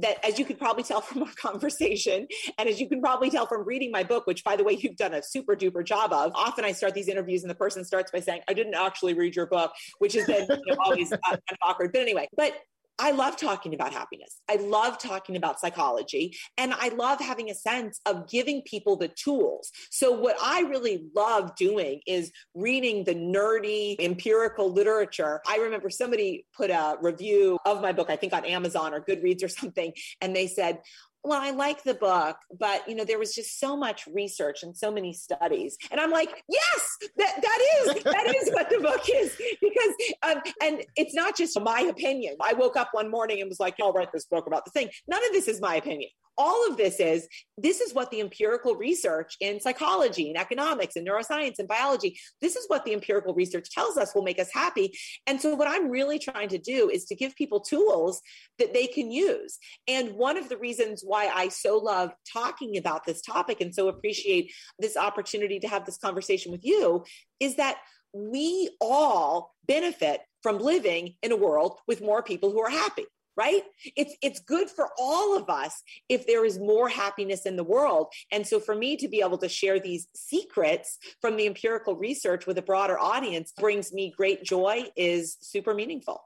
that 0.01 0.23
as 0.25 0.37
you 0.37 0.45
could 0.45 0.57
probably 0.57 0.83
tell 0.83 1.01
from 1.01 1.23
our 1.23 1.31
conversation 1.41 2.27
and 2.57 2.69
as 2.69 2.79
you 2.79 2.87
can 2.87 3.01
probably 3.01 3.29
tell 3.29 3.45
from 3.45 3.65
reading 3.65 3.91
my 3.91 4.03
book 4.03 4.27
which 4.27 4.43
by 4.43 4.55
the 4.55 4.63
way 4.63 4.73
you've 4.73 4.95
done 4.95 5.13
a 5.13 5.21
super 5.23 5.55
duper 5.55 5.85
job 5.85 6.11
of 6.11 6.31
often 6.35 6.65
i 6.65 6.71
start 6.71 6.93
these 6.93 7.07
interviews 7.07 7.43
and 7.43 7.49
the 7.49 7.55
person 7.55 7.83
starts 7.83 8.11
by 8.11 8.19
saying 8.19 8.41
i 8.47 8.53
didn't 8.53 8.75
actually 8.75 9.13
read 9.13 9.35
your 9.35 9.45
book 9.45 9.71
which 9.99 10.13
has 10.13 10.25
been 10.25 10.47
you 10.49 10.73
know, 10.73 10.77
always 10.83 11.11
uh, 11.11 11.17
kind 11.17 11.39
of 11.51 11.57
awkward. 11.63 11.91
But 11.91 12.01
anyway 12.01 12.27
but 12.35 12.53
I 12.97 13.11
love 13.11 13.35
talking 13.35 13.73
about 13.73 13.91
happiness. 13.93 14.41
I 14.49 14.55
love 14.55 14.97
talking 14.97 15.35
about 15.35 15.59
psychology. 15.59 16.37
And 16.57 16.73
I 16.73 16.89
love 16.89 17.19
having 17.19 17.49
a 17.49 17.53
sense 17.53 17.99
of 18.05 18.29
giving 18.29 18.61
people 18.61 18.95
the 18.95 19.09
tools. 19.09 19.71
So, 19.89 20.11
what 20.11 20.37
I 20.41 20.61
really 20.61 21.07
love 21.15 21.55
doing 21.55 22.01
is 22.07 22.31
reading 22.53 23.03
the 23.03 23.15
nerdy 23.15 23.95
empirical 23.99 24.71
literature. 24.71 25.41
I 25.47 25.57
remember 25.57 25.89
somebody 25.89 26.45
put 26.55 26.69
a 26.69 26.97
review 27.01 27.57
of 27.65 27.81
my 27.81 27.91
book, 27.91 28.09
I 28.09 28.15
think 28.15 28.33
on 28.33 28.45
Amazon 28.45 28.93
or 28.93 29.01
Goodreads 29.01 29.43
or 29.43 29.49
something, 29.49 29.93
and 30.21 30.35
they 30.35 30.47
said, 30.47 30.79
well 31.25 31.41
i 31.41 31.51
like 31.51 31.83
the 31.83 31.93
book 31.93 32.37
but 32.59 32.87
you 32.87 32.95
know 32.95 33.03
there 33.03 33.19
was 33.19 33.33
just 33.33 33.59
so 33.59 33.75
much 33.75 34.07
research 34.13 34.63
and 34.63 34.75
so 34.75 34.91
many 34.91 35.13
studies. 35.13 35.77
And 35.91 35.99
i'm 35.99 36.11
like 36.11 36.43
yes 36.49 36.97
that, 37.17 37.41
that 37.41 37.59
is 37.79 38.03
that 38.03 38.35
is 38.35 38.53
what 38.53 38.69
the 38.69 38.79
book 38.79 39.01
is. 39.13 39.35
Because 39.61 39.93
um, 40.23 40.41
and 40.61 40.83
it's 40.95 41.13
not 41.13 41.35
just 41.35 41.59
my 41.59 41.81
opinion. 41.81 42.35
I 42.41 42.53
woke 42.53 42.77
up 42.77 42.89
one 42.91 43.09
morning 43.09 43.41
and 43.41 43.49
was 43.49 43.59
like 43.59 43.75
i'll 43.81 43.93
write 43.93 44.11
this 44.13 44.25
book 44.25 44.47
about 44.47 44.65
the 44.65 44.71
thing. 44.71 44.89
None 45.07 45.23
of 45.25 45.31
this 45.31 45.47
is 45.47 45.61
my 45.61 45.75
opinion 45.75 46.09
all 46.37 46.67
of 46.69 46.77
this 46.77 46.99
is 46.99 47.27
this 47.57 47.81
is 47.81 47.93
what 47.93 48.11
the 48.11 48.19
empirical 48.19 48.75
research 48.75 49.37
in 49.39 49.59
psychology 49.59 50.29
and 50.29 50.37
economics 50.37 50.95
and 50.95 51.07
neuroscience 51.07 51.59
and 51.59 51.67
biology 51.67 52.17
this 52.41 52.55
is 52.55 52.65
what 52.67 52.85
the 52.85 52.93
empirical 52.93 53.33
research 53.33 53.69
tells 53.71 53.97
us 53.97 54.13
will 54.13 54.23
make 54.23 54.39
us 54.39 54.51
happy. 54.51 54.97
And 55.27 55.41
so 55.41 55.55
what 55.55 55.67
i'm 55.67 55.89
really 55.89 56.19
trying 56.19 56.49
to 56.49 56.57
do 56.57 56.89
is 56.89 57.05
to 57.05 57.15
give 57.15 57.35
people 57.35 57.59
tools 57.59 58.21
that 58.59 58.73
they 58.73 58.87
can 58.87 59.11
use. 59.11 59.57
And 59.87 60.13
one 60.13 60.37
of 60.37 60.49
the 60.49 60.57
reasons 60.57 61.03
why 61.05 61.27
i 61.33 61.47
so 61.49 61.77
love 61.77 62.11
talking 62.31 62.77
about 62.77 63.05
this 63.05 63.21
topic 63.21 63.61
and 63.61 63.73
so 63.73 63.87
appreciate 63.87 64.51
this 64.79 64.97
opportunity 64.97 65.59
to 65.59 65.67
have 65.67 65.85
this 65.85 65.97
conversation 65.97 66.51
with 66.51 66.63
you 66.63 67.03
is 67.39 67.55
that 67.55 67.77
we 68.13 68.69
all 68.79 69.53
benefit 69.67 70.21
from 70.41 70.59
living 70.59 71.15
in 71.21 71.31
a 71.31 71.35
world 71.35 71.79
with 71.87 72.01
more 72.01 72.23
people 72.23 72.51
who 72.51 72.61
are 72.61 72.69
happy 72.69 73.05
right? 73.37 73.63
It's 73.95 74.15
it's 74.21 74.39
good 74.39 74.69
for 74.69 74.89
all 74.97 75.37
of 75.37 75.49
us 75.49 75.81
if 76.09 76.25
there 76.27 76.45
is 76.45 76.59
more 76.59 76.89
happiness 76.89 77.45
in 77.45 77.55
the 77.55 77.63
world. 77.63 78.07
And 78.31 78.45
so 78.45 78.59
for 78.59 78.75
me 78.75 78.97
to 78.97 79.07
be 79.07 79.21
able 79.21 79.37
to 79.39 79.49
share 79.49 79.79
these 79.79 80.07
secrets 80.15 80.97
from 81.21 81.37
the 81.37 81.45
empirical 81.45 81.95
research 81.95 82.45
with 82.47 82.57
a 82.57 82.61
broader 82.61 82.99
audience 82.99 83.51
brings 83.57 83.91
me 83.93 84.13
great 84.15 84.43
joy 84.43 84.85
is 84.95 85.37
super 85.41 85.73
meaningful. 85.73 86.21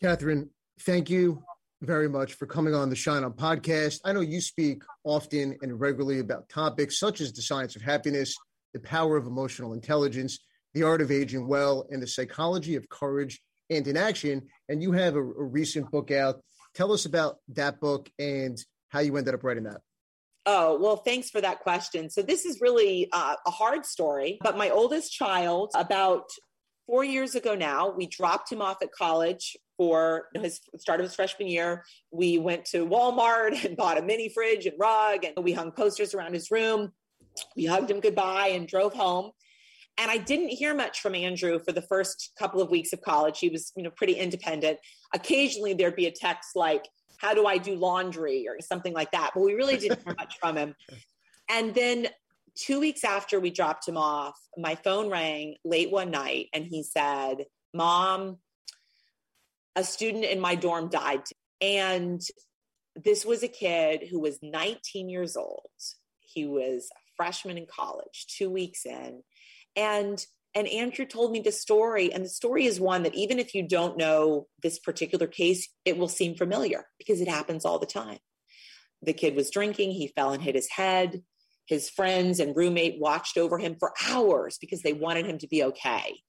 Catherine 0.00 0.50
thank 0.80 1.10
you 1.10 1.42
very 1.82 2.08
much 2.08 2.34
for 2.34 2.46
coming 2.46 2.74
on 2.74 2.90
the 2.90 2.96
shine 2.96 3.22
on 3.22 3.32
podcast. 3.32 4.00
I 4.04 4.12
know 4.12 4.20
you 4.20 4.40
speak 4.40 4.82
often 5.04 5.56
and 5.62 5.78
regularly 5.78 6.18
about 6.18 6.48
topics 6.48 6.98
such 6.98 7.20
as 7.20 7.32
the 7.32 7.42
science 7.42 7.76
of 7.76 7.82
happiness 7.82 8.34
the 8.74 8.80
power 8.80 9.16
of 9.16 9.26
emotional 9.26 9.72
intelligence 9.72 10.38
the 10.74 10.82
art 10.82 11.00
of 11.00 11.10
aging 11.10 11.48
well 11.48 11.86
and 11.90 12.02
the 12.02 12.06
psychology 12.06 12.76
of 12.76 12.88
courage 12.88 13.40
and 13.70 13.86
in 13.86 13.96
action. 13.96 14.42
And 14.68 14.82
you 14.82 14.92
have 14.92 15.14
a, 15.16 15.20
a 15.20 15.44
recent 15.44 15.90
book 15.90 16.10
out. 16.10 16.42
Tell 16.74 16.92
us 16.92 17.06
about 17.06 17.36
that 17.48 17.80
book 17.80 18.10
and 18.18 18.58
how 18.88 19.00
you 19.00 19.16
ended 19.16 19.34
up 19.34 19.44
writing 19.44 19.64
that. 19.64 19.80
Oh, 20.46 20.78
well, 20.80 20.96
thanks 20.96 21.28
for 21.28 21.40
that 21.40 21.60
question. 21.60 22.08
So, 22.08 22.22
this 22.22 22.46
is 22.46 22.60
really 22.60 23.08
uh, 23.12 23.36
a 23.46 23.50
hard 23.50 23.84
story, 23.84 24.38
but 24.40 24.56
my 24.56 24.70
oldest 24.70 25.12
child, 25.12 25.70
about 25.74 26.30
four 26.86 27.04
years 27.04 27.34
ago 27.34 27.54
now, 27.54 27.90
we 27.90 28.06
dropped 28.06 28.50
him 28.50 28.62
off 28.62 28.80
at 28.80 28.90
college 28.92 29.58
for 29.76 30.28
his 30.34 30.60
start 30.78 31.00
of 31.00 31.04
his 31.04 31.14
freshman 31.14 31.48
year. 31.48 31.84
We 32.10 32.38
went 32.38 32.64
to 32.66 32.86
Walmart 32.86 33.64
and 33.64 33.76
bought 33.76 33.98
a 33.98 34.02
mini 34.02 34.30
fridge 34.30 34.64
and 34.64 34.74
rug, 34.78 35.24
and 35.24 35.44
we 35.44 35.52
hung 35.52 35.70
posters 35.70 36.14
around 36.14 36.32
his 36.32 36.50
room. 36.50 36.92
We 37.54 37.66
hugged 37.66 37.90
him 37.90 38.00
goodbye 38.00 38.48
and 38.48 38.66
drove 38.66 38.94
home. 38.94 39.32
And 39.98 40.10
I 40.10 40.16
didn't 40.16 40.50
hear 40.50 40.74
much 40.74 41.00
from 41.00 41.16
Andrew 41.16 41.58
for 41.58 41.72
the 41.72 41.82
first 41.82 42.32
couple 42.38 42.62
of 42.62 42.70
weeks 42.70 42.92
of 42.92 43.02
college. 43.02 43.40
He 43.40 43.48
was, 43.48 43.72
you 43.76 43.82
know, 43.82 43.90
pretty 43.90 44.14
independent. 44.14 44.78
Occasionally 45.12 45.74
there'd 45.74 45.96
be 45.96 46.06
a 46.06 46.12
text 46.12 46.54
like, 46.54 46.88
how 47.18 47.34
do 47.34 47.46
I 47.46 47.58
do 47.58 47.74
laundry 47.74 48.46
or 48.48 48.60
something 48.60 48.94
like 48.94 49.10
that. 49.10 49.32
But 49.34 49.42
we 49.42 49.54
really 49.54 49.76
didn't 49.76 50.04
hear 50.04 50.14
much 50.16 50.36
from 50.40 50.56
him. 50.56 50.74
And 51.50 51.74
then 51.74 52.08
two 52.54 52.78
weeks 52.78 53.04
after 53.04 53.40
we 53.40 53.48
dropped 53.48 53.88
him 53.88 53.96
off, 53.96 54.38
my 54.58 54.74
phone 54.74 55.08
rang 55.08 55.56
late 55.64 55.90
one 55.90 56.10
night 56.10 56.48
and 56.52 56.62
he 56.62 56.82
said, 56.82 57.46
Mom, 57.72 58.36
a 59.74 59.82
student 59.82 60.24
in 60.24 60.40
my 60.40 60.56
dorm 60.56 60.90
died. 60.90 61.22
And 61.62 62.20
this 63.02 63.24
was 63.24 63.42
a 63.42 63.48
kid 63.48 64.08
who 64.10 64.20
was 64.20 64.40
19 64.42 65.08
years 65.08 65.38
old. 65.38 65.70
He 66.20 66.44
was 66.44 66.90
a 66.94 67.00
freshman 67.16 67.56
in 67.56 67.66
college, 67.66 68.26
two 68.28 68.50
weeks 68.50 68.84
in 68.84 69.22
and 69.78 70.26
and 70.54 70.66
Andrew 70.66 71.06
told 71.06 71.30
me 71.30 71.40
the 71.40 71.52
story 71.52 72.12
and 72.12 72.24
the 72.24 72.28
story 72.28 72.66
is 72.66 72.80
one 72.80 73.04
that 73.04 73.14
even 73.14 73.38
if 73.38 73.54
you 73.54 73.62
don't 73.62 73.96
know 73.96 74.48
this 74.62 74.78
particular 74.78 75.26
case 75.26 75.68
it 75.84 75.96
will 75.96 76.08
seem 76.08 76.34
familiar 76.34 76.86
because 76.98 77.20
it 77.20 77.28
happens 77.28 77.64
all 77.64 77.78
the 77.78 77.86
time. 77.86 78.18
The 79.02 79.12
kid 79.12 79.36
was 79.36 79.50
drinking, 79.50 79.92
he 79.92 80.08
fell 80.08 80.32
and 80.32 80.42
hit 80.42 80.56
his 80.56 80.68
head. 80.68 81.22
His 81.66 81.88
friends 81.88 82.40
and 82.40 82.56
roommate 82.56 82.98
watched 82.98 83.36
over 83.36 83.58
him 83.58 83.76
for 83.78 83.92
hours 84.08 84.58
because 84.58 84.82
they 84.82 84.94
wanted 84.94 85.26
him 85.26 85.38
to 85.38 85.46
be 85.46 85.62
okay. 85.64 86.20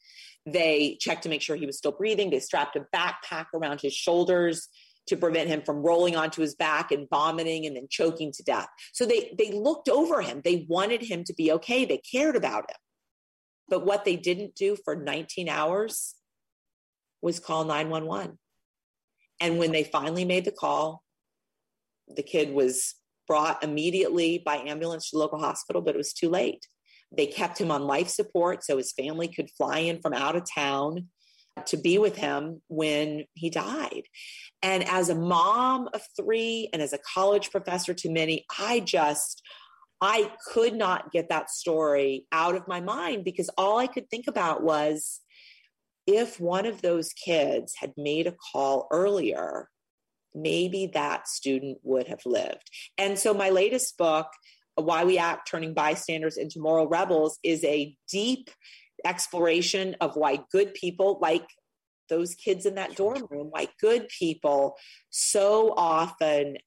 They 0.45 0.97
checked 1.00 1.24
to 1.24 1.30
make 1.30 1.41
sure 1.41 1.56
he 1.56 1.66
was 1.66 1.78
still 1.78 1.93
breathing. 1.93 2.30
They 2.30 2.39
strapped 2.39 2.76
a 2.76 2.86
backpack 2.93 3.45
around 3.54 3.82
his 3.82 3.93
shoulders 3.93 4.68
to 5.08 5.18
prevent 5.18 5.50
him 5.50 5.64
from 5.64 5.78
rolling 5.78 6.16
onto 6.16 6.41
his 6.41 6.56
back 6.56 6.91
and 6.91 7.08
vomiting 7.10 7.66
and 7.66 7.76
then 7.76 7.88
choking 7.89 8.32
to 8.34 8.43
death. 8.43 8.68
So 8.93 9.06
they 9.06 9.34
they 9.38 9.52
looked 9.52 9.89
over 9.89 10.22
him. 10.22 10.41
They 10.43 10.68
wanted 10.70 11.02
him 11.02 11.24
to 11.24 11.34
be 11.34 11.52
okay. 11.54 11.86
They 11.86 11.97
cared 11.97 12.36
about 12.36 12.70
him. 12.70 12.78
But 13.70 13.86
what 13.86 14.05
they 14.05 14.15
didn't 14.15 14.55
do 14.55 14.76
for 14.84 14.95
19 14.95 15.47
hours 15.47 16.15
was 17.22 17.39
call 17.39 17.65
911. 17.65 18.38
And 19.39 19.57
when 19.57 19.72
they 19.72 19.84
finally 19.84 20.26
made 20.26 20.45
the 20.45 20.51
call, 20.51 21.03
the 22.07 22.24
kid 22.24 22.51
was 22.51 22.95
brought 23.28 23.63
immediately 23.63 24.41
by 24.43 24.57
ambulance 24.57 25.09
to 25.09 25.15
the 25.15 25.20
local 25.20 25.39
hospital, 25.39 25.82
but 25.82 25.93
it 25.93 25.97
was 25.97 26.13
too 26.13 26.30
late. 26.30 26.67
They 27.15 27.28
kept 27.28 27.59
him 27.59 27.72
on 27.72 27.84
life 27.84 28.09
support 28.09 28.63
so 28.63 28.78
his 28.78 28.91
family 28.91 29.28
could 29.28 29.49
fly 29.51 29.80
in 29.80 30.01
from 30.01 30.13
out 30.13 30.36
of 30.36 30.43
town 30.51 31.07
to 31.67 31.78
be 31.78 31.97
with 31.97 32.15
him 32.15 32.61
when 32.67 33.26
he 33.34 33.49
died. 33.49 34.03
And 34.61 34.84
as 34.88 35.09
a 35.09 35.15
mom 35.15 35.89
of 35.93 36.01
three 36.15 36.70
and 36.72 36.82
as 36.82 36.93
a 36.93 36.99
college 37.13 37.51
professor 37.51 37.93
to 37.93 38.09
many, 38.09 38.45
I 38.57 38.80
just 38.80 39.41
I 40.02 40.32
could 40.47 40.76
not 40.76 41.12
get 41.12 41.30
that 41.30 41.50
story 41.50 42.26
out 42.32 42.56
of 42.56 42.68
my 42.68 42.80
mind 42.80 43.26
because 43.26 43.50
all 43.58 43.78
I 43.78 43.88
could 43.88 44.10
think 44.10 44.28
about 44.28 44.64
was 44.64 45.20
if 46.08 46.39
one 46.39 46.66
of 46.66 46.82
those 46.82 47.14
kids 47.14 47.76
had 47.78 47.93
made 47.97 48.26
a 48.26 48.36
call 48.52 48.88
earlier, 48.91 49.70
maybe 50.34 50.88
that 50.93 51.28
student 51.28 51.80
would 51.84 52.08
have 52.08 52.26
lived. 52.26 52.70
And 52.97 53.20
so, 53.20 53.34
my 53.34 53.50
latest 53.50 53.97
book, 53.97 54.28
Why 54.76 55.04
We 55.04 55.18
Act 55.18 55.50
Turning 55.50 55.74
Bystanders 55.74 56.38
into 56.38 56.60
Moral 56.60 56.88
Rebels, 56.88 57.38
is 57.43 57.64
a 57.64 57.95
deep 58.10 58.50
exploration 59.06 59.95
of 60.02 60.16
why 60.16 60.39
good 60.52 60.74
people 60.74 61.20
like 61.22 61.47
those 62.10 62.36
kids 62.36 62.66
in 62.66 62.76
that 62.76 62.95
dorm 62.95 63.28
room, 63.30 63.47
why 63.52 63.68
good 63.80 64.10
people 64.10 64.76
so 65.10 65.74
often 65.76 66.58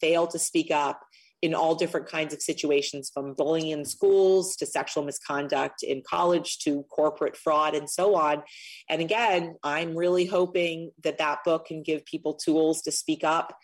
fail 0.00 0.26
to 0.26 0.38
speak 0.38 0.70
up 0.70 1.00
in 1.40 1.54
all 1.54 1.74
different 1.74 2.06
kinds 2.06 2.34
of 2.34 2.42
situations 2.42 3.10
from 3.12 3.34
bullying 3.34 3.68
in 3.68 3.84
schools 3.84 4.56
to 4.56 4.66
sexual 4.66 5.04
misconduct 5.04 5.82
in 5.82 6.02
college 6.02 6.58
to 6.58 6.82
corporate 6.84 7.36
fraud 7.36 7.74
and 7.74 7.88
so 7.88 8.16
on. 8.16 8.42
And 8.88 9.00
again 9.00 9.56
i'm 9.62 9.96
really 9.96 10.26
hoping 10.26 10.90
that 11.02 11.18
that 11.18 11.44
book 11.44 11.66
can 11.66 11.82
give 11.82 12.04
people 12.04 12.34
tools 12.34 12.82
to 12.82 12.90
speak 12.90 13.24
up 13.24 13.56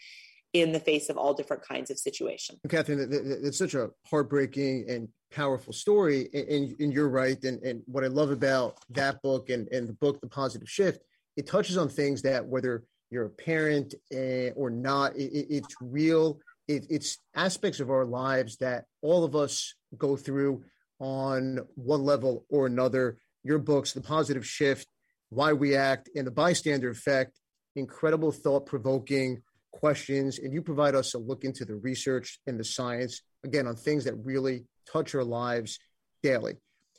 in 0.52 0.70
the 0.70 0.80
face 0.80 1.08
of 1.08 1.18
all 1.18 1.34
different 1.34 1.62
kinds 1.62 1.90
of 1.90 1.98
situations. 1.98 2.60
Catherine 2.68 3.08
it's 3.10 3.58
such 3.58 3.74
a 3.74 3.90
heartbreaking 4.08 4.86
and 4.88 5.08
powerful 5.32 5.72
story 5.72 6.28
and, 6.32 6.76
and 6.78 6.92
you're 6.92 7.08
right. 7.08 7.42
And, 7.42 7.60
and 7.62 7.82
what 7.86 8.04
i 8.04 8.06
love 8.06 8.30
about 8.30 8.78
that 8.90 9.20
book 9.22 9.50
and, 9.50 9.68
and 9.68 9.88
the 9.88 9.94
book 9.94 10.20
the 10.20 10.28
positive 10.28 10.68
shift 10.68 11.00
it 11.36 11.46
touches 11.46 11.76
on 11.76 11.88
things 11.88 12.22
that 12.22 12.46
whether 12.46 12.84
you're 13.10 13.26
a 13.26 13.30
parent 13.30 13.94
uh, 14.14 14.50
or 14.54 14.70
not 14.70 15.16
it, 15.16 15.46
it's 15.50 15.74
real 15.80 16.38
it, 16.68 16.86
it's 16.90 17.18
aspects 17.34 17.80
of 17.80 17.90
our 17.90 18.04
lives 18.04 18.56
that 18.58 18.84
all 19.02 19.24
of 19.24 19.36
us 19.36 19.74
go 19.96 20.16
through 20.16 20.64
on 20.98 21.60
one 21.74 22.04
level 22.04 22.46
or 22.48 22.66
another. 22.66 23.18
Your 23.42 23.58
books, 23.58 23.92
The 23.92 24.00
Positive 24.00 24.46
Shift, 24.46 24.88
Why 25.28 25.52
We 25.52 25.76
Act, 25.76 26.08
and 26.14 26.26
The 26.26 26.30
Bystander 26.30 26.90
Effect, 26.90 27.38
incredible 27.76 28.32
thought 28.32 28.66
provoking 28.66 29.42
questions. 29.72 30.38
And 30.38 30.52
you 30.52 30.62
provide 30.62 30.94
us 30.94 31.14
a 31.14 31.18
look 31.18 31.44
into 31.44 31.64
the 31.64 31.74
research 31.74 32.40
and 32.46 32.58
the 32.58 32.64
science, 32.64 33.20
again, 33.44 33.66
on 33.66 33.76
things 33.76 34.04
that 34.04 34.14
really 34.14 34.64
touch 34.90 35.14
our 35.14 35.24
lives 35.24 35.78
daily. 36.22 36.54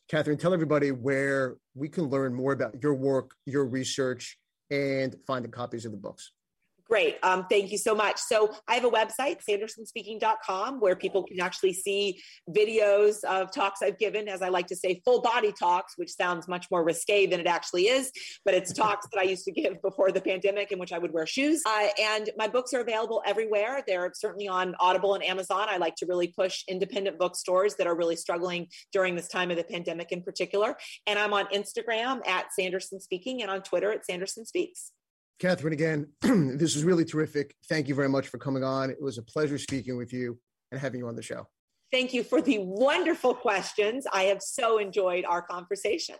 Catherine, 0.07 0.37
tell 0.37 0.53
everybody 0.53 0.91
where 0.91 1.55
we 1.73 1.89
can 1.89 2.05
learn 2.05 2.33
more 2.33 2.53
about 2.53 2.83
your 2.83 2.93
work, 2.93 3.31
your 3.45 3.65
research, 3.65 4.37
and 4.69 5.15
find 5.25 5.43
the 5.43 5.49
copies 5.49 5.85
of 5.85 5.91
the 5.91 5.97
books. 5.97 6.31
Great. 6.87 7.17
Um, 7.23 7.47
thank 7.49 7.71
you 7.71 7.79
so 7.79 7.95
much. 7.95 8.19
So 8.19 8.53
I 8.67 8.75
have 8.75 8.85
a 8.85 8.91
website, 8.91 9.39
sandersonspeaking.com, 9.49 10.79
where 10.79 10.95
people 10.95 11.23
can 11.23 11.39
actually 11.39 11.73
see 11.73 12.21
videos 12.47 13.23
of 13.23 13.51
talks 13.51 13.81
I've 13.81 13.97
given, 13.97 14.27
as 14.27 14.43
I 14.43 14.49
like 14.49 14.67
to 14.67 14.75
say, 14.75 15.01
full 15.03 15.21
body 15.21 15.51
talks, 15.51 15.93
which 15.97 16.11
sounds 16.11 16.47
much 16.47 16.67
more 16.69 16.83
risque 16.83 17.25
than 17.25 17.39
it 17.39 17.47
actually 17.47 17.87
is, 17.87 18.11
but 18.43 18.53
it's 18.53 18.71
talks 18.85 19.07
that 19.11 19.19
I 19.19 19.23
used 19.23 19.45
to 19.45 19.51
give 19.51 19.81
before 19.81 20.11
the 20.11 20.21
pandemic 20.21 20.71
in 20.71 20.77
which 20.77 20.93
I 20.93 20.99
would 20.99 21.11
wear 21.11 21.25
shoes. 21.25 21.63
Uh, 21.65 21.87
and 21.99 22.29
my 22.37 22.47
books 22.47 22.71
are 22.73 22.81
available 22.81 23.23
everywhere. 23.25 23.83
They're 23.87 24.11
certainly 24.13 24.47
on 24.47 24.75
Audible 24.79 25.15
and 25.15 25.23
Amazon. 25.23 25.65
I 25.67 25.77
like 25.77 25.95
to 25.97 26.05
really 26.05 26.27
push 26.27 26.63
independent 26.67 27.17
bookstores 27.17 27.75
that 27.75 27.87
are 27.87 27.95
really 27.95 28.15
struggling 28.15 28.67
during 28.91 29.15
this 29.15 29.27
time 29.27 29.49
of 29.49 29.57
the 29.57 29.63
pandemic 29.63 30.11
in 30.11 30.21
particular. 30.21 30.77
And 31.07 31.17
I'm 31.17 31.33
on 31.33 31.47
Instagram 31.47 32.25
at 32.27 32.53
Sanderson 32.53 32.99
Speaking 32.99 33.41
and 33.41 33.49
on 33.49 33.63
Twitter 33.63 33.91
at 33.91 34.05
Sanderson 34.05 34.45
Speaks. 34.45 34.91
Catherine, 35.39 35.73
again, 35.73 36.07
this 36.21 36.75
was 36.75 36.83
really 36.83 37.05
terrific. 37.05 37.55
Thank 37.67 37.87
you 37.87 37.95
very 37.95 38.09
much 38.09 38.27
for 38.27 38.37
coming 38.37 38.63
on. 38.63 38.89
It 38.89 39.01
was 39.01 39.17
a 39.17 39.23
pleasure 39.23 39.57
speaking 39.57 39.97
with 39.97 40.13
you 40.13 40.39
and 40.71 40.79
having 40.79 40.99
you 40.99 41.07
on 41.07 41.15
the 41.15 41.21
show. 41.21 41.47
Thank 41.91 42.13
you 42.13 42.23
for 42.23 42.41
the 42.41 42.59
wonderful 42.59 43.33
questions. 43.33 44.05
I 44.11 44.23
have 44.23 44.41
so 44.41 44.77
enjoyed 44.77 45.25
our 45.25 45.41
conversation. 45.41 46.15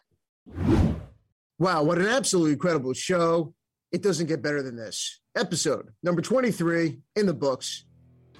Wow, 1.58 1.84
what 1.84 1.98
an 1.98 2.08
absolutely 2.08 2.54
incredible 2.54 2.94
show. 2.94 3.54
It 3.92 4.04
doesn't 4.04 4.28
get 4.28 4.42
better 4.42 4.62
than 4.62 4.76
this. 4.76 5.22
Episode 5.38 5.90
number 6.04 6.22
23 6.22 7.00
in 7.16 7.26
the 7.26 7.34
books. 7.34 7.86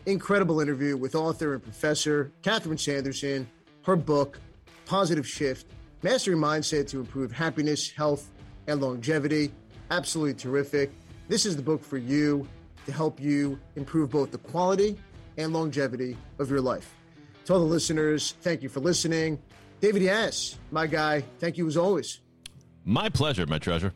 Incredible 0.06 0.60
interview 0.60 0.98
with 0.98 1.16
author 1.16 1.54
and 1.54 1.64
professor 1.64 2.32
Catherine 2.42 2.78
Sanderson. 2.78 3.50
Her 3.84 3.96
book, 3.96 4.40
Positive 4.86 5.28
Shift 5.28 5.68
Mastering 6.04 6.38
Mindset 6.38 6.88
to 6.90 7.00
Improve 7.00 7.32
Happiness, 7.32 7.90
Health, 7.90 8.30
and 8.68 8.82
Longevity 8.82 9.52
absolutely 9.92 10.34
terrific. 10.34 10.92
This 11.28 11.46
is 11.46 11.56
the 11.56 11.62
book 11.62 11.84
for 11.84 11.98
you 11.98 12.48
to 12.86 12.92
help 12.92 13.20
you 13.20 13.60
improve 13.76 14.12
both 14.12 14.32
the 14.32 14.38
quality 14.38 14.98
and 15.38 15.54
longevity 15.54 16.18
of 16.40 16.50
your 16.50 16.62
life. 16.62 16.94
To 17.46 17.54
all 17.54 17.60
the 17.60 17.66
listeners, 17.66 18.36
thank 18.42 18.64
you 18.64 18.70
for 18.70 18.80
listening. 18.80 19.40
David 19.82 20.02
Yass, 20.04 20.58
my 20.72 20.88
guy, 20.88 21.24
thank 21.40 21.58
you 21.58 21.68
as 21.68 21.78
always. 21.78 22.22
My 22.86 23.10
pleasure, 23.10 23.46
my 23.46 23.60
treasure. 23.60 23.94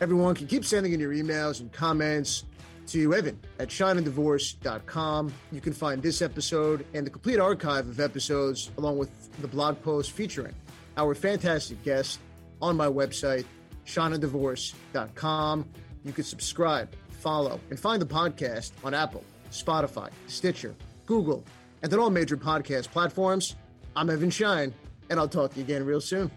Everyone 0.00 0.34
can 0.34 0.46
keep 0.46 0.64
sending 0.64 0.92
in 0.92 1.00
your 1.00 1.12
emails 1.12 1.60
and 1.60 1.72
comments 1.72 2.44
to 2.88 3.14
Evan 3.14 3.38
at 3.58 3.68
shineanddivorce.com. 3.68 5.32
You 5.52 5.60
can 5.60 5.72
find 5.72 6.02
this 6.02 6.20
episode 6.20 6.84
and 6.94 7.06
the 7.06 7.10
complete 7.10 7.38
archive 7.38 7.88
of 7.88 8.00
episodes, 8.00 8.70
along 8.78 8.98
with 8.98 9.10
the 9.40 9.48
blog 9.48 9.80
post 9.82 10.10
featuring 10.10 10.54
our 10.96 11.14
fantastic 11.14 11.82
guest 11.84 12.18
on 12.60 12.76
my 12.76 12.86
website, 12.86 13.44
shineanddivorce.com. 13.86 15.68
You 16.04 16.12
can 16.12 16.24
subscribe, 16.24 16.88
follow, 17.20 17.60
and 17.70 17.78
find 17.78 18.02
the 18.02 18.06
podcast 18.06 18.72
on 18.84 18.94
Apple, 18.94 19.24
Spotify, 19.50 20.10
Stitcher, 20.26 20.74
Google, 21.06 21.44
and 21.82 21.90
on 21.92 22.00
all 22.00 22.10
major 22.10 22.36
podcast 22.36 22.88
platforms. 22.90 23.56
I'm 23.94 24.10
Evan 24.10 24.30
Schein, 24.30 24.74
and 25.10 25.20
I'll 25.20 25.28
talk 25.28 25.52
to 25.52 25.58
you 25.58 25.64
again 25.64 25.84
real 25.84 26.00
soon. 26.00 26.30